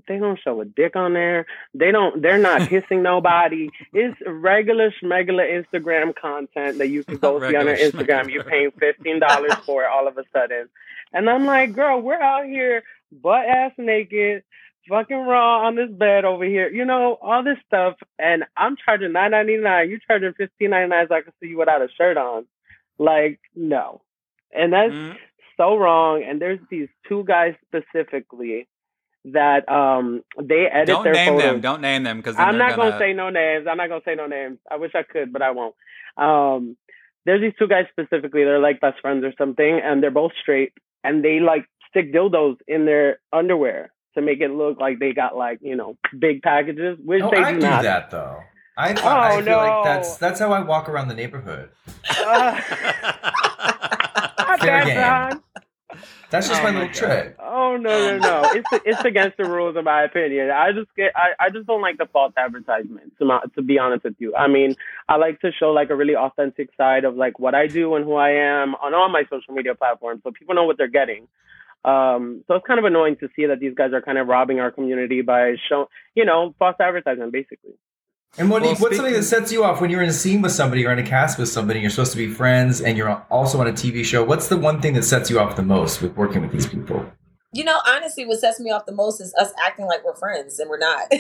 they 0.09 0.19
don't 0.19 0.39
show 0.43 0.61
a 0.61 0.65
dick 0.65 0.97
on 0.97 1.15
there. 1.15 1.47
They 1.75 1.91
don't 1.91 2.21
they're 2.23 2.39
not 2.39 2.69
kissing 2.69 3.03
nobody. 3.03 3.71
It's 3.93 4.17
regular 4.27 4.91
schmegular 5.03 5.47
Instagram 5.65 6.15
content 6.15 6.79
that 6.79 6.89
you 6.89 7.05
can 7.05 7.17
go 7.19 7.39
see 7.41 7.57
on 7.57 7.67
their 7.67 7.77
Instagram. 7.77 8.31
You're 8.31 8.45
paying 8.45 8.71
fifteen 8.73 9.21
dollars 9.21 9.55
for 9.65 9.83
it 9.85 9.89
all 9.91 10.07
of 10.09 10.19
a 10.19 10.25
sudden. 10.33 10.69
And 11.13 11.29
I'm 11.31 11.45
like, 11.47 11.73
girl, 11.75 12.01
we're 12.01 12.21
out 12.21 12.47
here 12.47 12.83
butt 13.13 13.47
ass 13.47 13.73
naked, 13.79 14.43
fucking 14.89 15.17
raw 15.17 15.67
on 15.67 15.77
this 15.77 15.91
bed 15.91 16.25
over 16.25 16.45
here, 16.45 16.69
you 16.69 16.85
know, 16.85 17.17
all 17.23 17.43
this 17.45 17.59
stuff. 17.67 17.95
And 18.19 18.45
I'm 18.57 18.77
charging 18.85 19.13
nine 19.13 19.31
ninety 19.31 19.57
nine. 19.57 19.89
You 19.91 19.99
charging 20.07 20.33
fifteen 20.35 20.71
ninety 20.71 20.91
nine 20.91 21.07
so 21.09 21.15
I 21.15 21.21
can 21.23 21.33
see 21.41 21.49
you 21.49 21.59
without 21.59 21.83
a 21.83 21.89
shirt 21.97 22.17
on. 22.17 22.47
Like, 22.99 23.41
no. 23.55 24.03
And 24.53 24.73
that's 24.73 24.93
Mm. 24.93 25.17
so 25.57 25.77
wrong. 25.77 26.23
And 26.23 26.41
there's 26.41 26.61
these 26.71 26.89
two 27.09 27.25
guys 27.25 27.55
specifically 27.67 28.67
that 29.33 29.69
um 29.69 30.23
they 30.41 30.67
edit 30.67 30.87
Don't 30.89 31.05
their 31.05 31.13
name 31.15 31.35
photos. 31.35 31.43
them. 31.55 31.61
Don't 31.61 31.81
name 31.81 32.03
them 32.05 32.17
because 32.19 32.37
I'm 32.39 32.59
not 32.59 32.77
gonna 32.77 32.99
say 32.99 33.13
no 33.13 33.31
names. 33.31 33.67
I'm 33.69 33.77
not 33.77 33.89
gonna 33.89 34.01
say 34.05 34.15
no 34.15 34.27
names. 34.27 34.59
I 34.71 34.77
wish 34.77 34.93
I 34.95 35.03
could, 35.03 35.33
but 35.33 35.43
I 35.43 35.51
won't. 35.51 35.75
Um, 36.17 36.77
there's 37.25 37.41
these 37.41 37.53
two 37.59 37.67
guys 37.69 37.87
specifically. 37.91 38.45
They're 38.45 38.59
like 38.61 38.81
best 38.81 39.01
friends 39.01 39.25
or 39.25 39.33
something, 39.37 39.81
and 39.83 40.03
they're 40.03 40.11
both 40.11 40.33
straight, 40.41 40.73
and 41.03 41.25
they 41.25 41.41
like 41.41 41.67
stick 41.89 42.13
dildos 42.13 42.57
in 42.69 42.85
their 42.87 43.19
underwear 43.33 43.91
to 44.15 44.23
make 44.23 44.41
it 44.41 44.51
look 44.51 44.79
like 44.81 44.99
they 44.99 45.13
got 45.13 45.37
like 45.37 45.59
you 45.61 45.77
know 45.77 45.97
big 46.19 46.43
packages, 46.43 46.99
which 47.05 47.21
No, 47.21 47.31
they 47.31 47.39
I 47.39 47.53
do 47.53 47.61
do 47.61 47.67
not. 47.67 47.83
that 47.83 48.11
though. 48.11 48.41
I, 48.79 48.93
Oh, 48.93 49.09
I 49.09 49.31
feel 49.37 49.45
no. 49.45 49.57
like 49.59 49.85
that's 49.85 50.17
that's 50.19 50.39
how 50.39 50.53
I 50.53 50.61
walk 50.63 50.89
around 50.89 51.09
the 51.09 51.15
neighborhood. 51.15 51.71
Uh, 54.49 54.57
Fair 54.59 54.85
that, 54.85 55.31
game. 55.31 55.41
That's 56.31 56.49
just 56.49 56.61
Oh 56.61 56.65
my 56.65 56.71
my 56.71 56.81
little 56.83 56.95
God. 56.95 56.95
trick. 56.95 57.37
Oh 57.77 57.79
no 57.79 58.17
no 58.17 58.19
no! 58.19 58.51
It's 58.55 58.69
it's 58.87 59.05
against 59.05 59.37
the 59.37 59.45
rules 59.45 59.77
in 59.77 59.85
my 59.85 60.03
opinion. 60.03 60.51
I 60.51 60.73
just 60.73 60.89
get 60.97 61.13
I, 61.15 61.47
I 61.47 61.51
just 61.51 61.67
don't 61.67 61.83
like 61.83 61.99
the 61.99 62.07
false 62.07 62.33
advertisements. 62.37 63.17
To, 63.19 63.27
my, 63.27 63.41
to 63.55 63.61
be 63.61 63.79
honest 63.79 64.05
with 64.05 64.15
you, 64.19 64.35
I 64.35 64.49
mean 64.49 64.75
I 65.11 65.17
like 65.17 65.41
to 65.41 65.53
show 65.53 65.73
like 65.73 65.91
a 65.91 65.97
really 65.97 66.17
authentic 66.17 66.71
side 66.77 67.05
of 67.05 67.17
like 67.17 67.39
what 67.39 67.55
I 67.55 67.67
do 67.67 67.95
and 67.95 68.05
who 68.05 68.15
I 68.15 68.31
am 68.31 68.75
on 68.77 68.95
all 68.95 69.11
my 69.11 69.25
social 69.29 69.53
media 69.53 69.75
platforms, 69.75 70.23
so 70.25 70.31
people 70.31 70.55
know 70.55 70.65
what 70.65 70.79
they're 70.79 70.89
getting. 70.89 71.29
Um, 71.85 72.43
so 72.49 72.55
it's 72.55 72.67
kind 72.67 72.79
of 72.79 72.87
annoying 72.87 73.17
to 73.17 73.29
see 73.37 73.47
that 73.47 73.61
these 73.61 73.75
guys 73.75 73.93
are 73.93 74.03
kind 74.03 74.17
of 74.17 74.27
robbing 74.27 74.59
our 74.59 74.71
community 74.71 75.21
by 75.21 75.57
showing 75.69 75.87
you 76.15 76.25
know 76.25 76.55
false 76.59 76.77
advertisement 76.81 77.31
basically. 77.31 77.75
And 78.39 78.51
what 78.51 78.63
do 78.63 78.69
you, 78.69 78.75
Well, 78.75 78.83
what's 78.83 78.97
something 78.97 79.15
that 79.15 79.23
sets 79.23 79.51
you 79.51 79.65
off 79.65 79.81
when 79.81 79.89
you're 79.89 80.03
in 80.03 80.11
a 80.11 80.15
scene 80.15 80.43
with 80.43 80.53
somebody 80.53 80.85
or 80.87 80.93
in 80.93 80.99
a 80.99 81.03
cast 81.03 81.39
with 81.39 81.49
somebody? 81.49 81.81
You're 81.81 81.91
supposed 81.91 82.13
to 82.13 82.19
be 82.19 82.29
friends, 82.29 82.83
and 82.83 82.97
you're 82.97 83.11
also 83.31 83.61
on 83.61 83.67
a 83.67 83.73
TV 83.73 84.05
show. 84.05 84.23
What's 84.25 84.49
the 84.49 84.59
one 84.59 84.83
thing 84.83 84.95
that 84.95 85.05
sets 85.05 85.31
you 85.31 85.39
off 85.39 85.57
the 85.57 85.63
most 85.63 86.03
with 86.03 86.15
working 86.17 86.43
with 86.43 86.53
these 86.53 86.67
people? 86.67 87.07
You 87.57 87.65
know, 87.65 87.79
honestly, 87.87 88.27
what 88.27 88.39
sets 88.41 88.61
me 88.61 88.71
off 88.71 88.87
the 88.87 88.93
most 88.93 89.21
is 89.21 89.35
us 89.39 89.53
acting 89.65 89.87
like 89.87 90.05
we're 90.05 90.17
friends 90.17 90.59
and 90.59 90.69
we're 90.69 90.79
not. 90.79 91.11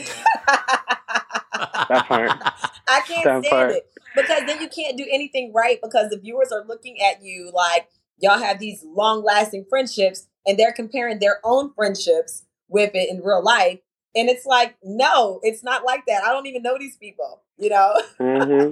That 1.88 2.06
part. 2.08 2.32
I 2.88 3.00
can't 3.00 3.24
That 3.24 3.44
stand 3.44 3.44
part. 3.50 3.70
it 3.70 3.86
because 4.14 4.44
then 4.46 4.60
you 4.60 4.68
can't 4.68 4.96
do 4.96 5.06
anything 5.10 5.52
right 5.54 5.78
because 5.82 6.10
the 6.10 6.18
viewers 6.18 6.52
are 6.52 6.64
looking 6.66 6.96
at 7.02 7.22
you 7.22 7.50
like 7.52 7.88
y'all 8.18 8.38
have 8.38 8.58
these 8.58 8.84
long 8.84 9.22
lasting 9.24 9.64
friendships 9.68 10.26
and 10.46 10.58
they're 10.58 10.72
comparing 10.72 11.18
their 11.18 11.40
own 11.44 11.72
friendships 11.74 12.44
with 12.68 12.90
it 12.94 13.08
in 13.10 13.22
real 13.22 13.42
life. 13.42 13.80
And 14.14 14.28
it's 14.30 14.46
like, 14.46 14.76
no, 14.82 15.40
it's 15.42 15.62
not 15.62 15.84
like 15.84 16.04
that. 16.06 16.24
I 16.24 16.32
don't 16.32 16.46
even 16.46 16.62
know 16.62 16.78
these 16.78 16.96
people, 16.96 17.42
you 17.58 17.70
know? 17.70 18.00
hmm 18.18 18.70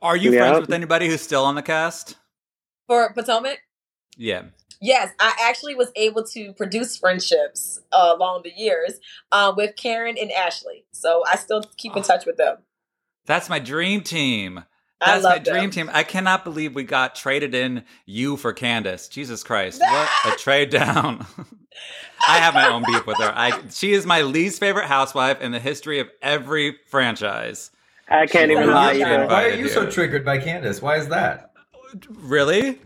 Are 0.00 0.16
you 0.16 0.32
Yep. 0.32 0.40
friends 0.40 0.60
with 0.60 0.72
anybody 0.72 1.08
who's 1.08 1.20
still 1.22 1.44
on 1.44 1.54
the 1.54 1.62
cast? 1.62 2.16
For 2.88 3.12
Potomac, 3.12 3.58
Yeah. 4.16 4.42
Yes, 4.82 5.10
I 5.18 5.34
actually 5.40 5.74
was 5.74 5.90
able 5.96 6.24
to 6.24 6.52
produce 6.52 6.96
friendships 6.98 7.80
uh, 7.92 8.12
along 8.14 8.42
the 8.44 8.52
years 8.54 9.00
uh, 9.30 9.52
with 9.56 9.76
Karen 9.76 10.16
and 10.20 10.30
Ashley. 10.30 10.84
So 10.92 11.22
I 11.26 11.36
still 11.36 11.62
keep 11.78 11.96
in 11.96 12.02
touch 12.02 12.26
with 12.26 12.36
them. 12.36 12.58
That's 13.24 13.48
my 13.48 13.58
dream 13.58 14.02
team. 14.02 14.64
I 15.00 15.12
That's 15.12 15.24
my 15.24 15.30
love 15.36 15.44
them. 15.44 15.54
dream 15.54 15.70
team. 15.70 15.90
I 15.92 16.02
cannot 16.02 16.44
believe 16.44 16.74
we 16.74 16.84
got 16.84 17.14
traded 17.14 17.54
in 17.54 17.84
you 18.06 18.36
for 18.36 18.52
Candace. 18.52 19.08
Jesus 19.08 19.42
Christ. 19.42 19.80
What 19.90 20.08
a 20.26 20.36
trade 20.36 20.70
down. 20.70 21.24
I 22.28 22.38
have 22.38 22.54
my 22.54 22.68
own 22.68 22.84
beef 22.86 23.04
with 23.06 23.18
her. 23.18 23.32
I 23.34 23.62
she 23.70 23.92
is 23.92 24.06
my 24.06 24.22
least 24.22 24.60
favorite 24.60 24.86
housewife 24.86 25.40
in 25.40 25.50
the 25.52 25.58
history 25.58 25.98
of 25.98 26.08
every 26.20 26.76
franchise. 26.86 27.70
I 28.08 28.26
can't 28.26 28.50
She's 28.50 28.58
even 28.58 28.70
lie 28.70 28.82
hot 28.84 28.94
either. 28.96 29.04
shot. 29.04 29.28
Why 29.28 29.44
are 29.46 29.54
you 29.54 29.68
so 29.68 29.90
triggered 29.90 30.24
by 30.24 30.38
Candace? 30.38 30.80
Why 30.82 30.98
is 30.98 31.08
that? 31.08 31.52
Really? 32.10 32.78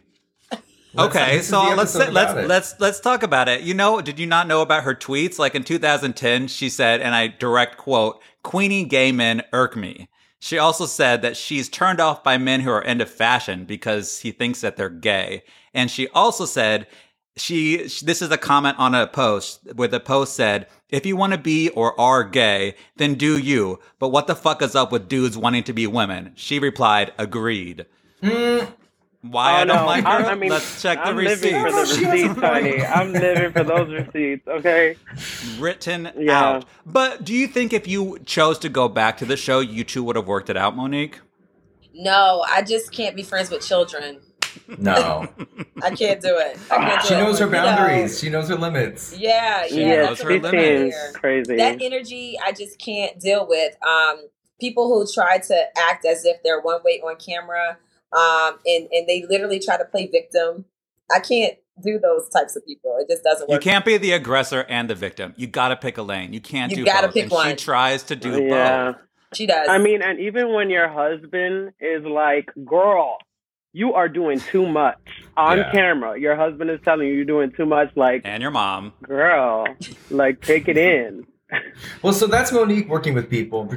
Okay, 0.99 1.43
so 1.43 1.75
let's 1.75 1.95
episode 1.95 2.13
let's 2.13 2.33
it. 2.33 2.47
let's 2.47 2.81
let's 2.81 3.01
talk 3.01 3.23
about 3.23 3.49
it. 3.49 3.63
You 3.63 3.75
know, 3.75 4.01
did 4.01 4.19
you 4.19 4.27
not 4.27 4.47
know 4.47 4.63
about 4.63 4.85
her 4.85 4.95
tweets? 4.95 5.39
Like 5.39 5.55
in 5.55 5.65
2010, 5.65 6.49
she 6.49 6.69
said, 6.69 7.01
and 7.01 7.15
I 7.15 7.29
direct 7.29 7.77
quote, 7.77 8.21
"Queenie 8.43 8.85
gay 8.85 9.13
men 9.13 9.43
irk 9.53 9.77
me." 9.77 10.09
She 10.39 10.59
also 10.59 10.87
said 10.87 11.23
that 11.23 11.37
she's 11.37 11.69
turned 11.69 12.01
off 12.01 12.23
by 12.23 12.39
men 12.39 12.61
who 12.61 12.71
are 12.71 12.83
into 12.83 13.07
fashion 13.07 13.65
because 13.65 14.21
he 14.21 14.31
thinks 14.31 14.61
that 14.61 14.77
they're 14.77 14.89
gay. 14.89 15.43
And 15.75 15.91
she 15.91 16.09
also 16.09 16.47
said 16.47 16.87
she 17.37 17.79
this 18.03 18.23
is 18.23 18.31
a 18.31 18.39
comment 18.39 18.79
on 18.79 18.95
a 18.95 19.07
post 19.07 19.61
where 19.75 19.89
the 19.89 20.01
post 20.01 20.35
said, 20.35 20.67
"If 20.89 21.05
you 21.05 21.17
want 21.17 21.33
to 21.33 21.39
be 21.39 21.69
or 21.71 21.99
are 22.01 22.25
gay, 22.25 22.75
then 22.97 23.15
do 23.15 23.39
you. 23.39 23.81
But 23.99 24.09
what 24.09 24.27
the 24.27 24.37
fuck 24.37 24.63
is 24.63 24.75
up 24.75 24.93
with 24.93 25.09
dudes 25.09 25.37
wanting 25.37 25.65
to 25.65 25.73
be 25.73 25.87
women?" 25.87 26.33
She 26.37 26.59
replied, 26.59 27.13
"Agreed." 27.19 27.87
Why 29.31 29.53
Oh, 29.53 29.55
I 29.57 29.65
don't 29.65 29.77
no. 29.77 29.87
like 29.87 30.05
her? 30.05 30.11
I 30.11 30.35
mean, 30.35 30.51
Let's 30.51 30.81
check 30.83 30.99
the 30.99 31.05
I'm 31.07 31.17
receipts. 31.17 31.43
living 31.43 31.63
for 31.65 31.73
the 31.73 31.87
She 31.95 32.05
has 32.05 32.09
a 32.09 32.11
receipts, 32.13 32.41
point. 32.41 32.45
honey. 32.45 32.85
I'm 32.85 33.13
living 33.13 33.53
for 33.53 33.65
those 33.65 33.91
receipts. 33.93 34.49
Okay. 34.49 34.97
written 35.59 36.11
Yeah. 36.17 36.41
out. 36.43 36.65
But 36.85 37.25
do 37.25 37.33
you 37.35 37.47
think 37.47 37.73
if 37.73 37.87
you 37.89 38.19
chose 38.27 38.59
to 38.61 38.69
go 38.69 38.89
back 38.89 39.17
to 39.19 39.25
the 39.25 39.37
show, 39.37 39.61
you 39.61 39.85
two 39.85 40.03
would 40.05 40.17
have 40.17 40.27
worked 40.27 40.51
it 40.51 40.57
out, 40.57 40.77
Monique? 40.77 41.21
No, 41.95 42.45
I 42.49 42.63
just 42.63 42.93
can't 42.93 43.17
be 43.17 43.23
friends 43.23 43.51
with 43.51 43.67
children. 43.67 44.21
No. 44.79 45.29
I 45.83 45.91
can't 45.91 46.21
do 46.21 46.37
it. 46.39 46.59
I 46.71 46.77
can't 46.77 47.03
do 47.03 47.09
she 47.09 47.15
it. 47.15 47.19
knows 47.19 47.39
her 47.39 47.47
You 47.47 47.53
know, 47.53 47.63
boundaries. 47.65 48.19
She 48.21 48.29
knows 48.31 48.49
her 48.49 48.57
limits. 48.57 49.15
Yeah, 49.17 49.65
yeah. 49.67 49.77
Yeah, 49.87 49.97
those 49.97 50.09
that's 50.09 50.21
are 50.21 50.25
what 50.25 50.31
she 50.31 50.37
I'm 50.37 50.43
limits. 50.43 50.97
crazy. 51.15 51.57
that 51.57 51.83
energy 51.83 52.39
I 52.45 52.53
just 52.53 52.79
can't 52.79 53.19
deal 53.21 53.47
with. 53.47 53.77
Um, 53.87 54.27
people 54.61 54.89
who 54.89 55.07
try 55.13 55.39
to 55.39 55.65
act 55.79 56.05
as 56.07 56.25
if 56.25 56.43
they're 56.43 56.61
one 56.61 56.81
way 56.85 57.01
on 57.05 57.17
camera, 57.17 57.77
um, 58.13 58.59
and 58.67 58.89
and 58.93 59.07
they 59.07 59.25
literally 59.29 59.59
try 59.61 59.77
to 59.77 59.85
play 59.85 60.07
victim. 60.07 60.65
I 61.15 61.21
can't 61.21 61.55
do 61.83 61.99
those 61.99 62.29
types 62.31 62.57
of 62.57 62.65
people. 62.67 62.97
It 63.01 63.09
just 63.09 63.23
doesn't 63.23 63.49
work. 63.49 63.63
You 63.65 63.71
can't 63.71 63.85
be 63.85 63.97
the 63.99 64.13
aggressor 64.13 64.61
and 64.69 64.89
the 64.91 64.95
victim. 64.95 65.35
You 65.37 65.47
got 65.47 65.69
to 65.69 65.77
pick 65.77 65.99
a 65.99 66.03
lane. 66.03 66.33
You 66.33 66.41
can't 66.41 66.71
You 66.71 66.79
do 66.79 66.85
gotta 66.85 67.09
both. 67.09 67.15
pick 67.15 67.33
and 67.33 67.59
she 67.61 67.65
tries 67.65 68.03
to 68.05 68.17
do 68.17 68.43
yeah. 68.43 68.93
both. 68.93 68.97
She 69.35 69.47
does. 69.47 69.69
I 69.69 69.79
mean, 69.79 70.01
and 70.03 70.19
even 70.21 70.53
when 70.55 70.71
your 70.71 70.89
husband 70.89 71.73
is 71.81 72.05
like, 72.05 72.51
girl, 72.65 73.19
you 73.73 73.93
are 73.93 74.09
doing 74.09 74.41
too 74.41 74.67
much 74.67 74.97
on 75.37 75.59
Yeah. 75.59 75.71
camera. 75.73 76.19
Your 76.19 76.35
husband 76.37 76.71
is 76.71 76.81
telling 76.85 77.09
you 77.09 77.15
you're 77.15 77.25
doing 77.27 77.53
too 77.55 77.67
much. 77.67 77.91
Like, 77.95 78.23
And 78.25 78.41
your 78.41 78.53
mom. 78.53 78.95
girl, 79.03 79.67
like, 80.11 80.41
take 80.41 80.69
it 80.69 80.79
in. 80.79 81.27
Well, 82.03 82.13
so 82.13 82.27
that's 82.27 82.53
Monique 82.53 82.89
working 82.89 83.15
with 83.15 83.31
people, 83.31 83.69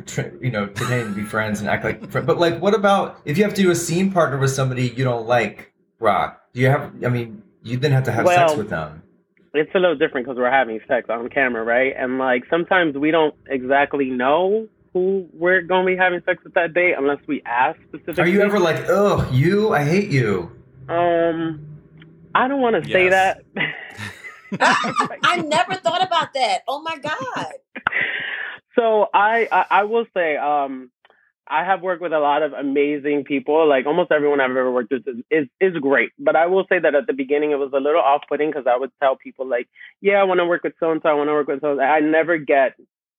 you 0.42 0.50
know, 0.50 0.68
pretending 0.68 1.14
to 1.14 1.22
be 1.22 1.24
friends 1.24 1.60
and 1.60 1.70
act 1.70 1.84
like. 1.84 2.10
Friends. 2.10 2.26
But 2.26 2.40
like, 2.40 2.60
what 2.62 2.74
about 2.74 3.22
if 3.26 3.38
you 3.38 3.44
have 3.44 3.54
to 3.54 3.62
do 3.62 3.72
a 3.72 3.76
scene 3.76 4.12
partner 4.12 4.38
with 4.38 4.52
somebody 4.52 4.90
you 4.90 5.04
don't 5.04 5.28
like? 5.28 5.74
Rock. 6.00 6.42
Do 6.54 6.62
you 6.62 6.68
have? 6.68 6.94
I 7.04 7.10
mean, 7.10 7.44
you 7.64 7.78
then 7.78 7.92
have 7.92 8.06
to 8.06 8.12
have 8.12 8.26
sex 8.28 8.56
with 8.56 8.70
them. 8.70 9.04
It's 9.54 9.72
a 9.74 9.80
little 9.80 9.98
different 9.98 10.28
because 10.28 10.38
we're 10.38 10.52
having 10.52 10.80
sex 10.88 11.08
on 11.10 11.28
camera, 11.30 11.64
right? 11.64 11.94
And 11.98 12.20
like, 12.20 12.44
sometimes 12.50 12.96
we 12.96 13.12
don't 13.12 13.36
exactly 13.48 14.10
know 14.10 14.68
who 14.94 15.28
we're 15.34 15.62
going 15.62 15.86
to 15.86 15.92
be 15.92 15.98
having 15.98 16.22
sex 16.26 16.44
with 16.44 16.54
that 16.54 16.74
day 16.74 16.94
unless 16.98 17.20
we 17.28 17.42
ask 17.46 17.80
specifically. 17.88 18.24
Are 18.24 18.28
you 18.28 18.42
ever 18.42 18.60
like, 18.60 18.88
ugh, 18.90 19.28
you? 19.34 19.74
I 19.74 19.84
hate 19.84 20.10
you. 20.10 20.52
Um, 20.88 21.66
I 22.34 22.48
don't 22.48 22.62
want 22.62 22.84
to 22.84 22.92
say 22.92 23.10
that. 23.10 23.44
I 24.62 25.44
never 25.46 25.76
thought 25.76 26.04
about 26.04 26.34
that. 26.34 26.60
Oh 26.68 26.82
my 26.82 26.98
god. 26.98 27.54
So 28.76 29.08
I, 29.14 29.48
I 29.52 29.66
I 29.70 29.84
will 29.84 30.06
say 30.14 30.38
um 30.38 30.92
I 31.48 31.64
have 31.66 31.82
worked 31.82 32.02
with 32.02 32.14
a 32.14 32.20
lot 32.20 32.44
of 32.44 32.54
amazing 32.54 33.24
people. 33.24 33.68
Like 33.68 33.88
almost 33.88 34.12
everyone 34.12 34.40
I've 34.40 34.52
ever 34.52 34.72
worked 34.72 34.92
with 34.92 35.08
is 35.08 35.24
is, 35.32 35.48
is 35.60 35.78
great. 35.82 36.12
But 36.20 36.36
I 36.36 36.46
will 36.46 36.66
say 36.70 36.80
that 36.80 36.96
at 36.96 37.08
the 37.08 37.14
beginning 37.14 37.52
it 37.52 37.60
was 37.60 37.72
a 37.74 37.80
little 37.80 38.02
off 38.02 38.22
putting 38.30 38.50
because 38.50 38.68
I 38.68 38.78
would 38.78 38.92
tell 39.02 39.16
people 39.16 39.48
like, 39.48 39.68
yeah, 40.02 40.22
I 40.22 40.24
want 40.24 40.40
to 40.40 40.46
work 40.46 40.64
with 40.64 40.74
so 40.80 40.92
and 40.92 41.02
so. 41.02 41.10
I 41.10 41.14
want 41.14 41.30
to 41.30 41.34
work 41.34 41.48
with 41.48 41.62
so. 41.62 41.80
I 41.80 42.00
never 42.00 42.38
get 42.38 42.76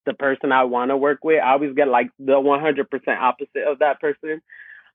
the 0.06 0.14
person 0.14 0.52
I 0.52 0.64
want 0.64 0.90
to 0.90 0.96
work 0.96 1.24
with. 1.24 1.42
I 1.42 1.52
always 1.52 1.74
get 1.74 1.88
like 1.88 2.10
the 2.18 2.32
100% 2.32 3.18
opposite 3.20 3.68
of 3.68 3.80
that 3.80 4.00
person. 4.00 4.40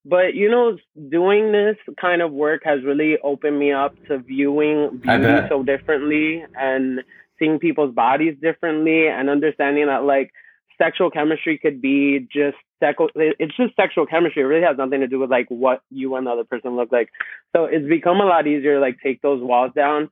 But 0.05 0.35
you 0.35 0.49
know, 0.49 0.77
doing 1.09 1.51
this 1.51 1.77
kind 1.99 2.21
of 2.21 2.31
work 2.31 2.61
has 2.63 2.83
really 2.83 3.17
opened 3.23 3.57
me 3.57 3.71
up 3.71 3.95
to 4.07 4.19
viewing 4.19 5.01
beauty 5.01 5.47
so 5.49 5.63
differently 5.63 6.45
and 6.55 7.01
seeing 7.39 7.57
people's 7.57 7.93
bodies 7.93 8.37
differently 8.39 9.07
and 9.07 9.29
understanding 9.29 9.87
that 9.87 10.03
like 10.03 10.31
sexual 10.77 11.09
chemistry 11.09 11.57
could 11.57 11.81
be 11.81 12.27
just 12.31 12.57
sexual 12.79 13.09
it's 13.15 13.57
just 13.57 13.75
sexual 13.75 14.05
chemistry. 14.05 14.43
It 14.43 14.45
really 14.45 14.65
has 14.65 14.77
nothing 14.77 14.99
to 14.99 15.07
do 15.07 15.19
with 15.19 15.31
like 15.31 15.47
what 15.49 15.81
you 15.89 16.15
and 16.15 16.27
the 16.27 16.31
other 16.31 16.43
person 16.43 16.75
look 16.75 16.91
like. 16.91 17.09
So 17.55 17.65
it's 17.65 17.87
become 17.87 18.21
a 18.21 18.25
lot 18.25 18.45
easier 18.45 18.75
to 18.75 18.79
like 18.79 18.97
take 19.01 19.23
those 19.23 19.41
walls 19.41 19.71
down. 19.75 20.09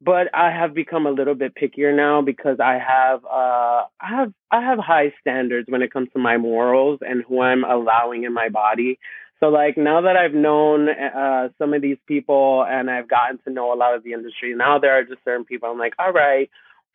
But 0.00 0.28
i 0.34 0.50
have 0.50 0.74
become 0.74 1.06
a 1.06 1.10
little 1.10 1.34
bit 1.34 1.54
pickier 1.54 1.94
now 1.94 2.20
because 2.20 2.58
i 2.60 2.78
have 2.78 3.24
uh 3.24 3.84
i 4.00 4.08
have 4.08 4.32
i 4.50 4.60
have 4.60 4.78
high 4.78 5.14
standards 5.20 5.66
when 5.70 5.82
it 5.82 5.92
comes 5.92 6.08
to 6.12 6.18
my 6.18 6.36
morals 6.36 6.98
and 7.00 7.24
who 7.26 7.40
i'm 7.40 7.64
allowing 7.64 8.24
in 8.24 8.34
my 8.34 8.48
body 8.48 8.98
so 9.44 9.50
like 9.50 9.76
now 9.76 10.00
that 10.00 10.16
I've 10.16 10.32
known 10.32 10.88
uh, 10.88 11.48
some 11.58 11.74
of 11.74 11.82
these 11.82 11.98
people 12.06 12.64
and 12.66 12.90
I've 12.90 13.08
gotten 13.08 13.38
to 13.44 13.50
know 13.50 13.74
a 13.74 13.76
lot 13.76 13.94
of 13.94 14.02
the 14.02 14.14
industry, 14.14 14.54
now 14.54 14.78
there 14.78 14.98
are 14.98 15.04
just 15.04 15.22
certain 15.22 15.44
people 15.44 15.68
I'm 15.70 15.78
like, 15.78 15.92
all 15.98 16.12
right, 16.12 16.48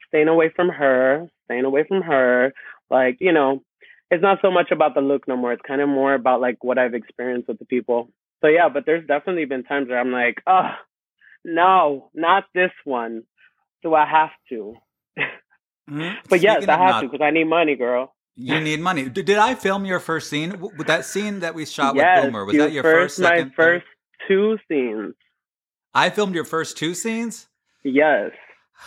staying 0.08 0.28
away 0.28 0.50
from 0.56 0.70
her, 0.70 1.28
staying 1.46 1.66
away 1.66 1.84
from 1.88 2.02
her. 2.02 2.52
Like 2.90 3.18
you 3.20 3.32
know, 3.34 3.62
it's 4.10 4.24
not 4.24 4.40
so 4.42 4.50
much 4.50 4.72
about 4.72 4.96
the 4.96 5.02
look 5.02 5.28
no 5.28 5.38
more. 5.38 5.54
It's 5.54 5.62
kind 5.62 5.80
of 5.80 5.90
more 5.90 6.16
about 6.16 6.42
like 6.42 6.64
what 6.64 6.80
I've 6.80 6.96
experienced 6.96 7.48
with 7.50 7.60
the 7.60 7.66
people. 7.66 8.10
So 8.42 8.48
yeah, 8.48 8.70
but 8.70 8.86
there's 8.88 9.06
definitely 9.06 9.46
been 9.46 9.64
times 9.64 9.90
where 9.90 10.00
I'm 10.00 10.12
like, 10.12 10.42
oh 10.48 10.72
no, 11.46 12.10
not 12.16 12.46
this 12.56 12.72
one. 12.84 13.24
Do 13.84 13.94
I 13.94 14.06
have 14.08 14.32
to? 14.50 14.76
Mhm. 15.90 16.18
But 16.30 16.42
yes, 16.42 16.68
I 16.68 16.74
have 16.78 16.80
not- 16.80 17.02
to 17.02 17.08
because 17.10 17.24
I 17.26 17.32
need 17.32 17.46
money, 17.46 17.76
girl. 17.76 18.14
You 18.41 18.62
need 18.62 18.80
money. 18.80 19.10
Did, 19.10 19.25
did 19.25 19.38
I 19.38 19.56
film 19.56 19.86
your 19.86 19.99
first 19.99 20.30
scene? 20.30 20.52
W- 20.52 20.71
With 20.78 20.88
that 20.88 21.04
scene 21.06 21.41
that 21.41 21.54
we 21.54 21.65
shot 21.65 21.95
yes, 21.95 22.23
with 22.23 22.32
Boomer, 22.32 22.45
was 22.45 22.54
you 22.54 22.62
that 22.62 22.71
your 22.71 22.84
first, 22.84 23.19
my 23.19 23.30
second, 23.30 23.52
third? 23.58 23.82
first 23.84 23.86
two 24.28 24.58
scenes. 24.67 25.13
I 25.93 26.10
filmed 26.10 26.36
your 26.36 26.45
first 26.45 26.78
two 26.78 26.93
scenes? 26.93 27.47
Yes. 27.84 28.32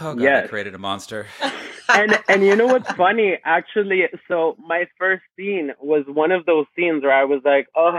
Oh, 0.01 0.15
God, 0.15 0.27
I 0.27 0.47
created 0.47 0.75
a 0.75 0.79
monster. 0.79 1.27
and 1.89 2.19
and 2.29 2.43
you 2.43 2.57
know 2.57 2.67
what's 2.67 2.91
funny 2.93 3.37
actually 3.45 4.03
so 4.29 4.57
my 4.59 4.87
first 4.99 5.23
scene 5.37 5.73
was 5.81 6.05
one 6.07 6.31
of 6.31 6.47
those 6.47 6.65
scenes 6.77 7.03
where 7.03 7.13
i 7.13 7.25
was 7.25 7.41
like 7.45 7.67
oh 7.77 7.99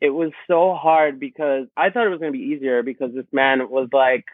it 0.00 0.10
was 0.10 0.30
so 0.46 0.74
hard 0.74 1.18
because 1.18 1.66
i 1.76 1.90
thought 1.90 2.06
it 2.06 2.10
was 2.10 2.20
going 2.20 2.32
to 2.32 2.38
be 2.38 2.44
easier 2.44 2.82
because 2.82 3.10
this 3.14 3.26
man 3.32 3.70
was 3.70 3.88
like 3.92 4.24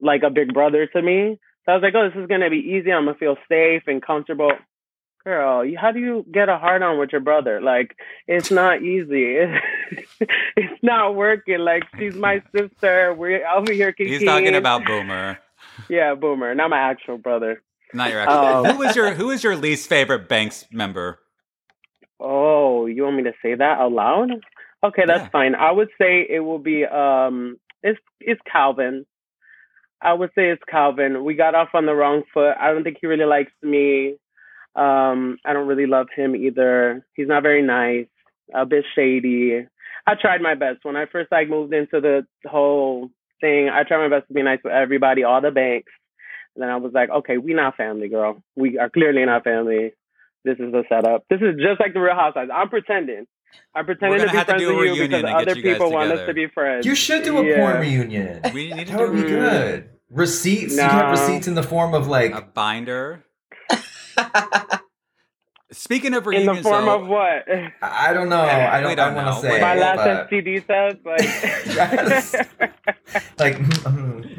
like 0.00 0.22
a 0.22 0.30
big 0.30 0.52
brother 0.52 0.86
to 0.86 1.02
me 1.02 1.38
so 1.64 1.72
i 1.72 1.74
was 1.74 1.82
like 1.82 1.94
oh 1.96 2.08
this 2.08 2.20
is 2.22 2.28
going 2.28 2.42
to 2.42 2.50
be 2.50 2.58
easy 2.58 2.92
i'm 2.92 3.04
going 3.04 3.14
to 3.14 3.18
feel 3.18 3.36
safe 3.48 3.82
and 3.86 4.02
comfortable 4.02 4.52
girl 5.24 5.64
you, 5.64 5.78
how 5.78 5.90
do 5.92 5.98
you 6.00 6.24
get 6.32 6.48
a 6.48 6.58
hard 6.58 6.82
on 6.82 6.98
with 6.98 7.10
your 7.12 7.20
brother 7.20 7.60
like 7.60 7.96
it's 8.26 8.50
not 8.50 8.82
easy 8.82 9.36
it's 10.56 10.82
not 10.82 11.14
working 11.14 11.58
like 11.60 11.82
she's 11.98 12.14
my 12.14 12.42
sister 12.56 13.14
we're 13.14 13.46
over 13.48 13.72
here 13.72 13.94
He's 13.96 14.24
talking 14.24 14.54
about 14.54 14.84
Boomer, 14.84 15.38
yeah 15.88 16.14
boomer 16.14 16.54
not 16.54 16.70
my 16.70 16.78
actual 16.78 17.18
brother 17.18 17.62
not 17.94 18.10
your 18.10 18.20
actual. 18.20 18.38
Oh. 18.38 18.64
Who 18.72 18.78
was 18.78 18.96
your 18.96 19.12
Who 19.12 19.26
was 19.26 19.44
your 19.44 19.54
least 19.54 19.86
favorite 19.86 20.26
Banks 20.26 20.64
member? 20.72 21.18
Oh, 22.18 22.86
you 22.86 23.02
want 23.04 23.16
me 23.16 23.24
to 23.24 23.32
say 23.42 23.54
that 23.54 23.78
out 23.80 23.92
loud? 23.92 24.30
Okay, 24.82 25.02
that's 25.06 25.24
Yeah. 25.24 25.28
fine. 25.28 25.54
I 25.54 25.70
would 25.72 25.90
say 26.00 26.26
it 26.28 26.40
will 26.40 26.58
be 26.58 26.86
um 26.86 27.58
it's 27.82 28.00
it's 28.20 28.40
Calvin. 28.50 29.04
I 30.00 30.14
would 30.14 30.30
say 30.34 30.48
it's 30.50 30.62
Calvin. 30.68 31.22
We 31.22 31.34
got 31.34 31.54
off 31.54 31.68
on 31.74 31.84
the 31.84 31.94
wrong 31.94 32.22
foot. 32.32 32.54
I 32.58 32.72
don't 32.72 32.82
think 32.82 32.96
he 33.00 33.06
really 33.06 33.26
likes 33.26 33.52
me. 33.62 34.16
Um, 34.74 35.38
I 35.44 35.52
don't 35.52 35.66
really 35.66 35.86
love 35.86 36.06
him 36.14 36.34
either. 36.34 37.04
He's 37.14 37.28
not 37.28 37.42
very 37.42 37.62
nice, 37.62 38.06
a 38.54 38.64
bit 38.66 38.84
shady. 38.94 39.66
I 40.06 40.14
tried 40.14 40.40
my 40.40 40.54
best. 40.54 40.78
When 40.84 40.96
I 40.96 41.06
first 41.06 41.30
like 41.30 41.48
moved 41.48 41.72
into 41.74 42.00
the 42.00 42.26
whole 42.46 43.10
thing, 43.40 43.68
I 43.68 43.82
tried 43.84 44.08
my 44.08 44.16
best 44.16 44.28
to 44.28 44.34
be 44.34 44.42
nice 44.42 44.60
with 44.64 44.72
everybody, 44.72 45.24
all 45.24 45.40
the 45.40 45.50
banks. 45.50 45.92
And 46.54 46.62
then 46.62 46.70
I 46.70 46.76
was 46.76 46.92
like, 46.92 47.10
okay, 47.10 47.38
we 47.38 47.54
not 47.54 47.76
family, 47.76 48.08
girl. 48.08 48.42
We 48.56 48.78
are 48.78 48.90
clearly 48.90 49.24
not 49.24 49.44
family. 49.44 49.92
This 50.44 50.58
is 50.58 50.72
the 50.72 50.82
setup. 50.88 51.24
This 51.30 51.40
is 51.40 51.56
just 51.56 51.80
like 51.80 51.94
the 51.94 52.00
Real 52.00 52.14
Housewives. 52.14 52.50
I'm 52.52 52.68
pretending. 52.68 53.26
I'm 53.74 53.84
pretending 53.86 54.20
to 54.20 54.26
be 54.26 54.36
have 54.36 54.46
to 54.46 54.52
friends 54.52 54.62
do 54.62 54.70
a 54.70 54.76
with 54.76 54.86
you 54.86 54.92
reunion 54.92 55.08
because 55.10 55.24
and 55.24 55.48
other 55.48 55.56
you 55.56 55.62
people 55.62 55.92
want 55.92 56.10
us 56.10 56.26
to 56.26 56.34
be 56.34 56.46
friends. 56.48 56.84
You 56.86 56.94
should 56.94 57.22
do 57.22 57.38
a 57.38 57.44
Yeah. 57.44 57.56
porn 57.58 57.80
reunion. 57.80 58.40
We 58.52 58.72
need 58.72 58.86
to 58.88 58.92
That 58.92 58.98
do 58.98 59.12
would 59.12 59.22
be 59.22 59.28
good. 59.28 59.88
Receipts. 60.10 60.72
You 60.74 60.80
can 60.80 60.90
have 60.90 61.10
receipts 61.12 61.46
in 61.48 61.54
the 61.54 61.62
form 61.62 61.94
of 61.94 62.08
like 62.08 62.34
a 62.34 62.42
binder. 62.42 63.24
Speaking 65.72 66.12
of 66.12 66.26
In 66.28 66.44
the 66.44 66.56
form 66.62 66.84
though, 66.84 67.00
of 67.00 67.08
what? 67.08 67.48
I 67.80 68.12
don't 68.12 68.28
know. 68.28 68.42
I 68.42 68.80
don't, 68.82 68.94
don't 68.94 69.14
want 69.14 69.34
to 69.36 69.40
say 69.40 69.58
My 69.58 69.74
last 69.74 69.96
but, 69.96 70.30
STD 70.30 70.66
test, 70.66 70.98
like. 71.06 71.20
Yes. 71.74 72.34
like 73.38 73.56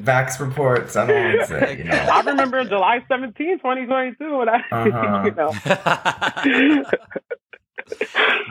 Vax 0.04 0.40
reports. 0.40 0.96
I 0.96 1.08
don't 1.08 1.24
want 1.26 1.40
to 1.42 1.48
say. 1.48 1.78
You 1.80 1.84
know. 1.86 1.96
I 1.96 2.22
remember 2.22 2.64
July 2.66 3.04
17, 3.08 3.58
2022, 3.58 4.38
when 4.38 4.50
I, 4.50 4.64
Uh-huh. 4.72 5.24
you 6.46 6.82
know. 6.82 6.84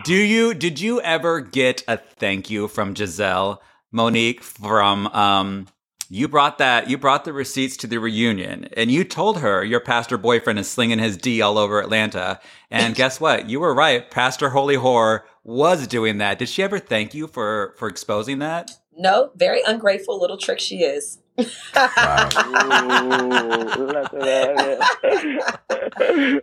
do 0.05 0.15
you 0.15 0.53
did 0.53 0.81
you 0.81 1.01
ever 1.03 1.41
get 1.41 1.85
a 1.87 1.97
thank 1.97 2.51
you 2.51 2.67
from 2.69 2.95
Gizelle 2.95 3.59
Monique 3.93 4.43
from 4.43 5.07
um 5.09 5.69
you 6.13 6.29
brought 6.29 6.59
that 6.59 6.91
you 6.91 6.99
brought 6.99 7.25
the 7.25 7.33
receipts 7.33 7.77
to 7.79 7.87
the 7.87 7.99
reunion 7.99 8.69
and 8.77 8.91
you 8.91 9.03
told 9.05 9.41
her 9.41 9.65
your 9.65 9.81
pastor 9.81 10.19
boyfriend 10.19 10.59
is 10.59 10.69
slinging 10.69 10.99
his 10.99 11.17
D 11.17 11.41
all 11.41 11.59
over 11.59 11.81
Atlanta 11.81 12.41
and 12.71 12.95
guess 12.95 13.21
what 13.21 13.49
you 13.49 13.61
were 13.61 13.75
right 13.75 14.11
Pastor 14.11 14.51
Holy 14.51 14.77
Whore 14.77 15.23
was 15.43 15.87
doing 15.87 16.19
that 16.19 16.39
did 16.39 16.49
she 16.49 16.63
ever 16.63 16.79
thank 16.79 17.15
you 17.15 17.27
for 17.27 17.75
for 17.79 17.89
exposing 17.89 18.41
that 18.41 18.79
no, 18.97 19.31
very 19.37 19.63
ungrateful 19.67 20.21
little 20.21 20.37
trick 20.37 20.61
she 20.61 20.83
is. 20.83 21.19
Wow. 21.75 22.29
Ooh, 22.77 23.87
look 23.87 23.97
at 23.97 24.11
that. 24.13 25.61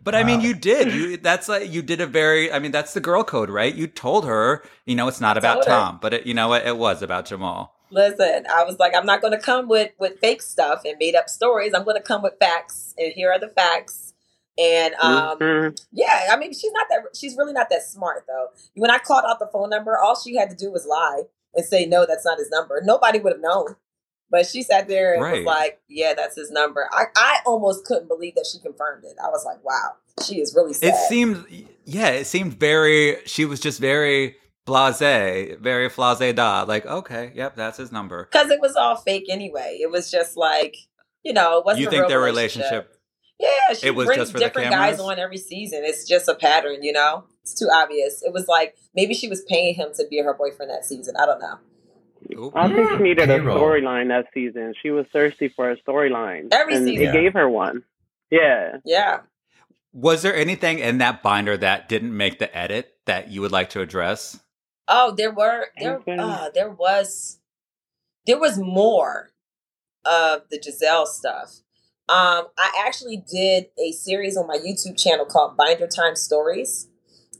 But 0.04 0.16
I 0.16 0.24
mean, 0.24 0.42
you 0.42 0.56
did. 0.56 0.92
You 0.92 1.18
that's 1.18 1.48
like 1.48 1.72
you 1.72 1.82
did 1.82 2.02
a 2.02 2.08
very. 2.08 2.52
I 2.52 2.60
mean, 2.60 2.72
that's 2.72 2.94
the 2.94 3.00
girl 3.00 3.24
code, 3.24 3.50
right? 3.50 3.74
You 3.74 3.88
told 3.88 4.26
her, 4.26 4.64
you 4.86 4.96
know, 4.96 5.08
it's 5.08 5.22
not 5.22 5.38
about. 5.38 5.64
Tom, 5.64 6.00
but 6.02 6.14
it, 6.14 6.26
you 6.26 6.34
know 6.34 6.48
what? 6.48 6.66
It 6.66 6.78
was 6.78 7.04
about 7.04 7.26
Jamal. 7.26 7.76
Listen, 7.92 8.46
I 8.52 8.64
was 8.64 8.78
like, 8.80 8.94
I'm 8.96 9.06
not 9.06 9.22
going 9.22 9.34
to 9.34 9.40
come 9.40 9.68
with 9.68 9.92
with 10.00 10.20
fake 10.20 10.42
stuff 10.42 10.82
and 10.86 10.96
made 11.00 11.16
up 11.16 11.30
stories. 11.30 11.74
I'm 11.74 11.84
going 11.84 11.98
to 11.98 12.04
come 12.04 12.22
with 12.22 12.34
facts, 12.40 12.94
and 12.98 13.12
here 13.14 13.32
are 13.32 13.40
the 13.40 13.48
facts. 13.50 14.14
And 14.58 14.94
um, 14.96 15.40
Mhm. 15.40 15.82
yeah, 15.92 16.28
I 16.32 16.36
mean, 16.38 16.54
she's 16.54 16.72
not 16.74 16.88
that. 16.90 17.16
She's 17.16 17.36
really 17.38 17.54
not 17.54 17.70
that 17.70 17.84
smart, 17.84 18.26
though. 18.28 18.48
When 18.76 18.92
I 18.92 18.98
called 18.98 19.24
out 19.28 19.40
the 19.40 19.48
phone 19.48 19.70
number, 19.70 19.98
all 19.98 20.20
she 20.20 20.36
had 20.36 20.50
to 20.50 20.56
do 20.56 20.72
was 20.72 20.86
lie 20.86 21.24
and 21.56 21.66
say, 21.66 21.86
"No, 21.86 22.06
that's 22.06 22.26
not 22.26 22.38
his 22.38 22.50
number." 22.50 22.82
Nobody 22.84 23.20
would 23.20 23.34
have 23.34 23.42
known. 23.42 23.76
But 24.32 24.46
she 24.46 24.62
sat 24.62 24.88
there 24.88 25.14
and 25.14 25.24
Right. 25.24 25.38
was 25.38 25.46
like, 25.46 25.80
"Yeah, 25.88 26.14
that's 26.14 26.36
his 26.36 26.52
number." 26.52 26.88
I, 26.92 27.06
I 27.16 27.40
almost 27.46 27.86
couldn't 27.86 28.08
believe 28.10 28.36
that 28.36 28.46
she 28.52 28.60
confirmed 28.60 29.04
it. 29.06 29.16
I 29.24 29.30
was 29.30 29.44
like, 29.46 29.64
"Wow, 29.64 29.94
she 30.24 30.40
is 30.42 30.54
really 30.54 30.74
sad." 30.74 30.90
It 30.90 30.96
seemed, 31.08 31.46
yeah, 31.86 32.10
it 32.10 32.26
seemed 32.26 32.54
very. 32.60 33.18
She 33.26 33.46
was 33.46 33.60
just 33.60 33.80
very 33.80 34.36
blasé, 34.70 35.60
very 35.60 35.90
flase 35.90 36.34
da. 36.36 36.64
Like, 36.68 36.86
okay, 36.86 37.32
yep, 37.36 37.56
that's 37.56 37.78
his 37.78 37.92
number. 37.92 38.28
because 38.32 38.50
it 38.52 38.62
was 38.62 38.76
all 38.76 38.96
fake 38.96 39.26
anyway. 39.30 39.78
It 39.82 39.90
was 39.92 40.10
just 40.12 40.38
like, 40.38 40.76
you 41.24 41.34
know, 41.34 41.58
it 41.60 41.66
wasn't 41.66 41.82
You 41.82 41.88
a 41.88 41.92
think 41.92 42.02
real 42.02 42.10
their 42.10 42.20
relationship. 42.22 42.72
relationship? 42.72 42.96
Yeah, 43.40 43.74
she 43.74 43.88
It 43.88 43.96
was 43.96 44.06
brings 44.08 44.20
just 44.22 44.32
for 44.34 44.40
different 44.40 44.70
guys 44.72 45.00
on 45.00 45.18
every 45.18 45.38
season. 45.38 45.82
It's 45.84 46.06
just 46.08 46.28
a 46.28 46.36
pattern, 46.36 46.84
you 46.84 46.92
know. 46.92 47.24
It's 47.44 47.54
too 47.58 47.70
obvious. 47.74 48.22
It 48.22 48.34
was 48.34 48.48
like 48.48 48.76
maybe 48.96 49.14
she 49.14 49.28
was 49.30 49.44
paying 49.44 49.76
him 49.76 49.90
to 49.96 50.06
be 50.10 50.22
her 50.22 50.34
boyfriend 50.34 50.70
that 50.72 50.84
season. 50.86 51.16
I 51.18 51.26
don't 51.26 51.40
know. 51.40 51.58
Ooh. 52.38 52.52
I 52.54 52.68
think 52.68 52.90
she 52.92 52.98
needed 52.98 53.28
Payroll. 53.30 53.58
a 53.58 53.60
storyline 53.62 54.10
that 54.10 54.26
season. 54.34 54.74
She 54.82 54.92
was 54.92 55.06
thirsty 55.14 55.48
for 55.48 55.72
a 55.72 55.78
storyline. 55.78 56.50
Every 56.52 56.76
and 56.76 56.86
season. 56.86 57.08
It 57.08 57.14
gave 57.14 57.34
her 57.34 57.50
one. 57.50 57.84
Yeah. 58.30 58.78
Yeah. 58.86 59.22
Was 59.94 60.22
there 60.22 60.36
anything 60.36 60.80
in 60.80 60.98
that 61.00 61.24
binder 61.24 61.56
that 61.58 61.88
didn't 61.90 62.16
make 62.16 62.38
the 62.40 62.56
edit 62.56 62.94
that 63.06 63.32
you 63.32 63.42
would 63.42 63.52
like 63.54 63.70
to 63.72 63.82
address? 63.82 64.38
Oh, 64.90 65.14
there 65.16 65.32
were 65.32 65.68
there 65.80 65.98
Okay. 65.98 66.18
uh, 66.18 66.50
there 66.54 66.70
was 66.72 67.40
there 68.26 68.40
was 68.40 68.58
more 68.58 69.32
of 70.06 70.42
the 70.50 70.60
Gizelle 70.60 71.06
stuff. 71.06 71.62
Um, 72.10 72.48
I 72.58 72.84
actually 72.88 73.18
did 73.32 73.68
a 73.78 73.92
series 73.92 74.36
on 74.36 74.48
my 74.48 74.58
YouTube 74.58 74.98
channel 74.98 75.26
called 75.26 75.56
Binder 75.56 75.88
Time 75.88 76.16
Stories, 76.16 76.88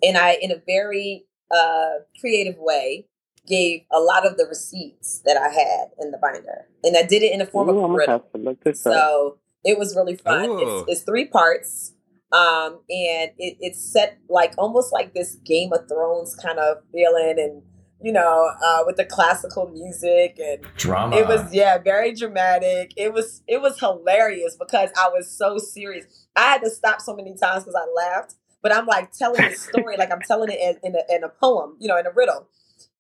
and 0.04 0.16
I, 0.16 0.38
in 0.40 0.52
a 0.52 0.62
very 0.66 1.26
uh, 1.50 2.04
creative 2.20 2.56
way, 2.60 3.08
gave 3.48 3.82
a 3.92 4.00
lot 4.00 4.28
of 4.28 4.38
the 4.38 4.46
receipts 4.46 5.22
that 5.26 5.38
I 5.38 5.50
had 5.50 5.88
in 6.00 6.12
the 6.12 6.20
binder, 6.20 6.68
and 6.84 6.96
I 6.96 7.02
did 7.02 7.24
it 7.24 7.32
in 7.32 7.40
the 7.40 7.48
form 7.48 7.68
Ooh, 7.70 7.72
of 7.72 7.78
a 7.78 7.82
gonna 7.82 7.94
riddle. 7.96 8.14
have 8.14 8.32
to 8.34 8.38
look 8.38 8.64
this 8.64 8.86
up. 8.86 8.94
So 8.94 9.38
it 9.66 9.80
was 9.80 9.96
really 9.96 10.16
fun. 10.16 10.50
It's, 10.52 10.84
it's 10.92 11.02
three 11.02 11.26
parts. 11.26 11.94
Um, 12.32 12.82
and 12.90 13.32
it, 13.38 13.58
it's 13.60 13.84
set 13.84 14.20
like 14.30 14.54
almost 14.58 14.94
like 14.94 15.14
this 15.14 15.36
Game 15.46 15.74
of 15.74 15.88
Thrones 15.88 16.36
kind 16.36 16.60
of 16.60 16.78
feeling 16.92 17.36
and 17.38 17.64
you 18.02 18.14
know, 18.14 18.50
uh, 18.66 18.84
with 18.86 18.96
the 18.96 19.04
classical 19.04 19.68
music 19.68 20.40
and 20.42 20.66
drama. 20.78 21.18
it 21.18 21.28
was 21.28 21.54
yeah, 21.54 21.78
very 21.78 22.14
dramatic. 22.14 22.94
It 22.96 23.14
was 23.14 23.44
it 23.48 23.62
was 23.62 23.80
hilarious 23.80 24.56
because 24.58 24.90
I 24.98 25.10
was 25.10 25.30
so 25.30 25.58
serious. 25.58 26.06
I 26.36 26.44
had 26.44 26.62
to 26.64 26.70
stop 26.70 27.02
so 27.02 27.14
many 27.16 27.36
times 27.36 27.66
because 27.66 27.76
I 27.76 27.92
laughed. 27.94 28.36
But 28.62 28.74
I'm 28.76 28.86
like 28.86 29.12
telling 29.12 29.42
the 29.42 29.56
story 29.56 29.98
like 29.98 30.12
I'm 30.12 30.22
telling 30.22 30.50
it 30.50 30.60
in, 30.62 30.92
in, 30.92 30.96
a, 30.96 31.16
in 31.16 31.24
a 31.24 31.30
poem, 31.30 31.76
you 31.80 31.88
know, 31.88 31.98
in 31.98 32.06
a 32.06 32.12
riddle, 32.12 32.48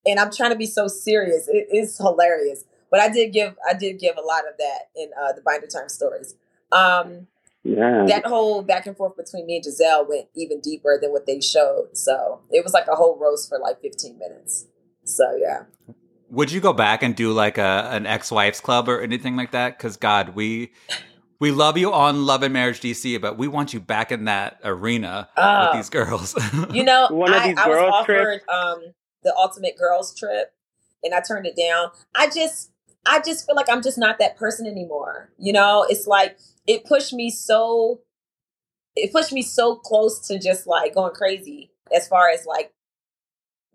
and 0.06 0.20
I'm 0.20 0.32
trying 0.32 0.52
to 0.52 0.58
be 0.58 0.66
so 0.66 0.88
serious. 0.88 1.48
It 1.48 1.68
is 1.72 1.98
hilarious. 1.98 2.64
But 2.92 3.00
I 3.00 3.10
did 3.10 3.32
give 3.34 3.56
I 3.68 3.74
did 3.74 4.00
give 4.00 4.18
a 4.18 4.22
lot 4.22 4.48
of 4.48 4.58
that 4.58 4.90
in 4.96 5.12
uh, 5.22 5.34
the 5.34 5.42
Binder 5.42 5.68
Time 5.68 5.90
stories. 5.90 6.36
Um, 6.72 7.28
yeah. 7.64 8.06
that 8.08 8.26
whole 8.26 8.62
back 8.62 8.86
and 8.86 8.96
forth 8.96 9.16
between 9.18 9.46
me 9.46 9.58
and 9.58 9.66
Gizelle 9.66 10.08
went 10.08 10.28
even 10.36 10.60
deeper 10.62 10.98
than 11.02 11.12
what 11.12 11.26
they 11.26 11.42
showed. 11.42 11.90
So 11.94 12.42
it 12.52 12.64
was 12.64 12.74
like 12.74 12.88
a 12.88 12.96
whole 12.96 13.18
roast 13.20 13.50
for 13.50 13.60
like 13.60 13.82
15 13.82 14.18
minutes. 14.18 14.68
So 15.04 15.36
yeah. 15.40 15.64
Would 16.30 16.52
you 16.52 16.62
go 16.62 16.74
back 16.74 17.02
and 17.02 17.16
do 17.16 17.32
like 17.32 17.58
a 17.58 17.90
an 17.92 18.06
ex 18.06 18.32
wife's 18.32 18.60
club 18.60 18.88
or 18.88 19.02
anything 19.02 19.36
like 19.36 19.52
that? 19.52 19.78
Because 19.78 19.98
God, 19.98 20.36
we 20.36 20.72
we 21.40 21.52
love 21.52 21.78
you 21.78 21.94
on 21.94 22.26
Love 22.26 22.44
and 22.44 22.54
Marriage 22.54 22.82
DC, 22.82 23.20
but 23.20 23.38
we 23.38 23.48
want 23.48 23.74
you 23.74 23.80
back 23.80 24.12
in 24.12 24.26
that 24.26 24.60
arena 24.64 25.30
Uh, 25.38 25.70
with 25.72 25.80
these 25.80 25.90
girls. 25.90 26.36
You 26.74 26.84
know, 26.84 27.08
One 27.10 27.34
of 27.34 27.42
I, 27.42 27.48
these 27.48 27.58
I 27.58 27.68
was 27.68 27.78
offered 27.78 28.42
um, 28.50 28.94
the 29.24 29.34
ultimate 29.36 29.78
girls 29.78 30.14
trip, 30.18 30.54
and 31.04 31.14
I 31.14 31.22
turned 31.22 31.46
it 31.48 31.56
down. 31.56 31.92
I 32.14 32.30
just, 32.30 32.72
I 33.06 33.22
just 33.22 33.46
feel 33.46 33.56
like 33.56 33.70
I'm 33.70 33.82
just 33.82 33.98
not 33.98 34.20
that 34.20 34.38
person 34.38 34.68
anymore. 34.68 35.32
You 35.38 35.54
know, 35.54 35.86
it's 35.90 36.08
like 36.08 36.38
it 36.70 36.86
pushed 36.86 37.14
me 37.14 37.32
so, 37.32 38.02
it 38.96 39.12
pushed 39.12 39.34
me 39.34 39.42
so 39.42 39.76
close 39.76 40.28
to 40.28 40.38
just 40.38 40.68
like 40.68 40.94
going 40.94 41.16
crazy 41.16 41.72
as 41.94 42.08
far 42.08 42.30
as 42.30 42.46
like 42.46 42.72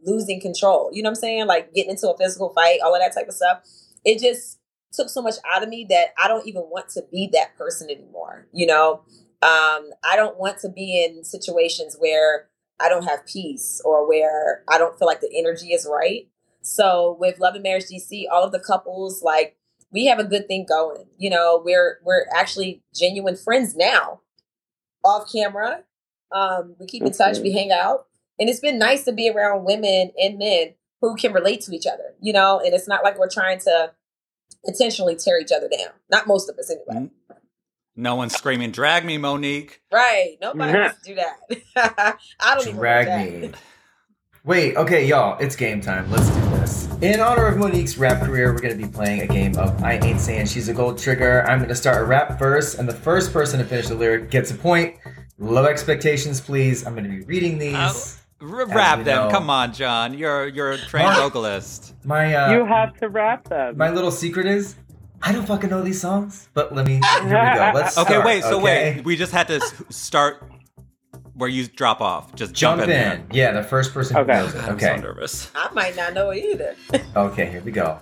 losing 0.00 0.40
control. 0.40 0.90
You 0.92 1.02
know 1.02 1.08
what 1.08 1.16
I'm 1.16 1.20
saying? 1.20 1.46
Like 1.46 1.74
getting 1.74 1.90
into 1.90 2.08
a 2.08 2.16
physical 2.16 2.50
fight, 2.50 2.78
all 2.84 2.94
of 2.94 3.00
that 3.00 3.12
type 3.12 3.26
of 3.26 3.34
stuff. 3.34 3.62
It 4.04 4.20
just 4.20 4.60
took 4.92 5.08
so 5.08 5.20
much 5.20 5.34
out 5.52 5.64
of 5.64 5.68
me 5.68 5.84
that 5.90 6.14
I 6.22 6.28
don't 6.28 6.46
even 6.46 6.62
want 6.62 6.88
to 6.90 7.02
be 7.10 7.28
that 7.32 7.56
person 7.58 7.90
anymore. 7.90 8.46
You 8.52 8.66
know, 8.66 9.02
um, 9.42 9.90
I 10.08 10.14
don't 10.14 10.38
want 10.38 10.58
to 10.60 10.68
be 10.68 11.04
in 11.04 11.24
situations 11.24 11.96
where 11.98 12.48
I 12.78 12.88
don't 12.88 13.08
have 13.08 13.26
peace 13.26 13.82
or 13.84 14.08
where 14.08 14.62
I 14.68 14.78
don't 14.78 14.96
feel 14.96 15.08
like 15.08 15.20
the 15.20 15.36
energy 15.36 15.72
is 15.72 15.88
right. 15.90 16.28
So 16.62 17.16
with 17.18 17.40
Love 17.40 17.54
and 17.54 17.64
Marriage 17.64 17.86
DC, 17.86 18.26
all 18.30 18.44
of 18.44 18.52
the 18.52 18.60
couples 18.60 19.20
like 19.20 19.56
we 19.94 20.06
have 20.06 20.18
a 20.18 20.24
good 20.24 20.48
thing 20.48 20.66
going. 20.68 21.06
You 21.16 21.30
know, 21.30 21.62
we're 21.64 22.00
we're 22.04 22.26
actually 22.34 22.82
genuine 22.92 23.36
friends 23.36 23.74
now, 23.76 24.20
off 25.04 25.32
camera. 25.32 25.84
Um, 26.32 26.74
we 26.80 26.86
keep 26.86 27.04
in 27.04 27.12
touch, 27.12 27.38
we 27.38 27.52
hang 27.52 27.70
out, 27.70 28.06
and 28.38 28.50
it's 28.50 28.60
been 28.60 28.78
nice 28.78 29.04
to 29.04 29.12
be 29.12 29.30
around 29.30 29.64
women 29.64 30.10
and 30.20 30.36
men 30.36 30.74
who 31.00 31.14
can 31.14 31.32
relate 31.32 31.60
to 31.62 31.72
each 31.72 31.86
other. 31.86 32.14
You 32.20 32.32
know, 32.32 32.60
and 32.62 32.74
it's 32.74 32.88
not 32.88 33.04
like 33.04 33.18
we're 33.18 33.30
trying 33.30 33.60
to 33.60 33.92
intentionally 34.64 35.14
tear 35.14 35.40
each 35.40 35.52
other 35.52 35.68
down. 35.68 35.92
Not 36.10 36.26
most 36.26 36.50
of 36.50 36.58
us, 36.58 36.70
anyway. 36.70 37.10
no 37.94 38.16
one's 38.16 38.34
screaming, 38.34 38.72
"Drag 38.72 39.04
me, 39.04 39.16
Monique!" 39.16 39.80
Right? 39.92 40.36
Nobody 40.40 40.72
wants 40.78 41.02
to 41.02 41.14
do 41.14 41.14
that. 41.14 42.18
I 42.40 42.54
don't 42.56 42.66
even 42.66 42.76
Drag 42.76 43.42
me. 43.42 43.52
that. 44.44 44.48
Wait, 44.48 44.76
okay, 44.76 45.06
y'all, 45.06 45.38
it's 45.38 45.56
game 45.56 45.80
time. 45.80 46.10
Let's 46.10 46.28
do 46.28 46.40
this. 46.50 46.88
In 47.02 47.20
honor 47.20 47.46
of 47.46 47.56
Monique's 47.58 47.98
rap 47.98 48.22
career, 48.22 48.52
we're 48.52 48.60
gonna 48.60 48.74
be 48.76 48.86
playing 48.86 49.22
a 49.22 49.26
game 49.26 49.56
of 49.58 49.82
I 49.82 49.94
Ain't 49.98 50.20
Saying 50.20 50.46
She's 50.46 50.68
a 50.68 50.74
Gold 50.74 50.98
Trigger. 50.98 51.44
I'm 51.48 51.60
gonna 51.60 51.74
start 51.74 52.00
a 52.02 52.04
rap 52.04 52.38
verse, 52.38 52.74
and 52.76 52.88
the 52.88 52.94
first 52.94 53.32
person 53.32 53.58
to 53.58 53.64
finish 53.64 53.88
the 53.88 53.94
lyric 53.94 54.30
gets 54.30 54.50
a 54.50 54.54
point. 54.54 54.96
Low 55.38 55.66
expectations, 55.66 56.40
please. 56.40 56.86
I'm 56.86 56.94
gonna 56.94 57.08
be 57.08 57.22
reading 57.22 57.58
these. 57.58 57.74
Uh, 57.74 57.92
R- 58.40 58.66
rap 58.66 59.04
them, 59.04 59.26
know- 59.26 59.30
come 59.30 59.48
on, 59.50 59.72
John. 59.72 60.14
You're 60.16 60.48
you're 60.48 60.72
a 60.72 60.78
trained 60.78 61.06
What? 61.06 61.18
vocalist. 61.18 61.94
My 62.04 62.34
uh, 62.34 62.52
you 62.52 62.64
have 62.66 62.94
to 62.98 63.08
rap 63.08 63.48
them. 63.48 63.76
my 63.76 63.90
little 63.90 64.10
secret 64.10 64.46
is 64.46 64.76
I 65.22 65.32
don't 65.32 65.46
fucking 65.46 65.70
know 65.70 65.80
these 65.82 66.00
songs, 66.00 66.48
but 66.54 66.74
let 66.74 66.86
me. 66.86 67.00
Here 67.02 67.24
we 67.24 67.30
go. 67.30 67.72
Let's 67.74 67.96
Okay, 67.98 68.12
start, 68.12 68.26
wait. 68.26 68.42
So 68.42 68.56
okay? 68.58 68.94
wait, 68.96 69.04
we 69.04 69.16
just 69.16 69.32
had 69.32 69.48
to 69.48 69.60
start 69.88 70.42
where 71.34 71.48
you 71.48 71.66
drop 71.66 72.00
off. 72.00 72.34
Just 72.34 72.52
Jump, 72.54 72.80
jump, 72.80 72.82
in. 72.82 72.88
there. 72.90 73.22
Yeah, 73.32 73.52
the 73.52 73.62
first 73.62 73.92
person 73.92 74.16
Okay. 74.16 74.36
who 74.36 74.44
knows 74.44 74.54
it. 74.54 74.62
I'm 74.64 74.74
Okay. 74.76 74.86
so 74.96 75.02
nervous. 75.02 75.50
I 75.54 75.68
might 75.72 75.96
not 75.96 76.14
know 76.14 76.30
it 76.30 76.44
either. 76.44 76.74
Okay, 77.16 77.46
here 77.46 77.60
we 77.62 77.72
go. 77.72 77.98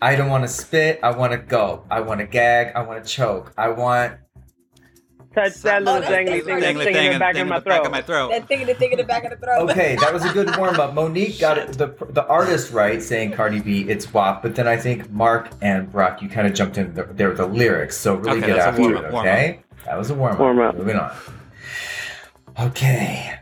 I 0.00 0.14
don't 0.16 0.28
want 0.28 0.44
to 0.44 0.48
spit. 0.48 1.00
I 1.02 1.10
want 1.10 1.32
to 1.32 1.38
go. 1.38 1.84
I 1.90 2.00
want 2.00 2.20
to 2.20 2.26
gag. 2.26 2.72
I 2.76 2.82
want 2.82 3.02
to 3.04 3.10
choke. 3.10 3.52
I 3.58 3.68
want. 3.70 4.14
touch 5.34 5.54
that 5.62 5.82
little 5.82 6.02
Oh, 6.02 6.06
dangly 6.06 6.42
thing 6.42 6.54
right. 6.54 6.60
that's 6.74 6.84
thing 6.84 6.96
in 7.06 7.12
the 7.12 7.18
back 7.18 7.36
of 7.36 7.46
my 7.46 7.58
the 7.58 7.64
back 7.64 7.76
throat. 7.82 7.86
of 7.86 7.92
my 7.92 8.02
throat. 8.02 8.30
That 8.30 8.48
thing 8.48 8.60
in 8.62 8.66
the 8.66 8.74
thing 8.74 8.92
in 8.92 8.98
the 8.98 9.04
back 9.04 9.24
of 9.24 9.30
the 9.30 9.36
throat. 9.36 9.70
Okay, 9.70 9.96
that 10.00 10.12
was 10.12 10.24
a 10.24 10.32
good 10.32 10.56
warm 10.56 10.80
up. 10.80 10.94
Monique 10.94 11.38
got 11.38 11.58
it, 11.58 11.72
the 11.78 11.88
the 12.10 12.26
artist 12.26 12.72
right, 12.72 13.00
saying 13.02 13.32
Cardi 13.32 13.60
B, 13.60 13.82
it's 13.88 14.12
WAP. 14.12 14.42
But 14.42 14.54
then 14.56 14.66
I 14.66 14.76
think 14.76 15.10
Mark 15.10 15.48
and 15.60 15.90
Brock, 15.92 16.22
you 16.22 16.28
kind 16.28 16.46
of 16.46 16.54
jumped 16.54 16.78
in 16.78 16.94
there 16.94 17.28
with 17.28 17.36
the 17.38 17.46
lyrics. 17.46 17.96
So 17.96 18.14
really 18.14 18.38
Okay, 18.38 18.46
get 18.48 18.58
after 18.58 18.80
warm-up, 18.82 19.04
it. 19.04 19.12
warm-up. 19.12 19.32
Okay, 19.32 19.60
that 19.84 19.98
was 19.98 20.10
a 20.10 20.14
warm 20.14 20.32
up. 20.34 20.38
Warm 20.40 20.58
up. 20.60 20.76
Moving 20.76 20.96
on. 20.96 21.12
Okay, 22.60 23.38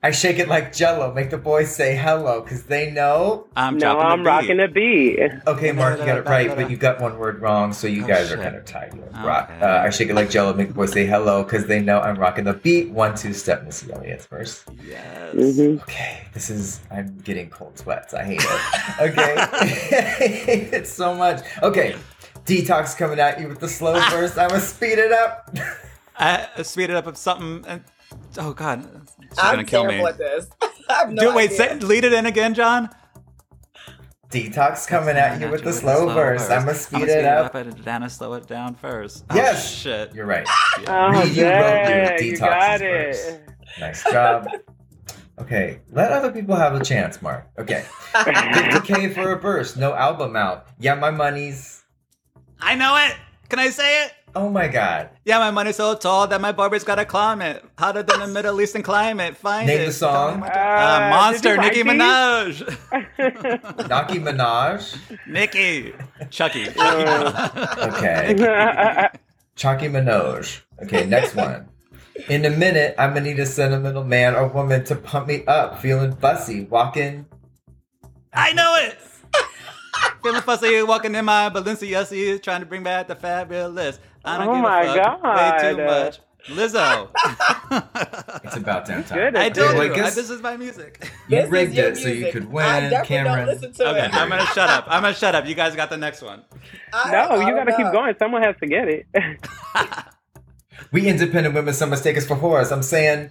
I 0.00 0.12
shake 0.12 0.38
it 0.38 0.46
like 0.46 0.72
Jello. 0.72 1.12
Make 1.12 1.30
the 1.30 1.38
boys 1.38 1.74
say 1.74 1.96
hello 1.96 2.40
because 2.40 2.62
they 2.64 2.92
know. 2.92 3.48
I'm 3.56 3.76
No, 3.78 3.98
I'm 3.98 4.20
the 4.22 4.24
rocking 4.30 4.60
a 4.60 4.68
beat. 4.68 5.18
Okay, 5.44 5.72
Mark, 5.72 5.98
you 5.98 6.04
got 6.06 6.18
it 6.18 6.24
right, 6.26 6.54
but 6.54 6.70
you 6.70 6.76
got 6.76 7.00
one 7.00 7.18
word 7.18 7.42
wrong, 7.42 7.72
so 7.72 7.88
you 7.88 8.04
Oh, 8.04 8.06
guys 8.06 8.30
are 8.30 8.36
kind 8.36 8.54
of 8.54 8.64
tied. 8.64 8.94
here. 8.94 9.08
Rock. 9.24 9.50
Uh, 9.60 9.64
I 9.84 9.90
shake 9.90 10.08
it 10.08 10.14
like 10.14 10.30
Jello. 10.30 10.54
Make 10.54 10.68
the 10.68 10.74
boys 10.74 10.92
say 10.92 11.04
hello 11.04 11.42
because 11.42 11.66
they 11.66 11.80
know 11.80 11.98
I'm 12.00 12.14
rocking 12.16 12.44
the 12.44 12.52
beat. 12.52 12.90
One, 12.90 13.16
two 13.16 13.32
step, 13.32 13.64
Missy 13.64 13.92
Elliott's 13.92 14.26
first. 14.26 14.68
Yes. 14.86 15.34
hmm 15.34 15.78
Okay, 15.82 16.28
this 16.32 16.48
is 16.48 16.78
I'm 16.92 17.18
getting 17.18 17.50
cold 17.50 17.76
sweats. 17.76 18.14
I 18.14 18.22
hate 18.22 18.40
it. 18.40 19.00
Okay, 19.00 19.34
I 19.36 19.66
hate 19.66 20.72
it 20.72 20.86
so 20.86 21.12
much. 21.14 21.40
Okay, 21.60 21.96
detox 22.44 22.96
coming 22.96 23.18
at 23.18 23.40
you 23.40 23.48
with 23.48 23.58
the 23.58 23.68
slow 23.68 23.94
verse. 24.10 24.38
I'm 24.38 24.48
gonna 24.50 24.60
speed 24.60 24.98
it 24.98 25.10
up. 25.10 25.56
I 26.16 26.46
I 26.56 26.62
speed 26.62 26.90
it 26.90 26.94
up 26.96 27.08
of 27.08 27.16
something. 27.16 27.82
And, 28.36 28.46
oh 28.46 28.52
God, 28.52 28.88
she's 29.28 29.38
I'm 29.38 29.54
gonna 29.54 29.64
kill 29.64 29.84
me. 29.84 29.90
terrible 29.98 30.08
at 30.08 30.18
this. 30.18 30.46
I 30.88 30.94
have 30.94 31.12
no 31.12 31.22
Do 31.30 31.34
wait, 31.36 31.50
idea. 31.52 31.56
say, 31.80 31.86
lead 31.86 32.04
it 32.04 32.12
in 32.12 32.26
again, 32.26 32.54
John. 32.54 32.90
Detox 34.30 34.86
coming 34.86 35.16
at 35.16 35.40
you 35.40 35.50
with 35.50 35.64
the 35.64 35.72
slow 35.72 36.08
verse. 36.14 36.48
I'm 36.50 36.64
gonna 36.64 36.74
speed 36.74 37.08
it 37.08 37.24
up. 37.24 37.54
and 37.56 37.84
Dana 37.84 38.08
slow 38.08 38.34
it 38.34 38.46
down 38.46 38.76
first. 38.76 39.24
Oh, 39.30 39.34
Yes. 39.34 39.68
shit. 39.68 40.14
You're 40.14 40.26
right. 40.26 40.46
Oh, 40.86 41.10
Read 41.10 41.34
you 41.34 41.44
wrote 41.44 41.50
yeah, 41.50 42.10
your 42.12 42.22
you 42.22 42.32
detoxes 42.34 42.38
got 42.38 42.80
verse. 42.80 43.38
Nice 43.80 44.04
job. 44.04 44.46
Okay, 45.40 45.80
let 45.90 46.12
other 46.12 46.30
people 46.30 46.54
have 46.54 46.74
a 46.74 46.84
chance, 46.84 47.20
Mark. 47.22 47.48
Okay, 47.58 47.84
50k 48.12 49.14
for 49.14 49.32
a 49.32 49.38
verse, 49.40 49.74
no 49.76 49.94
album 49.94 50.36
out. 50.36 50.66
Yeah, 50.78 50.94
my 50.94 51.10
money's. 51.10 51.82
I 52.60 52.74
know 52.76 52.96
it. 52.96 53.16
Can 53.48 53.58
I 53.58 53.70
say 53.70 54.04
it? 54.04 54.12
Oh 54.34 54.48
my 54.48 54.68
god. 54.68 55.10
Yeah, 55.24 55.38
my 55.38 55.50
money's 55.50 55.76
so 55.76 55.94
tall 55.96 56.26
that 56.28 56.40
my 56.40 56.52
barber's 56.52 56.84
got 56.84 56.96
to 56.96 57.04
climb 57.04 57.42
it. 57.42 57.64
Hotter 57.78 58.02
than 58.02 58.20
the 58.20 58.26
Middle 58.36 58.60
Eastern 58.60 58.82
climate. 58.82 59.36
Find 59.36 59.66
Name 59.66 59.80
it. 59.80 59.86
the 59.86 59.92
song. 59.92 60.42
Uh, 60.42 60.46
Uh, 60.46 61.08
Monster, 61.10 61.56
did 61.56 61.62
Nicki 61.62 61.78
you 61.78 61.84
write 61.84 62.44
these? 62.46 62.62
Minaj. 62.62 63.88
Naki 63.88 64.18
Minaj. 64.20 64.98
Nicki. 65.26 65.92
Chucky. 66.30 66.66
Okay. 67.90 69.08
Chucky 69.56 69.88
Minoj. 69.88 70.60
Okay, 70.84 71.04
next 71.06 71.34
one. 71.34 71.68
In 72.28 72.44
a 72.44 72.50
minute, 72.50 72.94
I'm 72.98 73.10
gonna 73.14 73.22
need 73.22 73.38
a 73.40 73.46
sentimental 73.46 74.04
man 74.04 74.34
or 74.34 74.46
woman 74.48 74.84
to 74.84 74.94
pump 74.94 75.26
me 75.28 75.44
up, 75.46 75.80
feeling 75.80 76.14
fussy, 76.16 76.64
walking. 76.64 77.26
I 78.32 78.52
know 78.52 78.76
it. 78.76 78.98
Feeling 80.22 80.42
fussy, 80.42 80.82
walking 80.82 81.14
in 81.14 81.24
my 81.24 81.48
Balenciaga, 81.50 82.42
trying 82.42 82.60
to 82.60 82.66
bring 82.66 82.82
back 82.82 83.08
the 83.08 83.14
fabulous. 83.16 83.98
I 84.24 84.38
don't 84.38 84.48
Oh 84.48 84.54
give 84.54 84.62
my 84.62 84.82
a 84.82 84.94
fuck. 84.94 85.22
Way 85.24 85.70
too 85.72 85.84
much. 85.84 86.18
Lizzo. 86.48 87.08
It's 88.44 88.56
about 88.56 88.86
damn 88.86 89.04
time. 89.04 89.36
I 89.36 89.50
told 89.50 89.74
Well, 89.74 89.82
I 89.82 89.84
you, 89.84 89.94
guess- 89.94 90.14
this 90.14 90.30
is 90.30 90.40
my 90.42 90.56
music. 90.56 91.10
You 91.28 91.42
This 91.42 91.50
rigged 91.50 91.74
your 91.74 91.88
it 91.88 91.96
so 91.98 92.08
you 92.08 92.14
music. 92.14 92.32
could 92.32 92.42
I 92.44 92.46
win, 92.46 92.90
definitely 92.90 93.06
Cameron. 93.06 93.36
don't 93.38 93.46
listen 93.54 93.72
to 93.74 93.88
Okay, 93.90 94.04
it. 94.06 94.14
I'm 94.14 94.28
gonna 94.30 94.46
shut 94.46 94.68
up. 94.70 94.84
I'm 94.88 95.02
gonna 95.02 95.14
shut 95.14 95.34
up. 95.34 95.46
You 95.46 95.54
guys 95.54 95.76
got 95.76 95.90
the 95.90 95.96
next 95.98 96.22
one. 96.22 96.42
I- 96.92 97.12
no, 97.12 97.18
I 97.18 97.48
you 97.48 97.54
gotta 97.54 97.76
keep 97.76 97.92
going. 97.92 98.14
Someone 98.18 98.42
has 98.42 98.56
to 98.60 98.66
get 98.66 98.88
it. 98.88 99.06
We 100.92 101.06
independent 101.06 101.54
women, 101.54 101.72
some 101.74 101.90
mistake 101.90 102.16
us 102.16 102.26
for 102.26 102.34
whores. 102.36 102.72
I'm 102.72 102.82
saying. 102.82 103.30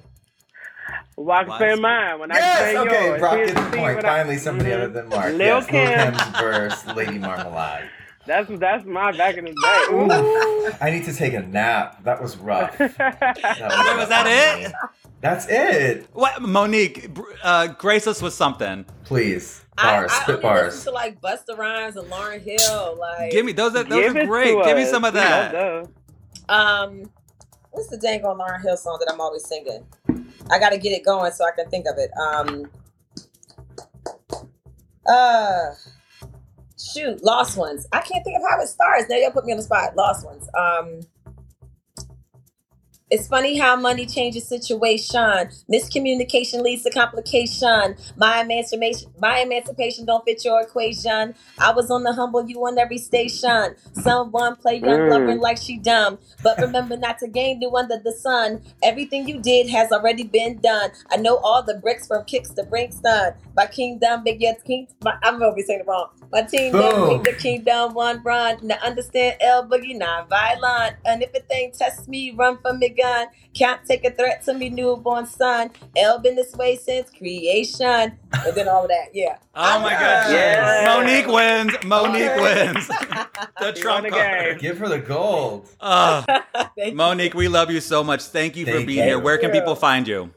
Walk 1.18 1.48
Why 1.48 1.58
spend 1.58 1.72
is- 1.74 1.80
mine 1.82 2.20
when 2.20 2.32
I 2.32 2.40
say 2.40 2.72
spend 2.74 2.88
Okay, 2.90 3.06
yours. 3.08 3.20
Brock 3.20 3.34
Here's 3.36 3.52
gets 3.52 3.60
the 3.66 3.78
point. 3.78 3.96
when 3.98 4.06
I- 4.06 4.10
Finally, 4.10 4.38
somebody 4.38 4.70
Mhm. 4.70 4.76
other 4.76 4.88
than 4.88 5.10
Mark. 5.10 5.26
Lil 5.34 5.40
yes, 5.40 5.72
Lil 5.72 5.86
Kim's 6.22 6.40
verse, 6.40 6.86
Lady 6.96 7.18
Marmalade. 7.18 7.90
That's 8.30 8.48
that's 8.60 8.86
my 8.86 9.12
back 9.12 9.38
in 9.38 9.46
the 9.46 9.52
day. 9.52 9.86
Ooh. 9.92 10.72
I 10.80 10.92
need 10.92 11.04
to 11.06 11.14
take 11.14 11.34
a 11.34 11.42
nap. 11.42 12.04
That 12.04 12.22
was 12.22 12.38
rough. 12.38 12.78
That 12.78 13.28
Wait, 13.60 13.98
was 13.98 14.08
that 14.10 14.28
it? 14.28 14.68
me. 14.68 14.74
That's 15.22 15.48
it. 15.50 16.08
What, 16.14 16.40
Monique? 16.44 17.10
Uh, 17.44 17.68
grace 17.68 18.06
us 18.06 18.22
with 18.22 18.34
something. 18.36 18.86
Please. 19.04 19.66
I, 19.80 20.02
Bars, 20.02 20.12
I 20.14 20.22
spit 20.22 20.30
only 20.36 20.42
bars. 20.44 20.74
listen 20.76 20.86
to 20.86 20.96
like 20.96 21.20
Busta 21.22 21.58
Rhymes 21.58 21.96
and 21.96 22.08
Lauryn 22.12 22.40
Hill. 22.42 22.98
Like, 23.00 23.32
Give 23.32 23.44
me 23.46 23.52
those. 23.52 23.76
Are, 23.76 23.84
those 23.84 24.14
Give 24.14 24.16
are 24.16 24.26
great. 24.28 24.56
to 24.56 24.64
Give 24.64 24.78
me 24.78 24.86
some 24.86 25.04
of 25.04 25.14
that. 25.16 25.52
those. 25.52 25.88
um, 26.50 27.10
what's 27.72 27.88
the 27.90 27.98
dang 27.98 28.24
on 28.26 28.38
Lauryn 28.38 28.62
Hill 28.62 28.78
song 28.78 28.98
that 29.04 29.12
I'm 29.12 29.20
always 29.20 29.44
singing? 29.48 29.84
I 30.52 30.60
got 30.60 30.70
to 30.70 30.78
get 30.78 30.92
it 30.92 31.04
going 31.04 31.32
so 31.32 31.46
I 31.46 31.52
can 31.52 31.68
think 31.72 31.88
of 31.88 31.98
it. 31.98 32.12
Um, 32.16 32.70
uh, 35.08 35.72
shoot, 36.80 37.24
Lost 37.24 37.58
Ones. 37.58 37.88
I 37.92 38.02
can't 38.02 38.24
think 38.24 38.38
of 38.38 38.50
how 38.50 38.60
it 38.62 38.68
starts. 38.68 39.06
Now 39.10 39.18
y'all 39.18 39.32
put 39.32 39.46
me 39.46 39.52
on 39.52 39.58
the 39.58 39.64
spot. 39.64 39.96
Lost 39.96 40.26
Ones. 40.26 40.48
Um. 40.58 41.02
It's 43.12 43.28
funny 43.28 43.58
how 43.58 43.76
money 43.76 44.06
changes 44.06 44.48
situation. 44.48 45.50
Miscommunication 45.72 46.62
leads 46.62 46.84
to 46.84 46.92
complication. 46.92 47.96
My 48.18 48.42
emancipation, 48.42 49.10
my 49.20 49.40
emancipation 49.40 50.06
don't 50.06 50.24
fit 50.26 50.46
your 50.46 50.62
equation. 50.62 51.34
I 51.58 51.72
was 51.74 51.90
on 51.90 52.04
the 52.04 52.14
humble, 52.14 52.48
you 52.48 52.60
on 52.68 52.78
every 52.78 53.00
station. 53.00 53.76
Someone 53.94 54.58
play 54.58 54.76
young 54.76 55.00
Mm. 55.00 55.10
lover 55.10 55.36
like 55.36 55.58
she 55.58 55.78
dumb, 55.78 56.20
but 56.44 56.60
remember 56.60 56.98
not 56.98 57.18
to 57.20 57.28
gain 57.28 57.58
new 57.60 57.76
under 57.76 57.98
the 57.98 58.12
sun. 58.12 58.62
Everything 58.84 59.28
you 59.28 59.40
did 59.40 59.70
has 59.70 59.92
already 59.92 60.24
been 60.24 60.60
done. 60.60 60.92
I 61.10 61.18
know 61.18 61.38
all 61.38 61.64
the 61.64 61.76
bricks 61.76 62.06
from 62.08 62.26
kicks 62.26 62.52
to 62.52 62.64
Brinkston. 62.64 63.34
My 63.56 63.66
kingdom, 63.66 64.24
big 64.24 64.40
yet 64.42 64.64
king. 64.64 64.88
My, 65.04 65.16
I'm 65.24 65.40
gonna 65.40 65.56
be 65.56 65.64
saying 65.64 65.80
it 65.82 65.88
wrong. 65.88 66.10
My 66.32 66.44
team, 66.44 66.74
Boom. 66.74 67.08
make 67.08 67.24
the 67.24 67.34
kingdom 67.34 67.96
one 67.96 68.22
run. 68.24 68.58
Now 68.62 68.78
understand 68.84 69.38
L 69.42 69.66
boogie, 69.68 69.98
not 69.98 70.30
violent. 70.30 70.98
And 71.06 71.24
if 71.24 71.34
a 71.34 71.40
thing 71.40 71.72
tests 71.72 72.08
me, 72.08 72.32
run 72.32 72.60
from 72.62 72.78
me 72.80 72.90
gun. 73.02 73.28
Can't 73.54 73.84
take 73.86 74.06
a 74.06 74.12
threat 74.12 74.44
to 74.46 74.54
me 74.54 74.70
newborn 74.70 75.26
son. 75.26 75.72
L 75.96 76.20
been 76.20 76.36
this 76.36 76.54
way 76.56 76.76
since 76.76 77.10
creation. 77.10 78.18
And 78.34 78.56
then 78.56 78.68
all 78.68 78.84
of 78.84 78.90
that, 78.90 79.08
yeah. 79.14 79.38
Oh 79.56 79.80
my 79.82 79.92
god. 79.94 80.32
Yeah. 80.32 80.84
Monique 80.98 81.28
wins. 81.28 81.74
Monique 81.86 82.30
Okay. 82.32 82.72
wins. 82.74 82.88
The 83.60 83.66
won 83.66 83.76
Trump 83.76 84.04
the 84.06 84.12
card. 84.12 84.50
game. 84.52 84.58
Give 84.60 84.78
her 84.80 84.88
the 84.90 85.00
gold. 85.00 85.68
Uh, 85.82 86.22
Thank 86.78 86.92
you. 86.92 86.96
Monique, 86.96 87.34
we 87.34 87.48
love 87.48 87.70
you 87.72 87.82
so 87.82 88.04
much. 88.04 88.24
Thank 88.24 88.56
you 88.56 88.66
for 88.66 88.86
being 88.86 89.00
you. 89.00 89.04
here. 89.04 89.20
Where 89.20 89.38
can 89.38 89.52
people 89.52 89.76
find 89.76 90.08
you? 90.08 90.32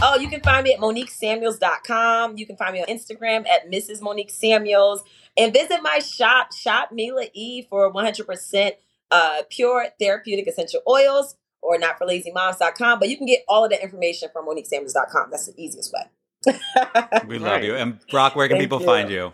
Oh, 0.00 0.16
you 0.18 0.28
can 0.28 0.40
find 0.40 0.64
me 0.64 0.72
at 0.74 0.80
MoniqueSamuels.com. 0.80 2.36
You 2.38 2.46
can 2.46 2.56
find 2.56 2.72
me 2.72 2.80
on 2.80 2.86
Instagram 2.86 3.46
at 3.48 3.70
Mrs. 3.70 4.00
Monique 4.00 4.30
Samuels. 4.30 5.02
And 5.36 5.52
visit 5.52 5.80
my 5.82 5.98
shop, 6.00 6.52
Shop 6.54 6.90
Mila 6.92 7.26
E, 7.34 7.62
for 7.68 7.92
100% 7.92 8.72
uh, 9.10 9.42
pure 9.50 9.86
therapeutic 10.00 10.46
essential 10.46 10.80
oils 10.88 11.36
or 11.62 11.78
not 11.78 11.96
for 11.98 12.06
notforlazymoms.com. 12.06 12.98
But 12.98 13.08
you 13.08 13.16
can 13.16 13.26
get 13.26 13.44
all 13.48 13.64
of 13.64 13.70
that 13.70 13.82
information 13.82 14.28
from 14.32 14.46
MoniqueSamuels.com. 14.46 15.30
That's 15.30 15.46
the 15.46 15.54
easiest 15.62 15.92
way. 15.92 16.02
We 17.26 17.38
love 17.38 17.52
Right. 17.52 17.64
you. 17.64 17.76
And 17.76 17.98
Brock, 18.10 18.34
where 18.36 18.48
can 18.48 18.56
Thank 18.56 18.64
people 18.64 18.80
you. 18.80 18.86
find 18.86 19.08
you? 19.10 19.32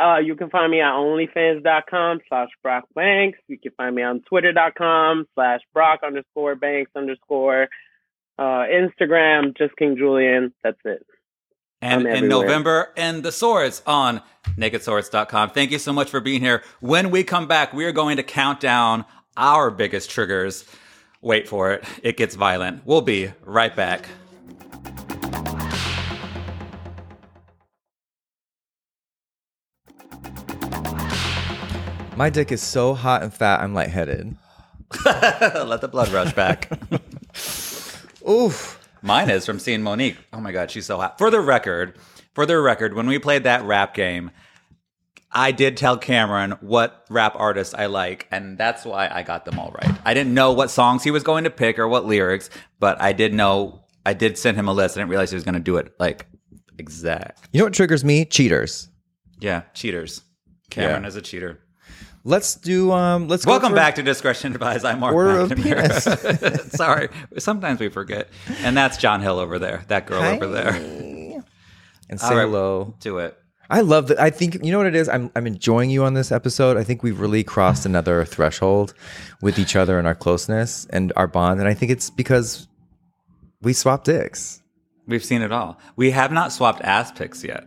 Uh, 0.00 0.16
you 0.18 0.34
can 0.34 0.50
find 0.50 0.70
me 0.72 0.80
at 0.80 0.90
onlyfans.com 0.92 2.20
slash 2.28 2.48
Brock 2.62 2.84
Banks. 2.94 3.38
You 3.46 3.58
can 3.58 3.72
find 3.76 3.94
me 3.94 4.02
on 4.02 4.20
twitter.com 4.22 5.26
slash 5.34 5.60
Brock 5.72 6.00
underscore 6.04 6.54
Banks 6.56 6.90
underscore 6.96 7.68
uh, 8.38 8.64
Instagram, 8.72 9.56
just 9.56 9.76
King 9.76 9.96
Julian. 9.96 10.52
That's 10.64 10.80
it. 10.84 11.06
And 11.82 12.06
in. 12.06 12.28
November, 12.28 12.92
and 12.96 13.22
the 13.22 13.32
swords 13.32 13.82
on 13.86 14.22
nakedswords.com. 14.56 15.50
Thank 15.50 15.72
you 15.72 15.78
so 15.78 15.92
much 15.92 16.08
for 16.10 16.20
being 16.20 16.40
here. 16.40 16.62
When 16.80 17.10
we 17.10 17.22
come 17.24 17.46
back, 17.46 17.72
we 17.72 17.84
are 17.84 17.92
going 17.92 18.16
to 18.16 18.22
count 18.22 18.60
down 18.60 19.04
our 19.36 19.70
biggest 19.70 20.10
triggers. 20.10 20.64
Wait 21.22 21.48
for 21.48 21.70
it. 21.72 21.84
It 22.02 22.16
gets 22.16 22.34
violent. 22.34 22.82
We'll 22.84 23.00
be 23.00 23.32
right 23.44 23.74
back. 23.74 24.08
My 32.16 32.28
dick 32.28 32.52
is 32.52 32.60
so 32.60 32.94
hot 32.94 33.22
and 33.22 33.32
fat, 33.32 33.60
I'm 33.60 33.72
lightheaded. 33.72 34.36
Let 35.06 35.80
the 35.80 35.88
blood 35.88 36.08
rush 36.10 36.34
back. 36.34 36.70
Oof. 38.28 38.78
Mine 39.00 39.30
is 39.30 39.46
from 39.46 39.58
seeing 39.58 39.82
Monique. 39.82 40.18
Oh 40.32 40.40
my 40.40 40.52
god, 40.52 40.70
she's 40.70 40.86
so 40.86 40.98
hot. 40.98 41.18
For 41.18 41.30
the 41.30 41.40
record, 41.40 41.96
for 42.34 42.46
the 42.46 42.58
record, 42.58 42.94
when 42.94 43.06
we 43.06 43.18
played 43.18 43.44
that 43.44 43.64
rap 43.64 43.94
game, 43.94 44.30
I 45.34 45.52
did 45.52 45.76
tell 45.76 45.96
Cameron 45.96 46.52
what 46.60 47.04
rap 47.08 47.34
artists 47.36 47.74
I 47.74 47.86
like, 47.86 48.26
and 48.30 48.58
that's 48.58 48.84
why 48.84 49.08
I 49.08 49.22
got 49.22 49.44
them 49.44 49.58
all 49.58 49.72
right. 49.82 49.96
I 50.04 50.14
didn't 50.14 50.34
know 50.34 50.52
what 50.52 50.70
songs 50.70 51.02
he 51.02 51.10
was 51.10 51.22
going 51.22 51.44
to 51.44 51.50
pick 51.50 51.78
or 51.78 51.88
what 51.88 52.04
lyrics, 52.04 52.50
but 52.78 53.00
I 53.00 53.12
did 53.12 53.32
know. 53.32 53.80
I 54.04 54.14
did 54.14 54.36
send 54.36 54.56
him 54.56 54.68
a 54.68 54.72
list. 54.72 54.96
I 54.96 55.00
didn't 55.00 55.10
realize 55.10 55.30
he 55.30 55.36
was 55.36 55.44
going 55.44 55.54
to 55.54 55.60
do 55.60 55.76
it 55.76 55.94
like 55.98 56.26
exact. 56.78 57.48
You 57.52 57.60
know 57.60 57.64
what 57.66 57.72
triggers 57.72 58.04
me? 58.04 58.24
Cheaters. 58.24 58.88
Yeah, 59.40 59.62
cheaters. 59.74 60.22
Cameron 60.70 61.02
Yeah. 61.02 61.08
is 61.08 61.16
a 61.16 61.22
cheater. 61.22 61.60
Let's 62.24 62.54
do. 62.54 62.92
Um, 62.92 63.26
let's 63.26 63.44
go 63.44 63.52
Welcome 63.52 63.74
back 63.74 63.96
to 63.96 64.02
Discretion 64.02 64.52
Advised. 64.52 64.84
I'm 64.84 65.00
Mark 65.00 65.14
Order 65.14 65.46
McNamara. 65.46 66.70
Sorry, 66.76 67.08
sometimes 67.38 67.80
we 67.80 67.88
forget, 67.88 68.28
and 68.60 68.76
that's 68.76 68.96
John 68.96 69.20
Hill 69.22 69.38
over 69.38 69.58
there. 69.58 69.84
That 69.88 70.06
girl 70.06 70.22
over 70.22 70.46
there. 70.46 70.74
and 72.08 72.20
say 72.20 72.28
right. 72.34 72.42
hello. 72.42 72.94
Do 73.00 73.18
it. 73.18 73.36
I 73.72 73.80
love 73.80 74.08
that. 74.08 74.20
I 74.20 74.28
think 74.28 74.62
you 74.62 74.70
know 74.70 74.76
what 74.76 74.86
it 74.86 74.94
is. 74.94 75.08
I'm 75.08 75.30
I'm 75.34 75.46
enjoying 75.46 75.88
you 75.88 76.04
on 76.04 76.12
this 76.12 76.30
episode. 76.30 76.76
I 76.76 76.84
think 76.84 77.02
we've 77.02 77.18
really 77.18 77.42
crossed 77.42 77.86
another 77.86 78.24
threshold 78.26 78.92
with 79.40 79.58
each 79.58 79.76
other 79.76 79.98
and 79.98 80.06
our 80.06 80.14
closeness 80.14 80.86
and 80.90 81.10
our 81.16 81.26
bond. 81.26 81.58
And 81.58 81.66
I 81.66 81.72
think 81.72 81.90
it's 81.90 82.10
because 82.10 82.68
we 83.62 83.72
swapped 83.72 84.04
dicks. 84.04 84.62
We've 85.06 85.24
seen 85.24 85.40
it 85.40 85.52
all. 85.52 85.78
We 85.96 86.10
have 86.10 86.32
not 86.32 86.52
swapped 86.52 86.82
ass 86.82 87.12
pics 87.12 87.42
yet. 87.42 87.66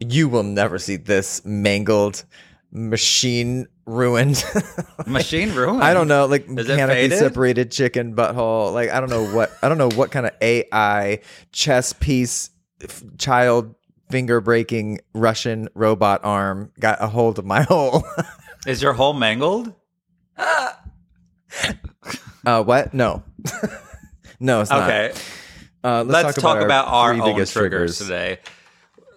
You 0.00 0.28
will 0.28 0.42
never 0.42 0.76
see 0.76 0.96
this 0.96 1.44
mangled, 1.44 2.24
machine 2.72 3.68
ruined. 3.86 4.44
Machine 5.06 5.54
ruined. 5.54 5.82
I 5.82 5.94
don't 5.94 6.08
know, 6.08 6.26
like 6.26 6.42
it 6.42 6.50
mechanically 6.50 7.16
separated 7.16 7.70
chicken 7.70 8.14
butthole. 8.14 8.72
Like 8.72 8.90
I 8.90 8.98
don't 8.98 9.08
know 9.08 9.24
what 9.24 9.52
I 9.62 9.68
don't 9.68 9.78
know 9.78 9.90
what 9.90 10.10
kind 10.10 10.26
of 10.26 10.32
AI 10.40 11.20
chess 11.52 11.92
piece 11.92 12.50
f- 12.82 13.02
child 13.18 13.74
finger 14.10 14.40
breaking 14.40 15.00
Russian 15.14 15.68
robot 15.74 16.24
arm 16.24 16.72
got 16.80 17.02
a 17.02 17.08
hold 17.08 17.38
of 17.38 17.44
my 17.44 17.62
hole. 17.68 18.04
Is 18.66 18.82
your 18.82 18.92
hole 18.92 19.12
mangled? 19.14 19.72
uh, 22.46 22.62
what? 22.62 22.94
No, 22.94 23.22
no, 24.40 24.60
it's 24.60 24.70
not. 24.70 24.88
Okay. 24.88 25.12
Uh, 25.82 26.02
Let's, 26.02 26.36
talk, 26.36 26.60
about, 26.60 26.88
our, 26.88 27.12
three 27.12 27.20
own 27.20 27.34
biggest 27.34 27.52
triggers, 27.52 27.98
today. 27.98 28.38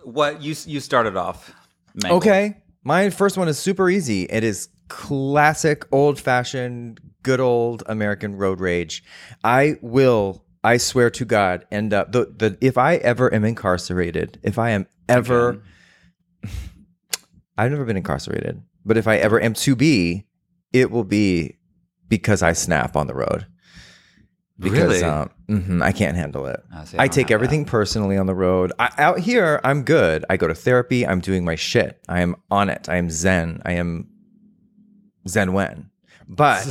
What 0.04 0.42
you 0.42 0.56
you 0.66 0.80
started 0.80 1.18
off? 1.18 1.54
mangled. 1.96 2.22
Okay, 2.22 2.58
my 2.84 3.10
first 3.10 3.38
one 3.38 3.48
is 3.48 3.58
super 3.58 3.90
easy. 3.90 4.24
It 4.24 4.44
is 4.44 4.70
classic, 4.88 5.86
old 5.92 6.20
fashioned, 6.20 7.00
good 7.24 7.40
old 7.40 7.84
American 7.88 8.36
road 8.36 8.60
rage. 8.60 9.04
I 9.44 9.78
will, 9.82 10.44
I 10.64 10.78
swear 10.78 11.10
to 11.12 11.26
God, 11.26 11.66
end 11.72 11.94
up 11.94 12.12
the 12.12 12.26
the 12.26 12.58
if 12.62 12.78
I 12.78 12.96
ever 12.98 13.34
am 13.34 13.44
incarcerated, 13.46 14.40
if 14.44 14.60
I 14.60 14.72
am 14.72 14.88
ever, 15.10 15.62
I've 17.58 17.72
never 17.72 17.86
been 17.86 17.98
incarcerated, 17.98 18.62
but 18.86 18.98
if 18.98 19.08
I 19.08 19.18
ever 19.18 19.42
am 19.42 19.54
to 19.54 19.76
be, 19.76 20.26
it 20.74 20.92
will 20.92 21.04
be 21.04 21.58
because 22.08 22.42
I 22.44 22.54
snap 22.54 22.96
on 22.96 23.08
the 23.08 23.14
road. 23.14 23.48
Because 24.60 25.02
Really? 25.02 25.04
um, 25.04 25.32
mhm, 25.50 25.82
I 25.82 25.92
can't 25.92 26.16
handle 26.16 26.46
it. 26.46 26.62
Oh, 26.76 26.86
see, 26.86 26.98
I 26.98 27.04
I 27.04 27.08
take 27.08 27.32
everything 27.32 27.66
personally 27.66 28.16
on 28.18 28.28
the 28.28 28.36
road. 28.36 28.72
I, 28.78 28.92
out 29.00 29.20
here, 29.20 29.60
I'm 29.64 29.82
good. 29.84 30.24
I 30.30 30.38
go 30.38 30.48
to 30.48 30.54
therapy. 30.54 31.06
I'm 31.08 31.20
doing 31.20 31.44
my 31.44 31.56
shit. 31.56 32.00
I 32.08 32.22
am 32.22 32.36
on 32.52 32.70
it. 32.70 32.88
I 32.88 32.98
am 32.98 33.10
zen. 33.10 33.62
I 33.66 33.74
am 33.74 34.08
zen 35.28 35.54
when. 35.54 35.90
But 36.34 36.66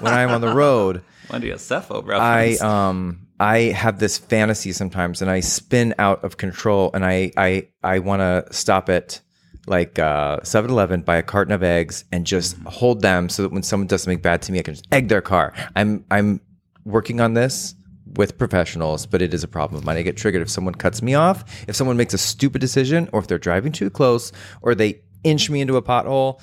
when 0.00 0.14
I'm 0.14 0.30
on 0.30 0.40
the 0.40 0.54
road, 0.54 1.02
Wendy 1.30 1.50
a 1.50 1.56
Cepho 1.56 2.02
I 2.02 2.06
reference. 2.06 2.62
um 2.62 3.26
I 3.40 3.58
have 3.72 3.98
this 3.98 4.18
fantasy 4.18 4.72
sometimes, 4.72 5.20
and 5.22 5.30
I 5.30 5.40
spin 5.40 5.94
out 5.98 6.22
of 6.24 6.36
control, 6.36 6.90
and 6.94 7.04
I 7.04 7.32
I 7.36 7.68
I 7.82 7.98
want 7.98 8.20
to 8.20 8.46
stop 8.54 8.88
at 8.88 9.20
like 9.66 9.98
uh 9.98 10.38
7-Eleven, 10.40 11.02
buy 11.02 11.16
a 11.16 11.22
carton 11.22 11.52
of 11.52 11.62
eggs, 11.62 12.04
and 12.12 12.24
just 12.26 12.56
hold 12.66 13.02
them 13.02 13.28
so 13.28 13.42
that 13.42 13.52
when 13.52 13.62
someone 13.62 13.86
does 13.88 14.02
something 14.02 14.20
bad 14.20 14.42
to 14.42 14.52
me, 14.52 14.58
I 14.60 14.62
can 14.62 14.74
just 14.74 14.86
egg 14.92 15.08
their 15.08 15.20
car. 15.22 15.52
I'm 15.74 16.04
I'm 16.10 16.40
working 16.84 17.20
on 17.20 17.34
this 17.34 17.74
with 18.16 18.38
professionals, 18.38 19.06
but 19.06 19.22
it 19.22 19.32
is 19.34 19.42
a 19.44 19.48
problem 19.48 19.78
of 19.78 19.84
mine. 19.84 19.96
I 19.96 20.02
get 20.02 20.16
triggered 20.16 20.42
if 20.42 20.50
someone 20.50 20.74
cuts 20.74 21.02
me 21.02 21.14
off, 21.14 21.44
if 21.68 21.76
someone 21.76 21.96
makes 21.96 22.14
a 22.14 22.18
stupid 22.18 22.60
decision, 22.60 23.08
or 23.12 23.20
if 23.20 23.26
they're 23.26 23.38
driving 23.38 23.72
too 23.72 23.90
close, 23.90 24.32
or 24.62 24.74
they 24.74 25.00
inch 25.24 25.50
me 25.50 25.60
into 25.60 25.76
a 25.76 25.82
pothole. 25.82 26.40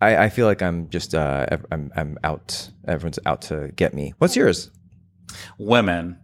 I, 0.00 0.16
I 0.24 0.28
feel 0.28 0.46
like 0.46 0.62
I'm 0.62 0.88
just 0.90 1.14
uh, 1.14 1.46
I'm 1.70 1.90
I'm 1.96 2.18
out. 2.24 2.70
Everyone's 2.86 3.18
out 3.26 3.42
to 3.42 3.72
get 3.76 3.94
me. 3.94 4.14
What's 4.18 4.36
yours? 4.36 4.70
women. 5.58 6.18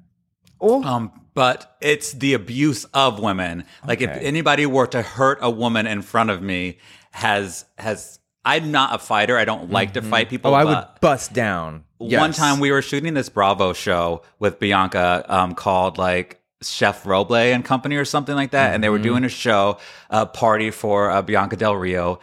Oh, 0.61 0.83
Um, 0.83 1.13
but 1.35 1.77
it's 1.81 2.13
the 2.13 2.35
abuse 2.35 2.85
of 2.95 3.19
women. 3.19 3.65
Like 3.87 4.01
if 4.01 4.11
anybody 4.11 4.67
were 4.67 4.87
to 4.89 5.03
hurt 5.03 5.39
a 5.43 5.51
woman 5.51 5.87
in 5.87 6.01
front 6.01 6.31
of 6.31 6.41
me, 6.41 6.79
has 7.11 7.65
has 7.77 8.19
I'm 8.45 8.71
not 8.71 8.95
a 8.95 8.99
fighter. 8.99 9.37
I 9.37 9.45
don't 9.45 9.71
like 9.71 9.95
to 9.95 10.03
fight 10.03 10.29
people. 10.29 10.53
oh, 10.53 10.55
I 10.55 10.65
would 10.65 10.85
bust 11.01 11.33
down. 11.33 11.85
Yes. 11.99 12.21
One 12.21 12.33
time 12.33 12.61
we 12.61 12.71
were 12.71 12.83
shooting 12.83 13.15
this 13.15 13.29
Bravo 13.29 13.73
show 13.73 14.23
with 14.39 14.59
Bianca 14.59 15.25
um, 15.29 15.55
called 15.55 15.97
like 15.99 16.41
Chef 16.63 17.05
Roble 17.05 17.37
and 17.53 17.65
Company 17.65 17.97
or 17.97 18.05
something 18.05 18.35
like 18.35 18.51
that. 18.53 18.75
And 18.75 18.85
they 18.85 18.91
were 18.91 18.99
doing 18.99 19.25
a 19.25 19.29
show, 19.29 19.79
a 20.11 20.27
party 20.27 20.71
for 20.71 21.11
uh, 21.11 21.23
Bianca 21.23 21.57
Del 21.57 21.75
Rio. 21.77 22.21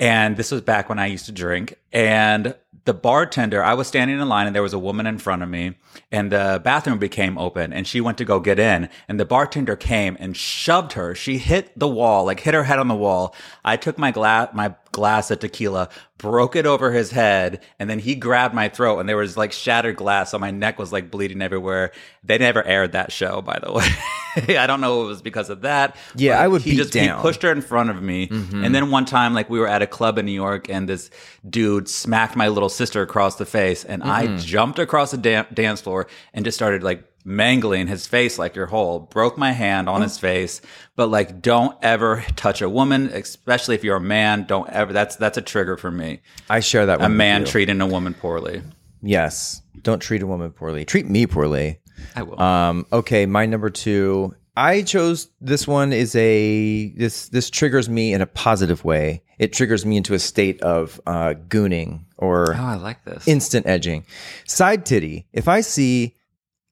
And 0.00 0.38
this 0.38 0.50
was 0.50 0.62
back 0.62 0.88
when 0.88 0.98
I 0.98 1.06
used 1.06 1.26
to 1.26 1.32
drink. 1.32 1.74
And 1.92 2.56
the 2.86 2.94
bartender, 2.94 3.62
I 3.62 3.74
was 3.74 3.86
standing 3.86 4.18
in 4.18 4.28
line 4.28 4.46
and 4.46 4.56
there 4.56 4.62
was 4.62 4.72
a 4.72 4.78
woman 4.78 5.06
in 5.06 5.18
front 5.18 5.42
of 5.42 5.50
me 5.50 5.76
and 6.10 6.32
the 6.32 6.58
bathroom 6.64 6.98
became 6.98 7.36
open 7.36 7.72
and 7.74 7.86
she 7.86 8.00
went 8.00 8.16
to 8.18 8.24
go 8.24 8.40
get 8.40 8.58
in 8.58 8.88
and 9.06 9.20
the 9.20 9.26
bartender 9.26 9.76
came 9.76 10.16
and 10.18 10.34
shoved 10.34 10.94
her. 10.94 11.14
She 11.14 11.36
hit 11.36 11.78
the 11.78 11.86
wall, 11.86 12.24
like 12.24 12.40
hit 12.40 12.54
her 12.54 12.64
head 12.64 12.78
on 12.78 12.88
the 12.88 12.94
wall. 12.94 13.34
I 13.62 13.76
took 13.76 13.98
my 13.98 14.10
glass, 14.10 14.48
my 14.54 14.74
glass 14.92 15.30
of 15.30 15.40
tequila, 15.40 15.90
broke 16.20 16.56
it 16.56 16.66
over 16.66 16.92
his 16.92 17.10
head 17.10 17.60
and 17.78 17.88
then 17.88 17.98
he 17.98 18.14
grabbed 18.14 18.54
my 18.54 18.68
throat 18.68 18.98
and 18.98 19.08
there 19.08 19.16
was 19.16 19.36
like 19.36 19.52
shattered 19.52 19.96
glass. 19.96 20.30
So 20.30 20.38
my 20.38 20.50
neck 20.50 20.78
was 20.78 20.92
like 20.92 21.10
bleeding 21.10 21.42
everywhere. 21.42 21.92
They 22.22 22.38
never 22.38 22.62
aired 22.62 22.92
that 22.92 23.12
show, 23.12 23.40
by 23.42 23.58
the 23.62 23.72
way. 24.46 24.56
I 24.56 24.66
don't 24.66 24.80
know 24.80 25.00
if 25.00 25.04
it 25.06 25.08
was 25.08 25.22
because 25.22 25.50
of 25.50 25.62
that. 25.62 25.96
Yeah, 26.14 26.40
I 26.40 26.46
would 26.46 26.62
he 26.62 26.72
beat 26.72 26.76
just 26.76 26.92
down. 26.92 27.18
he 27.18 27.22
pushed 27.22 27.42
her 27.42 27.50
in 27.50 27.62
front 27.62 27.90
of 27.90 28.02
me. 28.02 28.28
Mm-hmm. 28.28 28.64
And 28.64 28.74
then 28.74 28.90
one 28.90 29.04
time, 29.04 29.34
like 29.34 29.50
we 29.50 29.58
were 29.58 29.66
at 29.66 29.82
a 29.82 29.86
club 29.86 30.18
in 30.18 30.26
New 30.26 30.32
York, 30.32 30.68
and 30.68 30.88
this 30.88 31.10
dude 31.48 31.88
smacked 31.88 32.36
my 32.36 32.48
little 32.48 32.68
sister 32.68 33.02
across 33.02 33.36
the 33.36 33.46
face, 33.46 33.84
and 33.84 34.02
I 34.04 34.36
jumped 34.36 34.78
across 34.78 35.10
the 35.10 35.16
dan- 35.16 35.46
dance 35.52 35.80
floor 35.80 36.06
and 36.32 36.44
just 36.44 36.56
started 36.56 36.82
like 36.82 37.04
mangling 37.24 37.86
his 37.86 38.06
face 38.06 38.38
like 38.38 38.56
your 38.56 38.66
whole 38.66 38.98
broke 38.98 39.36
my 39.36 39.52
hand 39.52 39.88
on 39.88 40.00
his 40.00 40.18
face 40.18 40.60
but 40.96 41.08
like 41.08 41.42
don't 41.42 41.76
ever 41.82 42.24
touch 42.36 42.62
a 42.62 42.68
woman 42.68 43.06
especially 43.08 43.74
if 43.74 43.84
you're 43.84 43.96
a 43.96 44.00
man 44.00 44.44
don't 44.44 44.68
ever 44.70 44.92
that's 44.92 45.16
that's 45.16 45.36
a 45.36 45.42
trigger 45.42 45.76
for 45.76 45.90
me 45.90 46.20
I 46.48 46.60
share 46.60 46.86
that. 46.86 46.98
With 46.98 47.06
a 47.06 47.10
man 47.10 47.44
treating 47.44 47.80
a 47.80 47.86
woman 47.86 48.14
poorly 48.14 48.62
Yes, 49.02 49.62
don't 49.82 50.00
treat 50.00 50.22
a 50.22 50.26
woman 50.26 50.50
poorly. 50.52 50.84
Treat 50.84 51.08
me 51.08 51.26
poorly. 51.26 51.80
i 52.14 52.22
will 52.22 52.40
Um, 52.40 52.86
okay, 52.92 53.26
my 53.26 53.46
number 53.46 53.70
two. 53.70 54.34
I 54.56 54.82
chose 54.82 55.30
this 55.40 55.66
one 55.66 55.92
is 55.92 56.14
a 56.16 56.88
this 56.90 57.28
this 57.28 57.48
triggers 57.48 57.88
me 57.88 58.12
in 58.12 58.20
a 58.20 58.26
positive 58.26 58.84
way. 58.84 59.22
It 59.38 59.52
triggers 59.52 59.86
me 59.86 59.96
into 59.96 60.12
a 60.12 60.18
state 60.18 60.60
of 60.60 61.00
uh, 61.06 61.34
gooning 61.48 62.04
or 62.18 62.54
oh 62.54 62.58
i 62.62 62.74
like 62.74 63.04
this 63.04 63.26
instant 63.26 63.66
edging. 63.66 64.04
Side 64.46 64.84
titty. 64.84 65.26
If 65.32 65.48
I 65.48 65.62
see 65.62 66.16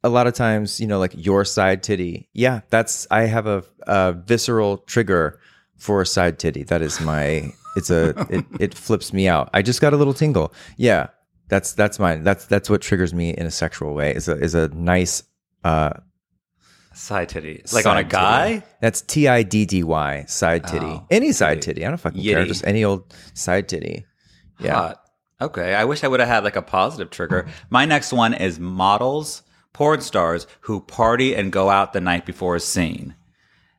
a 0.04 0.08
lot 0.08 0.26
of 0.26 0.34
times, 0.34 0.80
you 0.80 0.86
know, 0.86 0.98
like 0.98 1.12
your 1.16 1.44
side 1.44 1.82
titty, 1.82 2.28
yeah, 2.32 2.60
that's 2.70 3.06
I 3.10 3.22
have 3.22 3.46
a, 3.46 3.64
a 3.86 4.12
visceral 4.12 4.78
trigger 4.78 5.40
for 5.76 6.02
a 6.02 6.06
side 6.06 6.38
titty. 6.38 6.62
That 6.64 6.82
is 6.82 7.00
my. 7.00 7.52
It's 7.76 7.90
a. 7.90 8.14
It, 8.30 8.44
it 8.60 8.74
flips 8.74 9.12
me 9.12 9.28
out. 9.28 9.50
I 9.54 9.62
just 9.62 9.80
got 9.80 9.92
a 9.92 9.96
little 9.96 10.14
tingle. 10.14 10.52
Yeah, 10.76 11.08
that's 11.48 11.72
that's 11.72 11.98
mine. 11.98 12.24
That's 12.24 12.46
that's 12.46 12.68
what 12.70 12.82
triggers 12.82 13.14
me 13.14 13.30
in 13.30 13.46
a 13.46 13.50
sexual 13.50 13.94
way. 13.94 14.14
Is 14.14 14.28
a 14.28 14.36
is 14.38 14.54
a 14.54 14.68
nice. 14.68 15.22
uh 15.64 15.94
side 16.98 17.28
titty 17.28 17.62
like 17.72 17.86
on 17.86 17.96
a 17.96 18.04
guy 18.04 18.54
titty. 18.54 18.66
That's 18.80 19.02
T 19.02 19.28
I 19.28 19.42
D 19.42 19.64
D 19.64 19.84
Y 19.84 20.24
side 20.26 20.66
titty. 20.66 20.86
Oh, 20.86 21.06
any 21.10 21.32
side 21.32 21.62
titty. 21.62 21.74
titty. 21.74 21.86
I 21.86 21.88
don't 21.88 21.98
fucking 21.98 22.22
care. 22.22 22.44
Just 22.44 22.66
any 22.66 22.84
old 22.84 23.14
side 23.34 23.68
titty. 23.68 24.04
Yeah. 24.58 24.74
Hot. 24.74 25.02
Okay. 25.40 25.74
I 25.74 25.84
wish 25.84 26.02
I 26.02 26.08
would 26.08 26.20
have 26.20 26.28
had 26.28 26.44
like 26.44 26.56
a 26.56 26.62
positive 26.62 27.10
trigger. 27.10 27.46
My 27.70 27.84
next 27.84 28.12
one 28.12 28.34
is 28.34 28.58
models, 28.58 29.42
porn 29.78 30.00
stars 30.00 30.48
who 30.62 30.80
party 30.80 31.36
and 31.36 31.52
go 31.52 31.70
out 31.70 31.92
the 31.92 32.00
night 32.00 32.26
before 32.26 32.56
a 32.56 32.60
scene. 32.60 33.14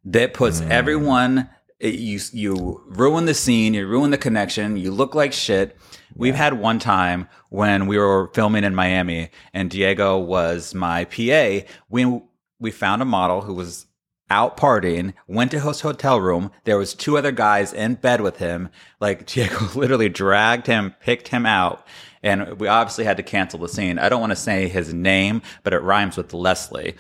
That 0.06 0.34
puts 0.34 0.62
Mm. 0.62 0.70
everyone 0.72 1.50
you 1.82 2.20
you 2.32 2.82
ruin 2.88 3.26
the 3.26 3.34
scene, 3.34 3.74
you 3.74 3.86
ruin 3.86 4.12
the 4.12 4.18
connection, 4.18 4.78
you 4.78 4.92
look 4.92 5.14
like 5.14 5.34
shit. 5.34 5.78
We've 6.16 6.36
had 6.36 6.54
one 6.54 6.80
time 6.80 7.28
when 7.50 7.86
we 7.86 7.98
were 7.98 8.32
filming 8.34 8.64
in 8.64 8.76
Miami 8.76 9.30
and 9.54 9.70
Diego 9.70 10.18
was 10.18 10.74
my 10.74 11.04
PA. 11.04 11.66
We 11.90 12.22
we 12.62 12.72
found 12.72 13.02
a 13.02 13.06
model 13.06 13.42
who 13.42 13.54
was 13.54 13.86
out 14.30 14.56
partying, 14.58 15.14
went 15.28 15.52
to 15.52 15.60
his 15.60 15.82
hotel 15.82 16.22
room. 16.22 16.52
There 16.64 16.78
was 16.78 16.94
two 16.94 17.18
other 17.18 17.32
guys 17.34 17.74
in 17.74 17.96
bed 17.96 18.22
with 18.22 18.38
him. 18.38 18.70
Like 19.02 19.26
Diego 19.32 19.68
literally 19.76 20.08
dragged 20.10 20.68
him, 20.68 20.96
picked 21.02 21.28
him 21.30 21.46
out, 21.46 21.86
and 22.24 22.60
we 22.60 22.68
obviously 22.68 23.06
had 23.06 23.18
to 23.18 23.24
cancel 23.24 23.60
the 23.60 23.70
scene. 23.70 24.00
I 24.00 24.10
don't 24.10 24.20
want 24.22 24.32
to 24.32 24.36
say 24.36 24.68
his 24.68 24.94
name, 24.94 25.42
but 25.64 25.74
it 25.74 25.80
rhymes 25.80 26.18
with 26.18 26.34
Leslie. 26.34 26.96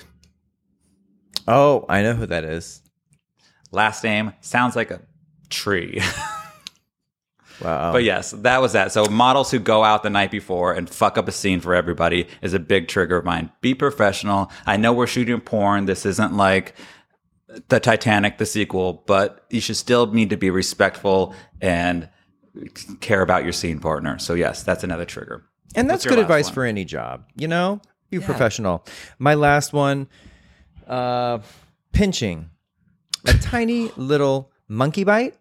Oh, 1.47 1.85
I 1.89 2.01
know 2.01 2.13
who 2.13 2.25
that 2.27 2.43
is. 2.43 2.81
Last 3.71 4.03
name 4.03 4.33
sounds 4.41 4.75
like 4.75 4.91
a 4.91 5.01
tree. 5.49 6.01
Wow. 7.61 7.91
But 7.91 8.03
yes, 8.03 8.31
that 8.31 8.61
was 8.61 8.73
that. 8.73 8.91
So 8.91 9.05
models 9.05 9.51
who 9.51 9.59
go 9.59 9.83
out 9.83 10.03
the 10.03 10.09
night 10.09 10.31
before 10.31 10.73
and 10.73 10.89
fuck 10.89 11.17
up 11.17 11.27
a 11.27 11.31
scene 11.31 11.59
for 11.59 11.75
everybody 11.75 12.27
is 12.41 12.53
a 12.53 12.59
big 12.59 12.87
trigger 12.87 13.17
of 13.17 13.25
mine. 13.25 13.51
Be 13.61 13.73
professional. 13.73 14.51
I 14.65 14.77
know 14.77 14.93
we're 14.93 15.07
shooting 15.07 15.41
porn. 15.41 15.85
This 15.85 16.05
isn't 16.05 16.33
like 16.35 16.75
the 17.67 17.79
Titanic, 17.79 18.37
the 18.37 18.45
sequel, 18.45 19.03
but 19.07 19.45
you 19.49 19.59
should 19.59 19.77
still 19.77 20.07
need 20.07 20.29
to 20.29 20.37
be 20.37 20.49
respectful 20.49 21.33
and 21.59 22.07
care 22.99 23.21
about 23.21 23.43
your 23.43 23.53
scene 23.53 23.79
partner. 23.79 24.19
So 24.19 24.33
yes, 24.33 24.63
that's 24.63 24.83
another 24.83 25.05
trigger. 25.05 25.45
And 25.75 25.89
that's 25.89 26.05
good 26.05 26.19
advice 26.19 26.45
one? 26.45 26.53
for 26.53 26.65
any 26.65 26.85
job, 26.85 27.25
you 27.35 27.47
know? 27.47 27.81
Be 28.09 28.19
professional. 28.19 28.85
My 29.19 29.35
last 29.35 29.73
one 29.73 30.07
uh 30.87 31.39
pinching. 31.91 32.49
A 33.25 33.33
tiny 33.33 33.91
little 33.97 34.51
monkey 34.67 35.03
bite. 35.03 35.35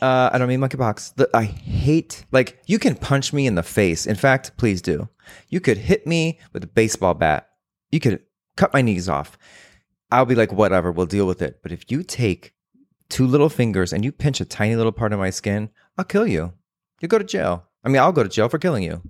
Uh 0.00 0.30
I 0.32 0.38
don't 0.38 0.48
mean 0.48 0.60
monkeypox. 0.60 1.14
The, 1.16 1.28
I 1.34 1.44
hate 1.44 2.24
like 2.32 2.62
you 2.66 2.78
can 2.78 2.94
punch 2.94 3.32
me 3.32 3.46
in 3.46 3.56
the 3.56 3.62
face. 3.62 4.06
In 4.06 4.16
fact, 4.16 4.56
please 4.56 4.80
do. 4.80 5.08
You 5.48 5.60
could 5.60 5.76
hit 5.76 6.06
me 6.06 6.38
with 6.52 6.64
a 6.64 6.68
baseball 6.68 7.14
bat. 7.14 7.50
You 7.90 8.00
could 8.00 8.22
cut 8.56 8.72
my 8.72 8.82
knees 8.82 9.08
off. 9.08 9.38
I'll 10.10 10.24
be 10.24 10.34
like 10.34 10.52
whatever, 10.52 10.90
we'll 10.90 11.06
deal 11.06 11.26
with 11.26 11.42
it. 11.42 11.60
But 11.62 11.72
if 11.72 11.90
you 11.90 12.02
take 12.02 12.54
two 13.08 13.26
little 13.26 13.48
fingers 13.48 13.92
and 13.92 14.04
you 14.04 14.12
pinch 14.12 14.40
a 14.40 14.44
tiny 14.44 14.76
little 14.76 14.92
part 14.92 15.12
of 15.12 15.18
my 15.18 15.30
skin, 15.30 15.70
I'll 15.98 16.04
kill 16.04 16.26
you. 16.26 16.52
You 17.00 17.08
go 17.08 17.18
to 17.18 17.24
jail. 17.24 17.64
I 17.84 17.88
mean, 17.88 18.00
I'll 18.00 18.12
go 18.12 18.22
to 18.22 18.28
jail 18.28 18.48
for 18.48 18.58
killing 18.58 18.82
you. 18.84 19.02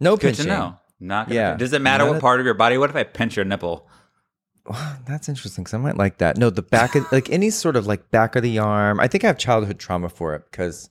No 0.00 0.16
Good 0.16 0.28
pinching. 0.36 0.44
to 0.46 0.50
know. 0.50 0.76
Not 1.00 1.28
gonna, 1.28 1.38
Yeah. 1.40 1.56
Does 1.56 1.72
it 1.72 1.82
matter 1.82 2.04
None 2.04 2.08
what 2.10 2.16
of- 2.16 2.22
part 2.22 2.40
of 2.40 2.46
your 2.46 2.54
body? 2.54 2.78
What 2.78 2.90
if 2.90 2.96
I 2.96 3.02
pinch 3.04 3.36
your 3.36 3.44
nipple? 3.44 3.88
That's 5.06 5.28
interesting 5.28 5.64
because 5.64 5.74
I 5.74 5.78
might 5.78 5.96
like 5.96 6.18
that. 6.18 6.36
No, 6.36 6.50
the 6.50 6.62
back 6.62 6.94
of 6.94 7.10
like 7.12 7.30
any 7.30 7.50
sort 7.50 7.76
of 7.76 7.86
like 7.86 8.10
back 8.10 8.34
of 8.36 8.42
the 8.42 8.58
arm. 8.58 8.98
I 9.00 9.08
think 9.08 9.24
I 9.24 9.26
have 9.28 9.38
childhood 9.38 9.78
trauma 9.78 10.08
for 10.08 10.34
it 10.34 10.42
because, 10.50 10.88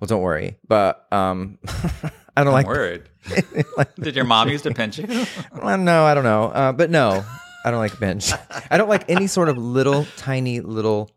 well, 0.00 0.06
don't 0.06 0.22
worry. 0.22 0.56
But 0.66 1.06
um, 1.12 1.58
I 2.36 2.42
don't 2.42 2.48
I'm 2.48 2.52
like. 2.52 2.66
worried. 2.66 3.02
Did 4.00 4.16
your 4.16 4.24
mom 4.24 4.48
used 4.48 4.64
to 4.64 4.74
pinch 4.74 4.98
you? 4.98 5.06
Well, 5.62 5.78
no, 5.78 6.04
I 6.04 6.14
don't 6.14 6.24
know. 6.24 6.44
Uh, 6.44 6.72
but 6.72 6.90
no, 6.90 7.24
I 7.64 7.70
don't 7.70 7.80
like 7.80 7.98
pinch. 7.98 8.32
I 8.70 8.76
don't 8.76 8.88
like 8.88 9.08
any 9.08 9.26
sort 9.28 9.48
of 9.48 9.56
little 9.56 10.04
tiny 10.16 10.60
little, 10.60 11.04
like 11.04 11.12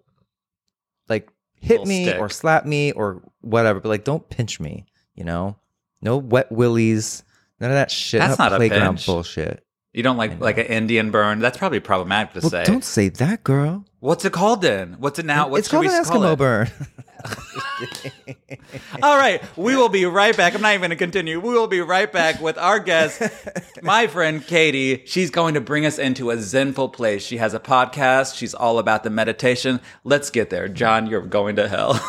hit 1.60 1.86
me 1.86 2.06
stick. 2.06 2.20
or 2.20 2.30
slap 2.30 2.66
me 2.66 2.92
or 2.92 3.22
whatever. 3.42 3.80
But 3.80 3.90
like, 3.90 4.04
don't 4.04 4.28
pinch 4.30 4.60
me. 4.60 4.86
You 5.16 5.24
know, 5.24 5.58
no 6.02 6.18
wet 6.18 6.52
willies. 6.52 7.24
None 7.60 7.72
of 7.72 7.76
that 7.76 7.90
shit. 7.90 8.20
That's 8.22 8.38
no 8.38 8.46
not 8.46 8.54
a 8.54 8.58
playground 8.58 9.04
bullshit. 9.06 9.66
You 9.94 10.04
don't 10.04 10.18
like 10.18 10.40
like 10.40 10.60
an 10.60 10.68
Indian 10.68 11.10
burn? 11.10 11.40
That's 11.40 11.58
probably 11.58 11.80
problematic 11.80 12.34
to 12.34 12.40
Well, 12.42 12.50
say. 12.52 12.64
don't 12.66 12.84
say 12.84 13.10
that, 13.10 13.44
girl. 13.44 13.84
What's 14.00 14.26
it 14.26 14.34
called 14.34 14.62
then? 14.62 14.98
What's 15.00 15.18
it 15.18 15.26
now? 15.26 15.48
What 15.48 15.60
it's 15.60 15.68
called 15.70 15.82
we 15.82 15.88
an 15.88 16.04
call 16.04 16.22
Eskimo 16.22 16.34
it? 16.34 16.38
burn. 16.38 16.70
All 19.04 19.18
right, 19.18 19.42
we 19.58 19.76
will 19.76 19.90
be 19.90 20.06
right 20.06 20.36
back. 20.38 20.54
I'm 20.54 20.62
not 20.62 20.70
even 20.70 20.82
going 20.82 20.90
to 20.92 20.96
continue. 20.96 21.40
We 21.40 21.50
will 21.54 21.68
be 21.68 21.82
right 21.82 22.12
back 22.12 22.40
with 22.40 22.58
our 22.58 22.80
guest, 22.80 23.22
my 23.82 24.08
friend 24.08 24.42
Kadie. 24.42 25.02
She's 25.06 25.32
going 25.32 25.56
to 25.56 25.62
bring 25.62 25.86
us 25.86 25.98
into 25.98 26.30
a 26.30 26.38
zenful 26.38 26.90
place. 26.90 27.24
She 27.24 27.38
has 27.38 27.54
a 27.54 27.60
podcast. 27.60 28.36
She's 28.36 28.54
all 28.54 28.80
about 28.80 29.04
the 29.04 29.10
meditation. 29.10 29.82
Let's 30.04 30.30
get 30.30 30.50
there. 30.50 30.68
John, 30.68 31.08
you're 31.08 31.22
going 31.22 31.56
to 31.56 31.68
hell. 31.68 32.00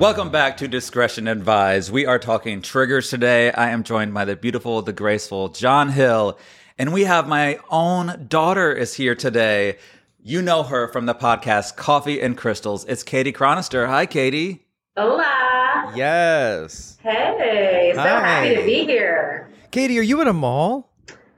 Welcome 0.00 0.30
back 0.30 0.56
to 0.56 0.66
Discretion 0.66 1.28
Advised. 1.28 1.92
We 1.92 2.06
are 2.06 2.18
talking 2.18 2.62
triggers 2.62 3.10
today. 3.10 3.52
I 3.52 3.68
am 3.68 3.82
joined 3.82 4.14
by 4.14 4.24
the 4.24 4.34
beautiful, 4.34 4.80
the 4.80 4.94
graceful 4.94 5.50
John 5.50 5.90
Hill, 5.90 6.38
and 6.78 6.94
we 6.94 7.04
have 7.04 7.28
my 7.28 7.58
own 7.68 8.24
daughter 8.26 8.72
is 8.72 8.94
here 8.94 9.14
today. 9.14 9.76
You 10.22 10.40
know 10.40 10.62
her 10.62 10.88
from 10.88 11.04
the 11.04 11.14
podcast 11.14 11.76
Coffee 11.76 12.18
and 12.22 12.34
Crystals. 12.34 12.86
It's 12.86 13.04
Kadie 13.04 13.34
Chronister. 13.34 13.86
Hi, 13.88 14.06
Kadie. 14.06 14.60
Hola. 14.96 15.92
yes. 15.94 16.96
Hey, 17.02 17.92
so 17.94 18.00
Hi. 18.00 18.08
happy 18.08 18.56
to 18.56 18.64
be 18.64 18.86
here. 18.86 19.50
Kadie, 19.70 19.98
are 19.98 20.02
you 20.02 20.22
at 20.22 20.28
a 20.28 20.32
mall? 20.32 20.90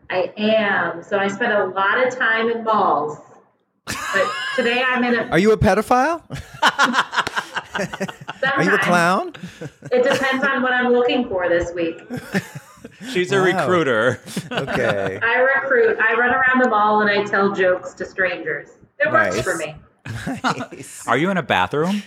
I 0.08 0.32
am. 0.36 1.02
So 1.02 1.18
I 1.18 1.26
spend 1.26 1.52
a 1.52 1.66
lot 1.66 2.06
of 2.06 2.16
time 2.16 2.48
in 2.48 2.62
malls. 2.62 3.18
But 3.86 4.30
today 4.54 4.84
I'm 4.86 5.02
in 5.02 5.16
a. 5.16 5.22
Are 5.32 5.38
you 5.40 5.50
a 5.50 5.56
pedophile? 5.56 6.22
Are 7.75 8.62
you 8.62 8.75
a 8.75 8.79
clown? 8.79 9.33
It 9.91 10.03
depends 10.03 10.45
on 10.45 10.62
what 10.62 10.73
I'm 10.73 10.93
looking 10.93 11.29
for 11.29 11.49
this 11.49 11.73
week. 11.75 12.01
She's 13.11 13.33
a 13.33 13.37
Wow. 13.39 13.45
recruiter. 13.45 14.20
Okay. 14.51 15.18
I 15.23 15.35
recruit. 15.39 15.99
I 16.01 16.14
run 16.14 16.35
around 16.35 16.62
the 16.62 16.68
mall 16.68 17.01
and 17.03 17.11
I 17.11 17.25
tell 17.25 17.53
jokes 17.53 17.95
to 17.95 18.05
strangers. 18.05 18.70
It 18.99 19.11
works 19.11 19.37
Nice. 19.37 19.45
for 19.45 19.57
me. 19.57 19.75
Nice. 20.45 21.07
Are 21.07 21.16
you 21.16 21.31
in 21.31 21.37
a 21.37 21.43
bathroom? 21.43 22.03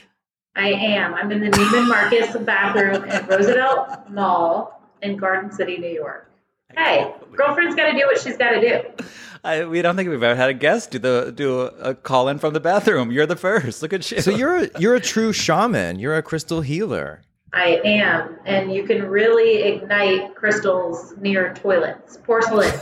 I 0.55 0.69
am. 0.71 1.13
I'm 1.13 1.31
in 1.31 1.41
the 1.41 1.49
Neiman 1.49 1.87
Marcus 1.89 2.35
bathroom 2.37 3.03
at 3.09 3.27
Roosevelt 3.29 4.09
Mall 4.09 4.81
in 5.01 5.17
Garden 5.17 5.51
City, 5.51 5.77
New 5.77 5.89
York. 5.89 6.29
Hey, 6.73 7.13
girlfriend's 7.35 7.75
got 7.75 7.91
to 7.91 7.97
do 7.97 8.05
what 8.05 8.19
she's 8.19 8.37
got 8.37 8.51
to 8.51 8.61
do. 8.61 9.05
I, 9.43 9.65
we 9.65 9.81
don't 9.81 9.95
think 9.95 10.09
we've 10.09 10.23
ever 10.23 10.35
had 10.35 10.49
a 10.49 10.53
guest 10.53 10.91
do 10.91 10.99
the 10.99 11.31
do 11.33 11.61
a, 11.61 11.65
a 11.91 11.95
call 11.95 12.29
in 12.29 12.39
from 12.39 12.53
the 12.53 12.59
bathroom. 12.59 13.11
You're 13.11 13.27
the 13.27 13.35
first. 13.35 13.81
Look 13.83 13.93
at 13.93 14.09
you. 14.09 14.21
So 14.21 14.31
you're 14.31 14.63
a, 14.63 14.69
you're 14.79 14.95
a 14.95 14.99
true 14.99 15.31
shaman. 15.31 15.99
You're 15.99 16.17
a 16.17 16.23
crystal 16.23 16.61
healer. 16.61 17.21
I 17.53 17.79
am, 17.85 18.37
and 18.45 18.73
you 18.73 18.83
can 18.83 19.03
really 19.03 19.61
ignite 19.63 20.35
crystals 20.35 21.13
near 21.17 21.53
toilets. 21.53 22.17
Porcelain. 22.17 22.73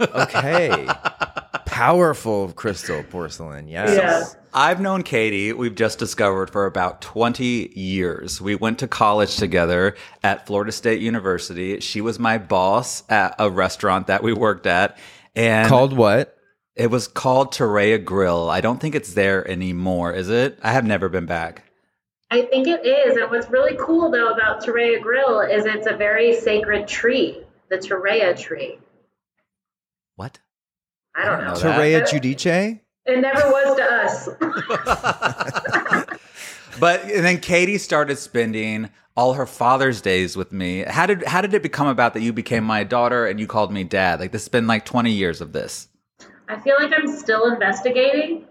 Okay. 0.00 0.88
Powerful 1.74 2.52
crystal 2.52 3.02
porcelain. 3.02 3.66
Yes. 3.66 3.96
Yeah. 3.98 4.40
I've 4.52 4.80
known 4.80 5.02
Kadie, 5.02 5.52
we've 5.52 5.74
just 5.74 5.98
discovered, 5.98 6.48
for 6.48 6.66
about 6.66 7.02
20 7.02 7.72
years. 7.74 8.40
We 8.40 8.54
went 8.54 8.78
to 8.78 8.86
college 8.86 9.36
together 9.38 9.96
at 10.22 10.46
Florida 10.46 10.70
State 10.70 11.00
University. 11.00 11.80
She 11.80 12.00
was 12.00 12.20
my 12.20 12.38
boss 12.38 13.02
at 13.08 13.34
a 13.40 13.50
restaurant 13.50 14.06
that 14.06 14.22
we 14.22 14.32
worked 14.32 14.68
at. 14.68 14.96
And 15.34 15.68
Called 15.68 15.92
what? 15.96 16.36
it 16.76 16.92
was 16.92 17.08
called 17.08 17.52
Torreya 17.52 18.04
Grill. 18.04 18.48
I 18.48 18.60
don't 18.60 18.80
think 18.80 18.94
it's 18.94 19.14
there 19.14 19.44
anymore, 19.50 20.12
is 20.12 20.30
it? 20.30 20.60
I 20.62 20.70
have 20.70 20.84
never 20.84 21.08
been 21.08 21.26
back. 21.26 21.64
I 22.30 22.42
think 22.42 22.68
it 22.68 22.86
is, 22.86 23.16
and 23.16 23.28
what's 23.32 23.50
really 23.50 23.76
cool 23.80 24.12
though 24.12 24.28
about 24.28 24.62
Torreya 24.64 25.02
Grill 25.02 25.40
is 25.40 25.64
it's 25.66 25.88
a 25.88 25.96
very 25.96 26.36
sacred 26.36 26.86
tree, 26.86 27.42
the 27.68 27.78
Torreya 27.78 28.38
tree. 28.38 28.78
What? 30.14 30.38
I 31.16 31.24
don't 31.24 31.40
know. 31.40 31.54
know 31.54 31.56
that. 31.60 31.78
Torreya 31.78 32.10
Judice? 32.10 32.78
It 33.06 33.20
never 33.20 33.50
was 33.50 33.76
to 33.76 33.84
us. 33.92 34.28
But 36.78 37.04
and 37.04 37.24
then 37.24 37.38
Kadie 37.38 37.78
started 37.78 38.18
spending 38.18 38.90
all 39.16 39.34
her 39.34 39.46
Father's 39.46 40.00
days 40.00 40.36
with 40.36 40.52
me. 40.52 40.82
How 40.82 41.06
did 41.06 41.24
how 41.24 41.40
did 41.40 41.54
it 41.54 41.62
become 41.62 41.86
about 41.86 42.14
that 42.14 42.22
you 42.22 42.32
became 42.32 42.64
my 42.64 42.84
daughter 42.84 43.26
and 43.26 43.38
you 43.38 43.46
called 43.46 43.72
me 43.72 43.84
dad? 43.84 44.20
Like 44.20 44.32
this 44.32 44.42
has 44.42 44.48
been 44.48 44.66
like 44.66 44.84
20 44.84 45.10
years 45.10 45.40
of 45.40 45.52
this. 45.52 45.88
I 46.48 46.60
feel 46.60 46.76
like 46.78 46.92
I'm 46.94 47.08
still 47.08 47.52
investigating, 47.52 48.46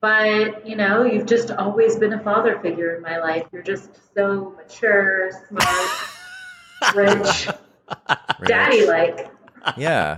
but 0.00 0.66
you 0.66 0.76
know, 0.76 1.04
you've 1.04 1.26
just 1.26 1.50
always 1.50 1.96
been 1.96 2.12
a 2.12 2.22
father 2.22 2.58
figure 2.60 2.96
in 2.96 3.02
my 3.02 3.18
life. 3.18 3.46
You're 3.52 3.62
just 3.62 3.90
so 4.14 4.54
mature, 4.56 5.30
smart, 5.48 6.94
rich, 6.94 7.48
daddy 8.44 8.86
like. 8.86 9.30
Yeah. 9.76 10.16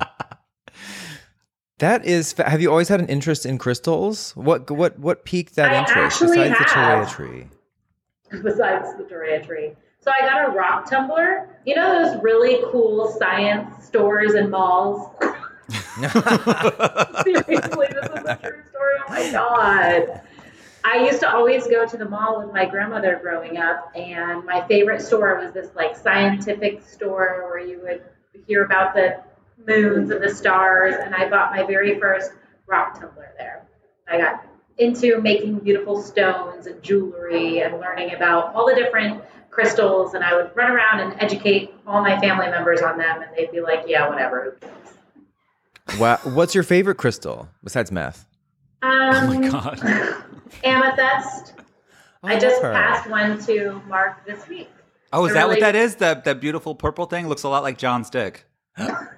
That 1.79 2.05
is. 2.05 2.33
fa- 2.33 2.49
Have 2.49 2.61
you 2.61 2.71
always 2.71 2.89
had 2.89 3.01
an 3.01 3.07
interest 3.09 3.47
in 3.47 3.59
crystals? 3.59 4.33
What 4.37 4.71
what 4.71 4.99
what 4.99 5.25
piqued 5.25 5.55
that 5.57 5.71
I 5.73 5.79
interest 5.81 6.21
besides 6.21 6.59
the 6.59 6.65
have. 6.65 7.09
Torreya 7.09 7.11
tree? 7.11 7.47
besides 8.43 8.95
the 8.99 9.05
Doria 9.05 9.43
tree. 9.45 9.73
So 10.01 10.11
I 10.11 10.21
got 10.27 10.49
a 10.49 10.53
rock 10.53 10.89
tumbler. 10.89 11.49
You 11.65 11.75
know 11.77 12.05
those 12.05 12.23
really 12.23 12.59
cool 12.71 13.09
science 13.19 13.85
stores 13.87 14.35
and 14.35 14.51
malls? 14.51 15.09
Seriously, 15.99 17.87
this 17.91 18.07
is 18.07 18.25
a 18.27 18.39
true 18.43 18.63
story. 18.71 18.95
Oh 19.01 19.09
my 19.09 19.31
god. 19.33 20.21
I 20.85 21.05
used 21.05 21.21
to 21.21 21.31
always 21.31 21.67
go 21.67 21.87
to 21.87 21.97
the 21.97 22.09
mall 22.09 22.41
with 22.43 22.53
my 22.55 22.65
grandmother 22.65 23.19
growing 23.23 23.59
up, 23.59 23.91
and 23.95 24.45
my 24.45 24.67
favorite 24.69 25.03
store 25.03 25.39
was 25.39 25.53
this 25.53 25.69
like 25.75 25.97
scientific 25.97 26.83
store 26.87 27.45
where 27.49 27.59
you 27.59 27.81
would 27.83 28.03
hear 28.47 28.65
about 28.65 28.95
the 28.95 29.21
moons 29.69 30.11
and 30.11 30.23
the 30.23 30.35
stars. 30.35 30.95
And 30.99 31.15
I 31.15 31.29
bought 31.29 31.51
my 31.53 31.65
very 31.65 31.99
first 32.01 32.33
rock 32.67 32.99
tumbler 32.99 33.33
there. 33.39 33.67
I 34.09 34.19
got 34.19 34.45
into 34.79 35.21
making 35.21 35.59
beautiful 35.61 36.01
stones 36.03 36.67
and 36.67 36.83
jewelry 36.83 37.61
and 37.61 37.79
learning 37.79 38.15
about 38.15 38.55
all 38.55 38.67
the 38.67 38.75
different 38.75 39.23
crystals. 39.51 40.15
And 40.15 40.25
I 40.25 40.35
would 40.35 40.51
run 40.57 40.71
around 40.71 41.01
and 41.01 41.21
educate 41.21 41.75
all 41.87 42.01
my 42.03 42.19
family 42.21 42.47
members 42.49 42.81
on 42.81 42.97
them, 42.99 43.23
and 43.23 43.31
they'd 43.37 43.51
be 43.53 43.61
like, 43.61 43.85
"Yeah, 43.87 44.09
whatever." 44.09 44.57
Wow. 45.99 46.19
What's 46.25 46.55
your 46.55 46.65
favorite 46.65 46.97
crystal 46.97 47.49
besides 47.65 47.91
meth? 47.91 48.27
Um, 48.83 48.91
Oh 48.93 49.27
my 49.27 49.49
god. 49.49 49.81
amethyst. 50.65 51.55
I 52.23 52.33
love 52.35 52.43
just 52.43 52.63
her. 52.63 52.73
passed 52.73 53.09
one 53.09 53.39
to 53.47 53.81
Mark 53.89 54.25
this 54.27 54.47
week. 54.49 54.69
Oh, 55.13 55.25
is 55.25 55.33
They're 55.33 55.43
that 55.43 55.49
what 55.49 55.61
that 55.61 55.75
is? 55.75 55.97
That 55.97 56.25
that 56.25 56.41
beautiful 56.41 56.75
purple 56.75 57.07
thing 57.07 57.29
looks 57.29 57.43
a 57.43 57.49
lot 57.49 57.63
like 57.63 57.79
John's 57.79 58.11
dick. 58.11 58.45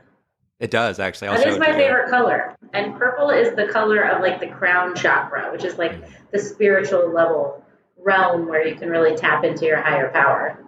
it 0.60 0.70
does 0.70 1.00
actually. 1.00 1.28
I'll 1.28 1.38
That 1.38 1.48
is 1.48 1.58
my 1.58 1.66
to 1.66 1.72
you. 1.72 1.78
favorite 1.78 2.10
color. 2.10 2.54
And 2.72 2.96
purple 2.96 3.30
is 3.30 3.56
the 3.56 3.66
color 3.66 4.02
of 4.02 4.20
like 4.20 4.40
the 4.40 4.46
crown 4.46 4.94
chakra, 4.94 5.50
which 5.50 5.64
is 5.64 5.78
like 5.78 5.92
mm. 5.92 6.08
the 6.30 6.38
spiritual 6.38 7.10
level 7.10 7.64
realm 7.98 8.46
where 8.46 8.66
you 8.66 8.76
can 8.76 8.90
really 8.90 9.16
tap 9.16 9.42
into 9.42 9.64
your 9.64 9.80
higher 9.80 10.10
power. 10.10 10.58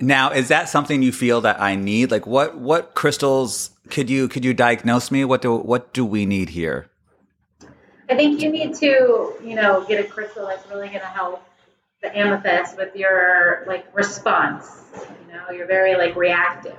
Now, 0.00 0.30
is 0.30 0.48
that 0.48 0.68
something 0.68 1.02
you 1.02 1.12
feel 1.12 1.42
that 1.42 1.60
I 1.60 1.76
need? 1.76 2.10
Like, 2.10 2.26
what 2.26 2.58
what 2.58 2.94
crystals 2.94 3.70
could 3.90 4.10
you 4.10 4.28
could 4.28 4.44
you 4.44 4.52
diagnose 4.52 5.10
me? 5.10 5.24
What 5.24 5.42
do 5.42 5.56
what 5.56 5.92
do 5.92 6.04
we 6.04 6.26
need 6.26 6.50
here? 6.50 6.88
I 8.08 8.16
think 8.16 8.40
you 8.40 8.50
need 8.50 8.74
to, 8.76 9.34
you 9.44 9.54
know, 9.54 9.84
get 9.86 10.04
a 10.04 10.08
crystal 10.08 10.48
that's 10.48 10.68
really 10.68 10.88
going 10.88 11.00
to 11.00 11.06
help 11.06 11.46
the 12.02 12.16
amethyst 12.16 12.76
with 12.76 12.96
your 12.96 13.62
like 13.68 13.86
response. 13.94 14.82
You 15.28 15.32
know, 15.32 15.50
you're 15.50 15.68
very 15.68 15.94
like 15.94 16.16
reactive, 16.16 16.78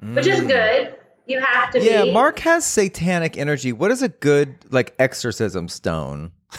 which 0.00 0.28
is 0.28 0.40
mm. 0.40 0.48
good. 0.48 0.96
You 1.26 1.40
have 1.40 1.70
to. 1.70 1.80
Yeah, 1.82 2.04
be. 2.04 2.12
Mark 2.12 2.38
has 2.40 2.64
satanic 2.64 3.36
energy. 3.36 3.72
What 3.72 3.90
is 3.90 4.02
a 4.02 4.08
good 4.08 4.56
like 4.70 4.94
exorcism 4.98 5.68
stone? 5.68 6.32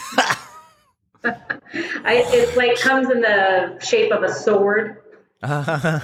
I, 1.23 2.25
it 2.27 2.57
like 2.57 2.79
comes 2.79 3.09
in 3.09 3.21
the 3.21 3.79
shape 3.79 4.11
of 4.11 4.23
a 4.23 4.33
sword. 4.33 5.01
a 5.41 6.01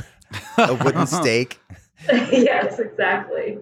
wooden 0.84 1.08
stake. 1.08 1.60
yes, 2.10 2.80
exactly. 2.80 3.60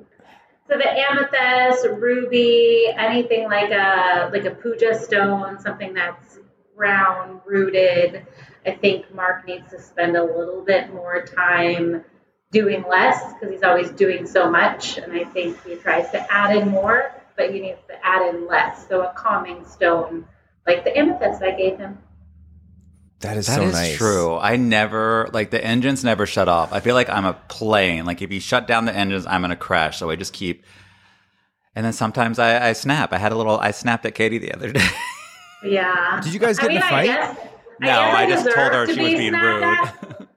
So 0.69 0.77
the 0.77 0.89
amethyst, 0.89 1.87
ruby, 1.87 2.87
anything 2.97 3.45
like 3.45 3.71
a 3.71 4.29
like 4.33 4.45
a 4.45 4.51
puja 4.51 4.99
stone, 4.99 5.59
something 5.59 5.93
that's 5.93 6.39
ground 6.75 7.41
rooted. 7.45 8.25
I 8.65 8.71
think 8.71 9.13
Mark 9.13 9.47
needs 9.47 9.69
to 9.71 9.81
spend 9.81 10.17
a 10.17 10.23
little 10.23 10.61
bit 10.61 10.93
more 10.93 11.25
time 11.25 12.03
doing 12.51 12.83
less 12.89 13.33
because 13.33 13.51
he's 13.51 13.63
always 13.63 13.89
doing 13.91 14.25
so 14.27 14.49
much, 14.49 14.97
and 14.97 15.11
I 15.13 15.23
think 15.25 15.63
he 15.65 15.75
tries 15.75 16.09
to 16.11 16.31
add 16.33 16.55
in 16.55 16.69
more, 16.69 17.13
but 17.35 17.53
he 17.53 17.59
needs 17.59 17.79
to 17.87 18.05
add 18.05 18.33
in 18.33 18.47
less. 18.47 18.87
So 18.87 19.01
a 19.01 19.13
calming 19.13 19.65
stone, 19.65 20.25
like 20.65 20.83
the 20.83 20.97
amethyst 20.97 21.41
I 21.41 21.51
gave 21.51 21.77
him. 21.77 21.97
That 23.21 23.35
is 23.35 23.47
That 23.47 23.55
so 23.55 23.63
is 23.63 23.73
nice. 23.73 23.97
true. 23.97 24.37
I 24.37 24.57
never 24.57 25.27
like 25.33 25.49
the 25.49 25.63
engines 25.63 26.03
never 26.03 26.25
shut 26.27 26.47
off. 26.47 26.71
I 26.71 26.79
feel 26.81 26.93
like 26.93 27.09
I'm 27.09 27.25
a 27.25 27.33
plane. 27.33 28.05
Like 28.05 28.21
if 28.21 28.31
you 28.31 28.39
shut 28.39 28.67
down 28.67 28.85
the 28.85 28.95
engines, 28.95 29.25
I'm 29.25 29.41
gonna 29.41 29.55
crash. 29.55 29.97
So 29.97 30.09
I 30.09 30.15
just 30.15 30.33
keep. 30.33 30.63
And 31.75 31.83
then 31.85 31.93
sometimes 31.93 32.37
I, 32.39 32.69
I 32.69 32.73
snap. 32.73 33.13
I 33.13 33.17
had 33.17 33.31
a 33.31 33.35
little. 33.35 33.57
I 33.59 33.71
snapped 33.71 34.05
at 34.05 34.13
Kadie 34.15 34.39
the 34.39 34.53
other 34.53 34.71
day. 34.73 34.87
Yeah. 35.63 36.21
Did 36.23 36.33
you 36.33 36.39
guys 36.39 36.57
get 36.59 36.65
I 36.65 36.67
mean, 36.69 36.77
in 36.77 36.83
a 36.83 36.85
I 36.85 36.89
fight? 36.89 37.05
guess, 37.07 37.37
No, 37.79 37.87
guess 37.87 38.15
I 38.15 38.29
just 38.29 38.43
told 38.55 38.71
her 38.73 38.85
to 38.85 38.93
she 38.93 39.01
was 39.01 39.13
being 39.13 39.33
rude. 39.33 39.63
at. 39.63 40.27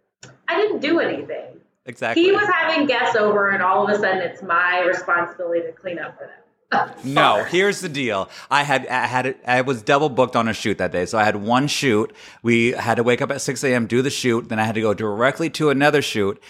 I 0.48 0.56
didn't 0.56 0.80
do 0.80 1.00
anything. 1.00 1.59
Exactly. 1.90 2.22
He 2.22 2.32
was 2.32 2.48
having 2.48 2.86
guests 2.86 3.16
over, 3.16 3.50
and 3.50 3.62
all 3.62 3.84
of 3.86 3.90
a 3.90 3.98
sudden, 3.98 4.22
it's 4.22 4.42
my 4.42 4.80
responsibility 4.86 5.62
to 5.62 5.72
clean 5.72 5.98
up 5.98 6.16
for 6.16 6.26
them. 6.26 6.36
No, 7.04 7.42
here's 7.42 7.80
the 7.80 7.88
deal. 7.88 8.28
I 8.48 8.62
had 8.62 8.86
I 8.86 9.06
had 9.06 9.34
I 9.44 9.62
was 9.62 9.82
double 9.82 10.08
booked 10.08 10.36
on 10.36 10.46
a 10.46 10.52
shoot 10.54 10.78
that 10.78 10.92
day, 10.92 11.04
so 11.04 11.18
I 11.18 11.24
had 11.24 11.34
one 11.34 11.66
shoot. 11.66 12.14
We 12.44 12.70
had 12.70 12.94
to 12.96 13.02
wake 13.02 13.20
up 13.20 13.32
at 13.32 13.40
six 13.40 13.64
a.m. 13.64 13.88
do 13.88 14.02
the 14.02 14.10
shoot, 14.10 14.48
then 14.48 14.60
I 14.60 14.64
had 14.64 14.76
to 14.76 14.80
go 14.80 14.94
directly 14.94 15.50
to 15.50 15.70
another 15.70 16.00
shoot, 16.00 16.40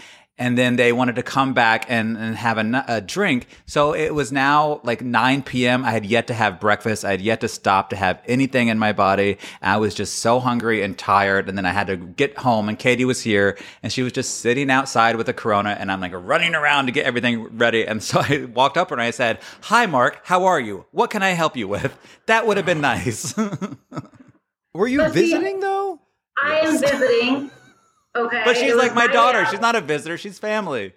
and 0.40 0.58
then 0.58 0.74
they 0.76 0.92
wanted 0.92 1.14
to 1.16 1.22
come 1.22 1.54
back 1.54 1.84
and, 1.88 2.16
and 2.16 2.34
have 2.34 2.58
a 2.58 3.00
drink. 3.00 3.46
So 3.66 3.92
it 3.94 4.12
was 4.14 4.32
now 4.32 4.80
like 4.82 5.02
nine 5.02 5.42
p.m. 5.44 5.84
I 5.84 5.92
had 5.92 6.04
yet 6.04 6.26
to 6.28 6.34
have 6.34 6.58
breakfast. 6.58 7.04
I 7.04 7.12
had 7.12 7.20
yet 7.20 7.40
to 7.42 7.48
stop 7.48 7.90
to 7.90 7.96
have 7.96 8.20
anything 8.26 8.66
in 8.68 8.78
my 8.78 8.92
body. 8.92 9.38
I 9.62 9.76
was 9.76 9.94
just 9.94 10.18
so 10.18 10.40
hungry 10.40 10.82
and 10.82 10.98
tired, 10.98 11.48
and 11.48 11.56
then 11.56 11.66
I 11.66 11.70
had 11.70 11.86
to 11.86 11.96
get 11.96 12.36
home. 12.38 12.68
And 12.68 12.78
Kadie 12.78 13.04
was 13.04 13.20
here, 13.22 13.56
and 13.82 13.92
she 13.92 14.02
was 14.02 14.12
just 14.12 14.40
sitting 14.40 14.70
outside 14.70 15.14
with 15.16 15.28
a 15.28 15.32
Corona, 15.34 15.76
and 15.78 15.92
I'm 15.92 16.00
like 16.00 16.12
running 16.14 16.54
around 16.56 16.86
to 16.86 16.92
get 16.92 17.04
everything 17.06 17.56
ready. 17.58 17.86
And 17.86 18.02
so 18.02 18.20
I 18.28 18.46
walked 18.46 18.76
up 18.78 18.90
and 18.90 19.00
I 19.00 19.10
said, 19.10 19.38
"Hi, 19.62 19.86
Mark. 19.86 20.20
How 20.24 20.46
are 20.46 20.58
you? 20.58 20.86
What 20.90 21.10
can 21.10 21.22
I 21.22 21.30
help 21.30 21.56
you 21.56 21.68
with?" 21.68 21.96
That 22.26 22.46
would 22.46 22.56
have 22.56 22.66
been 22.66 22.80
nice. 22.80 23.34
Were 24.74 24.88
you 24.88 24.98
But 24.98 25.12
see- 25.12 25.20
visiting 25.32 25.60
though? 25.60 26.00
I 26.42 26.60
am 26.60 26.78
visiting. 26.80 27.50
Okay. 28.16 28.42
but 28.44 28.56
she's 28.56 28.74
like 28.74 28.94
my 28.94 29.06
daughter. 29.06 29.44
She's 29.46 29.60
not 29.60 29.76
a 29.76 29.80
visitor. 29.80 30.18
She's 30.18 30.38
family. 30.38 30.92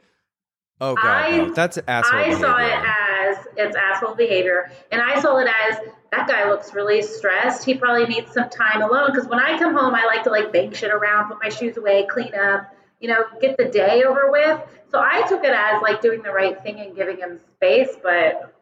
Oh 0.82 0.96
god, 0.96 1.06
I- 1.06 1.38
no. 1.38 1.54
That's 1.54 1.78
asshole. 1.88 2.20
I 2.20 2.34
saw 2.34 2.58
it 2.58 3.38
as 3.40 3.48
it's 3.56 3.76
asshole 3.76 4.16
behavior, 4.16 4.72
and 4.92 5.02
I 5.02 5.20
saw 5.22 5.38
it 5.38 5.48
as 5.70 5.78
that 6.12 6.28
guy 6.28 6.50
looks 6.50 6.74
really 6.74 7.02
stressed. 7.02 7.64
He 7.66 7.76
probably 7.76 8.06
needs 8.08 8.32
some 8.34 8.50
time 8.50 8.82
alone. 8.82 9.12
Because 9.12 9.28
when 9.28 9.40
I 9.40 9.58
come 9.60 9.76
home, 9.76 9.94
I 9.96 10.06
like 10.06 10.24
to 10.24 10.30
like 10.32 10.52
bang 10.52 10.72
shit 10.74 10.92
around, 10.92 11.30
put 11.30 11.38
my 11.42 11.50
shoes 11.50 11.78
away, 11.78 12.06
clean 12.10 12.34
up, 12.36 12.72
you 13.00 13.08
know, 13.08 13.24
get 13.42 13.58
the 13.58 13.66
day 13.66 14.04
over 14.04 14.32
with. 14.32 14.60
So 14.92 15.00
I 15.00 15.22
took 15.28 15.44
it 15.44 15.54
as 15.54 15.82
like 15.82 16.02
doing 16.02 16.22
the 16.24 16.32
right 16.32 16.62
thing 16.64 16.80
and 16.80 16.96
giving 16.96 17.18
him 17.18 17.40
space, 17.56 17.90
but 18.02 18.54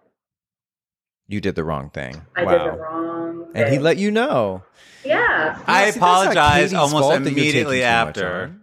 You 1.27 1.41
did 1.41 1.55
the 1.55 1.63
wrong 1.63 1.89
thing. 1.89 2.21
I 2.35 2.43
wow. 2.43 2.51
did 2.51 2.73
the 2.73 2.77
wrong. 2.77 3.51
And 3.55 3.69
he 3.69 3.79
let 3.79 3.97
you 3.97 4.11
know. 4.11 4.63
Yeah. 5.03 5.61
I 5.67 5.79
See, 5.79 5.85
that's 5.85 5.97
apologized 5.97 6.73
almost 6.73 6.91
fault 6.93 7.11
that 7.11 7.19
you're 7.19 7.29
taking 7.29 7.37
immediately 7.37 7.83
after. 7.83 8.55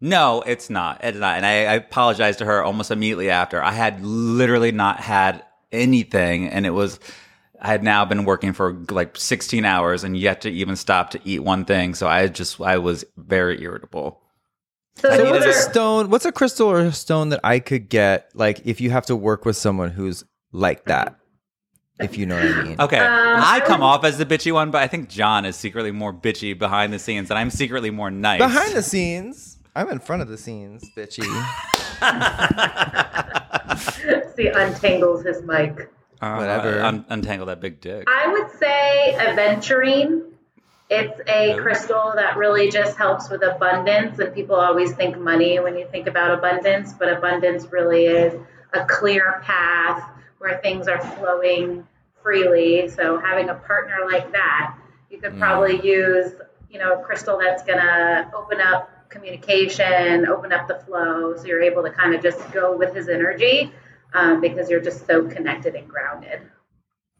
No, 0.00 0.42
it's 0.42 0.70
not. 0.70 1.00
It's 1.02 1.18
not. 1.18 1.36
And 1.36 1.46
I, 1.46 1.64
I 1.64 1.74
apologized 1.74 2.38
to 2.38 2.44
her 2.44 2.62
almost 2.62 2.90
immediately 2.90 3.30
after. 3.30 3.62
I 3.62 3.72
had 3.72 4.04
literally 4.04 4.70
not 4.70 5.00
had 5.00 5.42
anything, 5.72 6.48
and 6.48 6.66
it 6.66 6.70
was. 6.70 7.00
I 7.60 7.68
had 7.68 7.82
now 7.82 8.04
been 8.04 8.24
working 8.24 8.52
for 8.52 8.72
like 8.88 9.16
16 9.16 9.64
hours 9.64 10.04
and 10.04 10.16
yet 10.16 10.42
to 10.42 10.48
even 10.48 10.76
stop 10.76 11.10
to 11.10 11.20
eat 11.24 11.40
one 11.40 11.64
thing. 11.64 11.94
So 11.94 12.06
I 12.06 12.28
just, 12.28 12.60
I 12.60 12.78
was 12.78 13.04
very 13.16 13.60
irritable. 13.60 14.20
So, 14.94 15.10
I 15.10 15.16
So 15.16 15.30
what's 15.30 15.44
a 15.44 15.52
stone? 15.52 16.08
What's 16.08 16.24
a 16.24 16.30
crystal 16.30 16.68
or 16.68 16.78
a 16.78 16.92
stone 16.92 17.30
that 17.30 17.40
I 17.42 17.58
could 17.58 17.88
get? 17.88 18.30
Like 18.32 18.64
if 18.64 18.80
you 18.80 18.90
have 18.90 19.06
to 19.06 19.16
work 19.16 19.44
with 19.44 19.56
someone 19.56 19.90
who's 19.90 20.24
like 20.52 20.84
that, 20.84 21.18
if 22.00 22.16
you 22.16 22.26
know 22.26 22.36
what 22.36 22.44
I 22.44 22.62
mean. 22.62 22.76
Okay, 22.80 22.98
Um, 22.98 23.06
I 23.06 23.56
I 23.56 23.60
come 23.66 23.82
off 23.82 24.04
as 24.04 24.18
the 24.18 24.26
bitchy 24.26 24.52
one, 24.52 24.70
but 24.70 24.82
I 24.82 24.86
think 24.86 25.08
John 25.08 25.44
is 25.44 25.56
secretly 25.56 25.90
more 25.90 26.12
bitchy 26.12 26.56
behind 26.58 26.92
the 26.92 26.98
scenes, 26.98 27.30
and 27.30 27.38
I'm 27.38 27.50
secretly 27.50 27.90
more 27.90 28.10
nice. 28.10 28.38
Behind 28.38 28.74
the 28.74 28.82
scenes, 28.82 29.58
I'm 29.74 29.88
in 29.90 29.98
front 29.98 30.22
of 30.22 30.28
the 30.28 30.38
scenes, 30.38 30.84
bitchy. 30.96 31.24
see, 34.36 34.48
untangles 34.48 35.24
his 35.24 35.42
mic. 35.42 35.90
Uh, 36.20 36.34
Whatever. 36.36 36.80
un- 36.82 37.04
untangle 37.10 37.46
that 37.46 37.60
big 37.60 37.80
dick. 37.80 38.04
I 38.08 38.26
would 38.28 38.50
say 38.58 39.14
aventurine. 39.18 40.22
It's 40.90 41.20
a 41.28 41.52
Oh. 41.54 41.62
crystal 41.62 42.12
that 42.16 42.36
really 42.38 42.70
just 42.70 42.96
helps 42.96 43.28
with 43.30 43.42
abundance, 43.42 44.18
and 44.18 44.34
people 44.34 44.56
always 44.56 44.92
think 44.94 45.18
money 45.18 45.60
when 45.60 45.76
you 45.76 45.86
think 45.92 46.06
about 46.06 46.30
abundance, 46.32 46.94
but 46.94 47.12
abundance 47.12 47.70
really 47.70 48.06
is 48.06 48.32
a 48.72 48.84
clear 48.86 49.42
path 49.44 50.02
where 50.38 50.58
things 50.58 50.88
are 50.88 51.00
flowing 51.00 51.86
freely. 52.22 52.88
So 52.88 53.18
having 53.18 53.48
a 53.48 53.54
partner 53.54 53.98
like 54.10 54.32
that, 54.32 54.76
you 55.10 55.18
could 55.18 55.32
Mm. 55.34 55.38
probably 55.38 55.80
use, 55.80 56.32
you 56.70 56.78
know, 56.78 57.00
a 57.00 57.02
crystal 57.02 57.38
that's 57.38 57.62
gonna 57.64 58.30
open 58.34 58.60
up 58.60 58.90
communication, 59.08 60.26
open 60.26 60.52
up 60.52 60.68
the 60.68 60.74
flow, 60.86 61.34
so 61.36 61.44
you're 61.46 61.62
able 61.62 61.82
to 61.82 61.90
kind 61.90 62.14
of 62.14 62.22
just 62.22 62.52
go 62.52 62.76
with 62.76 62.94
his 62.94 63.08
energy 63.08 63.72
um, 64.14 64.40
because 64.40 64.68
you're 64.68 64.80
just 64.80 65.06
so 65.06 65.26
connected 65.28 65.74
and 65.74 65.88
grounded. 65.88 66.40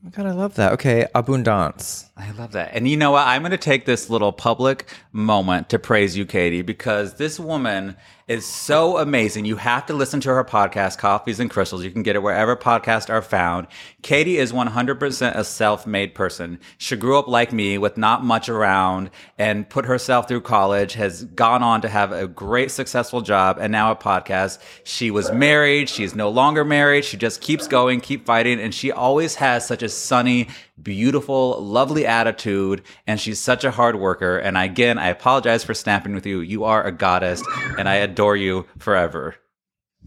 Oh 0.06 0.10
God, 0.10 0.26
I 0.26 0.30
love 0.30 0.54
that. 0.54 0.72
Okay, 0.74 1.08
abundance. 1.14 2.08
I 2.16 2.30
love 2.32 2.52
that. 2.52 2.70
And 2.72 2.86
you 2.86 2.96
know 2.96 3.10
what? 3.10 3.26
I'm 3.26 3.42
going 3.42 3.50
to 3.50 3.56
take 3.56 3.84
this 3.84 4.08
little 4.08 4.30
public 4.30 4.88
moment 5.10 5.70
to 5.70 5.78
praise 5.80 6.16
you, 6.16 6.24
Kadie, 6.24 6.64
because 6.64 7.14
this 7.14 7.40
woman 7.40 7.96
is 8.28 8.44
so 8.44 8.98
amazing. 8.98 9.46
You 9.46 9.56
have 9.56 9.86
to 9.86 9.94
listen 9.94 10.20
to 10.20 10.28
her 10.28 10.44
podcast, 10.44 10.98
Coffees 10.98 11.40
and 11.40 11.50
Crystals. 11.50 11.82
You 11.82 11.90
can 11.90 12.02
get 12.02 12.14
it 12.14 12.22
wherever 12.22 12.54
podcasts 12.54 13.08
are 13.08 13.22
found. 13.22 13.66
Kadie 14.02 14.36
is 14.36 14.52
100% 14.52 15.34
a 15.34 15.44
self-made 15.44 16.14
person. 16.14 16.60
She 16.76 16.94
grew 16.94 17.18
up 17.18 17.26
like 17.26 17.52
me 17.52 17.78
with 17.78 17.96
not 17.96 18.22
much 18.22 18.50
around 18.50 19.10
and 19.38 19.68
put 19.68 19.86
herself 19.86 20.28
through 20.28 20.42
college, 20.42 20.92
has 20.92 21.24
gone 21.24 21.62
on 21.62 21.80
to 21.80 21.88
have 21.88 22.12
a 22.12 22.28
great 22.28 22.70
successful 22.70 23.22
job 23.22 23.56
and 23.58 23.72
now 23.72 23.90
a 23.90 23.96
podcast. 23.96 24.58
She 24.84 25.10
was 25.10 25.32
married. 25.32 25.88
She's 25.88 26.14
no 26.14 26.28
longer 26.28 26.66
married. 26.66 27.06
She 27.06 27.16
just 27.16 27.40
keeps 27.40 27.66
going, 27.66 28.00
keep 28.02 28.26
fighting. 28.26 28.60
And 28.60 28.74
she 28.74 28.92
always 28.92 29.36
has 29.36 29.66
such 29.66 29.82
a 29.82 29.88
sunny, 29.88 30.48
beautiful, 30.82 31.60
lovely 31.62 32.06
attitude. 32.06 32.82
And 33.06 33.18
she's 33.20 33.40
such 33.40 33.64
a 33.64 33.70
hard 33.70 33.96
worker. 33.96 34.38
And 34.38 34.56
again, 34.56 34.98
I 34.98 35.08
apologize 35.08 35.64
for 35.64 35.74
snapping 35.74 36.14
with 36.14 36.26
you. 36.26 36.40
You 36.40 36.64
are 36.64 36.84
a 36.84 36.92
goddess 36.92 37.42
and 37.78 37.88
I 37.88 37.96
adore 37.96 38.36
you 38.36 38.66
forever. 38.78 39.36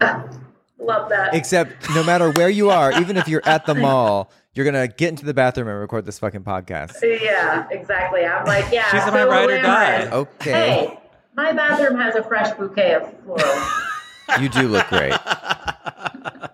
Love 0.79 1.09
that. 1.09 1.33
Except 1.35 1.89
no 1.93 2.03
matter 2.03 2.31
where 2.31 2.49
you 2.49 2.69
are, 2.71 2.91
even 2.99 3.15
if 3.17 3.27
you're 3.27 3.43
at 3.45 3.65
the 3.65 3.75
mall, 3.75 4.31
you're 4.53 4.65
gonna 4.65 4.87
get 4.87 5.09
into 5.09 5.23
the 5.25 5.33
bathroom 5.33 5.67
and 5.67 5.79
record 5.79 6.05
this 6.05 6.17
fucking 6.19 6.43
podcast. 6.43 6.95
Yeah, 7.03 7.67
exactly. 7.69 8.25
I'm 8.25 8.45
like, 8.45 8.65
yeah. 8.71 8.89
She's 8.91 9.03
so 9.05 9.11
my 9.11 9.23
ride 9.23 9.49
or 9.49 9.59
glamorous. 9.61 10.09
die. 10.09 10.11
Okay, 10.11 10.51
Hey, 10.51 10.99
my 11.35 11.53
bathroom 11.53 11.97
has 11.99 12.15
a 12.15 12.23
fresh 12.23 12.51
bouquet 12.57 12.95
of 12.95 13.13
floral. 13.23 13.61
you 14.41 14.49
do 14.49 14.67
look 14.67 14.87
great. 14.87 15.13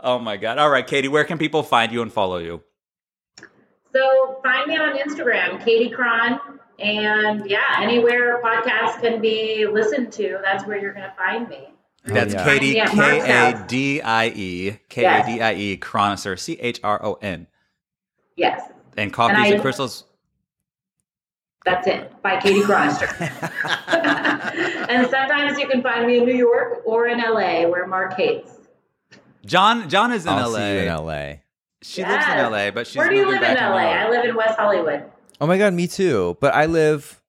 Oh 0.00 0.18
my 0.18 0.36
God. 0.36 0.58
All 0.58 0.70
right, 0.70 0.86
Kadie, 0.86 1.08
where 1.08 1.24
can 1.24 1.38
people 1.38 1.62
find 1.62 1.92
you 1.92 2.02
and 2.02 2.12
follow 2.12 2.38
you? 2.38 2.62
so 3.94 4.38
find 4.44 4.68
me 4.68 4.76
on 4.76 4.96
Instagram, 4.98 5.60
Kadie 5.64 5.92
Cron. 5.92 6.38
And 6.78 7.48
yeah, 7.50 7.78
anywhere 7.80 8.40
podcasts 8.42 9.00
can 9.00 9.20
be 9.20 9.66
listened 9.66 10.12
to, 10.12 10.38
that's 10.44 10.64
where 10.66 10.78
you're 10.78 10.92
going 10.92 11.08
to 11.08 11.14
find 11.16 11.48
me. 11.48 11.68
Oh, 12.08 12.14
that's 12.14 12.32
yeah. 12.34 12.46
Kadie, 12.46 12.86
K 12.86 13.20
A 13.20 13.66
D 13.66 14.00
I 14.00 14.28
E, 14.28 14.78
K 14.88 15.04
A 15.04 15.24
D 15.26 15.40
I 15.40 15.54
E, 15.54 15.76
K 15.76 15.82
Mark's 15.82 16.24
A 16.24 16.28
house. 16.28 16.28
D 16.28 16.30
I 16.30 16.30
K 16.30 16.32
A 16.32 16.32
D 16.32 16.32
I 16.32 16.34
Chronister, 16.36 16.38
C 16.38 16.52
H 16.60 16.80
R 16.84 17.04
O 17.04 17.14
N. 17.14 17.48
Yes, 18.36 18.70
And 18.96 19.12
Coffees 19.12 19.36
And 19.46 19.54
and, 19.54 19.62
Crystals. 19.62 20.04
that's 21.64 21.88
it 21.88 22.12
by 22.22 22.36
Kadie 22.36 22.62
Chronister. 22.62 23.08
and 24.88 25.10
sometimes 25.10 25.58
you 25.58 25.66
can 25.66 25.82
find 25.82 26.06
me 26.06 26.18
in 26.18 26.24
New 26.24 26.36
York 26.36 26.82
or 26.84 27.08
in 27.08 27.18
LA 27.18 27.66
where 27.66 27.86
Mark 27.88 28.14
hates. 28.14 28.57
John 29.48 29.88
John 29.88 30.12
is 30.12 30.24
in 30.26 30.32
I'll 30.32 30.50
LA. 30.50 30.58
see 30.58 30.72
you 30.74 30.78
in 30.80 30.86
LA. 30.88 31.32
She 31.82 32.02
lives 32.04 32.24
in 32.26 32.38
LA, 32.52 32.70
but 32.70 32.86
she's 32.86 32.96
Where 32.96 33.08
do 33.08 33.14
you 33.16 33.24
moving 33.24 33.40
live 33.40 33.50
in 33.50 33.56
back 33.56 33.58
to 33.68 33.70
LA? 33.74 33.80
New 33.80 33.86
I 33.86 34.10
live 34.10 34.24
in 34.24 34.36
West 34.36 34.58
Hollywood. 34.58 35.04
Oh 35.40 35.46
my 35.46 35.58
god, 35.58 35.72
me 35.74 35.86
too. 35.86 36.36
But 36.40 36.54
I 36.54 36.66
live 36.66 37.20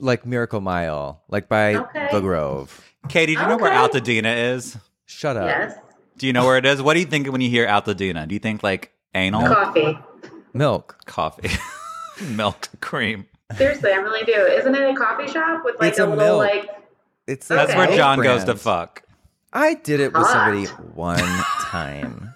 like 0.00 0.26
Miracle 0.26 0.60
Mile, 0.60 1.22
like 1.28 1.48
by 1.48 1.74
Okay. 1.76 2.08
the 2.12 2.20
Grove. 2.20 2.82
Kadie, 3.08 3.26
do 3.26 3.32
you 3.32 3.38
know 3.46 3.56
where 3.58 3.72
Okay. 3.72 4.00
Altadena 4.00 4.54
is? 4.54 4.76
Shut 5.06 5.36
up. 5.36 5.46
Yes. 5.48 5.78
Do 6.18 6.26
you 6.26 6.32
know 6.32 6.44
where 6.46 6.56
it 6.56 6.64
is? 6.66 6.80
What 6.82 6.94
do 6.94 7.00
you 7.00 7.06
think 7.06 7.30
when 7.30 7.40
you 7.40 7.50
hear 7.50 7.66
Altadena? 7.66 8.26
Do 8.26 8.34
you 8.34 8.38
think 8.40 8.62
like 8.62 8.92
anal, 9.14 9.46
Coffee. 9.46 9.98
Milk. 10.54 10.98
coffee, 11.06 11.50
milk, 12.30 12.68
cream? 12.80 13.26
Seriously, 13.56 13.92
I 13.92 13.96
really 13.96 14.24
do. 14.24 14.32
Isn't 14.32 14.74
it 14.74 14.90
a 14.90 14.94
coffee 14.96 15.30
shop 15.30 15.62
with 15.64 15.78
like 15.78 15.90
It's 15.90 15.98
a, 15.98 16.06
a 16.06 16.08
little 16.08 16.16
milk. 16.24 16.38
like 16.40 16.70
It's 17.26 17.46
That's 17.46 17.74
where 17.74 17.86
milk 17.86 17.96
John 17.96 18.20
goes 18.22 18.44
to 18.44 18.56
fuck. 18.56 19.02
I 19.56 19.74
did 19.74 20.00
it 20.00 20.12
with 20.12 20.26
somebody 20.26 20.66
one 20.66 21.18
time. 21.60 22.34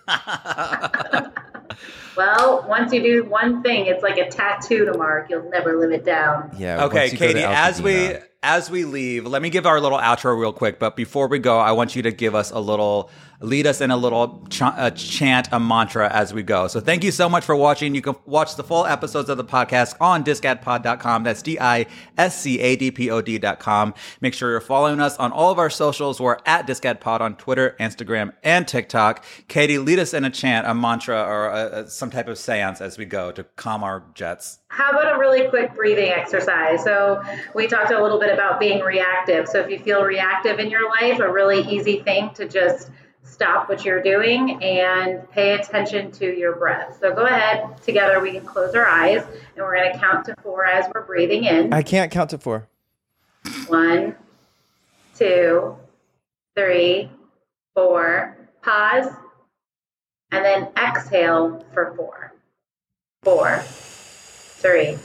well, 2.16 2.64
once 2.66 2.92
you 2.94 3.02
do 3.02 3.24
one 3.24 3.62
thing, 3.62 3.86
it's 3.86 4.02
like 4.02 4.16
a 4.16 4.28
tattoo 4.30 4.86
to 4.86 4.96
mark. 4.96 5.28
You'll 5.28 5.50
never 5.50 5.78
live 5.78 5.92
it 5.92 6.04
down. 6.04 6.50
Yeah. 6.58 6.84
Okay, 6.86 7.10
once 7.10 7.12
you 7.12 7.18
go 7.18 7.26
to 7.28 7.34
Kadie, 7.34 7.44
as 7.44 7.82
we 7.82 8.16
as 8.42 8.70
we 8.70 8.86
leave, 8.86 9.26
let 9.26 9.42
me 9.42 9.50
give 9.50 9.66
our 9.66 9.80
little 9.80 9.98
outro 9.98 10.38
real 10.38 10.52
quick. 10.52 10.78
But 10.78 10.96
before 10.96 11.28
we 11.28 11.38
go, 11.38 11.58
I 11.58 11.72
want 11.72 11.94
you 11.94 12.02
to 12.02 12.10
give 12.10 12.34
us 12.34 12.50
a 12.50 12.58
little, 12.58 13.10
lead 13.40 13.66
us 13.66 13.80
in 13.80 13.90
a 13.90 13.96
little 13.96 14.46
ch- 14.50 14.62
a 14.62 14.92
chant, 14.94 15.48
a 15.52 15.58
mantra 15.58 16.12
as 16.12 16.34
we 16.34 16.42
go. 16.42 16.68
So 16.68 16.80
thank 16.80 17.02
you 17.02 17.10
so 17.10 17.28
much 17.28 17.44
for 17.44 17.56
watching. 17.56 17.94
You 17.94 18.02
can 18.02 18.14
watch 18.26 18.56
the 18.56 18.62
full 18.62 18.86
episodes 18.86 19.28
of 19.28 19.38
the 19.38 19.44
podcast 19.44 19.96
on 20.00 20.22
discadpod.com. 20.22 21.24
That's 21.24 21.42
D 21.42 21.58
I 21.58 21.86
S 22.18 22.40
C 22.40 22.60
A 22.60 22.76
D 22.76 22.90
P 22.90 23.10
O 23.10 23.20
D.com. 23.20 23.94
Make 24.20 24.34
sure 24.34 24.50
you're 24.50 24.60
following 24.60 25.00
us 25.00 25.16
on 25.16 25.32
all 25.32 25.50
of 25.50 25.58
our 25.58 25.70
socials. 25.70 26.20
We're 26.20 26.38
at 26.44 26.66
discadpod 26.66 27.20
on 27.20 27.36
Twitter, 27.36 27.76
Instagram, 27.80 28.32
and 28.42 28.68
TikTok. 28.68 29.24
Kadie, 29.48 29.84
lead 29.84 29.98
us 29.98 30.12
in 30.12 30.24
a 30.24 30.30
chant, 30.30 30.66
a 30.66 30.74
mantra, 30.74 31.22
or 31.22 31.48
a, 31.48 31.80
a, 31.80 31.90
some 31.90 32.10
type 32.10 32.28
of 32.28 32.38
seance 32.38 32.80
as 32.80 32.98
we 32.98 33.04
go 33.06 33.32
to 33.32 33.44
calm 33.56 33.82
our 33.82 34.04
jets. 34.14 34.58
How 34.68 34.90
about 34.90 35.16
a 35.16 35.18
really 35.18 35.48
quick 35.48 35.74
breathing 35.74 36.10
exercise? 36.10 36.84
So, 36.84 37.22
we 37.54 37.66
talked 37.66 37.90
a 37.90 38.00
little 38.00 38.20
bit 38.20 38.32
about 38.32 38.60
being 38.60 38.80
reactive. 38.80 39.48
So, 39.48 39.60
if 39.60 39.70
you 39.70 39.78
feel 39.78 40.02
reactive 40.02 40.58
in 40.58 40.70
your 40.70 40.88
life, 40.88 41.18
a 41.18 41.30
really 41.30 41.62
easy 41.62 42.02
thing 42.02 42.30
to 42.34 42.46
just 42.46 42.90
stop 43.22 43.68
what 43.68 43.84
you're 43.84 44.02
doing 44.02 44.62
and 44.62 45.30
pay 45.30 45.52
attention 45.54 46.10
to 46.12 46.38
your 46.38 46.56
breath. 46.56 46.98
So, 47.00 47.14
go 47.14 47.26
ahead, 47.26 47.80
together 47.82 48.20
we 48.20 48.32
can 48.32 48.44
close 48.44 48.74
our 48.74 48.86
eyes 48.86 49.22
and 49.22 49.56
we're 49.56 49.76
going 49.76 49.92
to 49.92 49.98
count 49.98 50.26
to 50.26 50.34
four 50.42 50.64
as 50.64 50.90
we're 50.94 51.02
breathing 51.02 51.44
in. 51.44 51.72
I 51.72 51.82
can't 51.82 52.10
count 52.10 52.30
to 52.30 52.38
four. 52.38 52.68
One, 53.68 54.16
two, 55.16 55.76
three, 56.54 57.10
four. 57.74 58.36
Pause. 58.62 59.12
And 60.32 60.44
then 60.44 60.68
exhale 60.76 61.64
for 61.72 61.94
four. 61.96 62.32
Four, 63.22 63.58
three, 63.58 64.96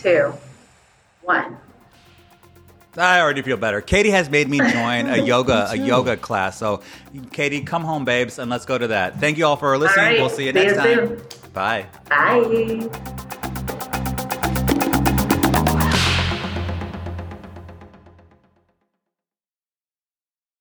two, 0.00 0.32
one. 1.22 1.58
I 2.98 3.20
already 3.20 3.42
feel 3.42 3.56
better. 3.56 3.80
Kadie 3.80 4.10
has 4.10 4.28
made 4.28 4.48
me 4.48 4.58
join 4.72 5.06
a 5.08 5.16
yoga 5.18 5.68
a 5.70 5.76
yoga 5.76 6.16
class. 6.16 6.58
So, 6.58 6.82
Kadie, 7.30 7.64
come 7.66 7.84
home, 7.84 8.04
babes, 8.04 8.38
and 8.38 8.50
let's 8.50 8.64
go 8.66 8.76
to 8.78 8.88
that. 8.88 9.18
Thank 9.20 9.38
you 9.38 9.46
all 9.46 9.56
for 9.56 9.76
listening. 9.78 10.04
All 10.04 10.10
right, 10.12 10.20
We'll 10.20 10.30
see 10.30 10.46
you 10.46 10.52
see 10.52 10.58
next 10.58 10.72
you 10.72 10.78
time. 10.78 11.08
soon. 11.18 11.52
Bye. 11.52 11.86
Bye. 12.08 13.28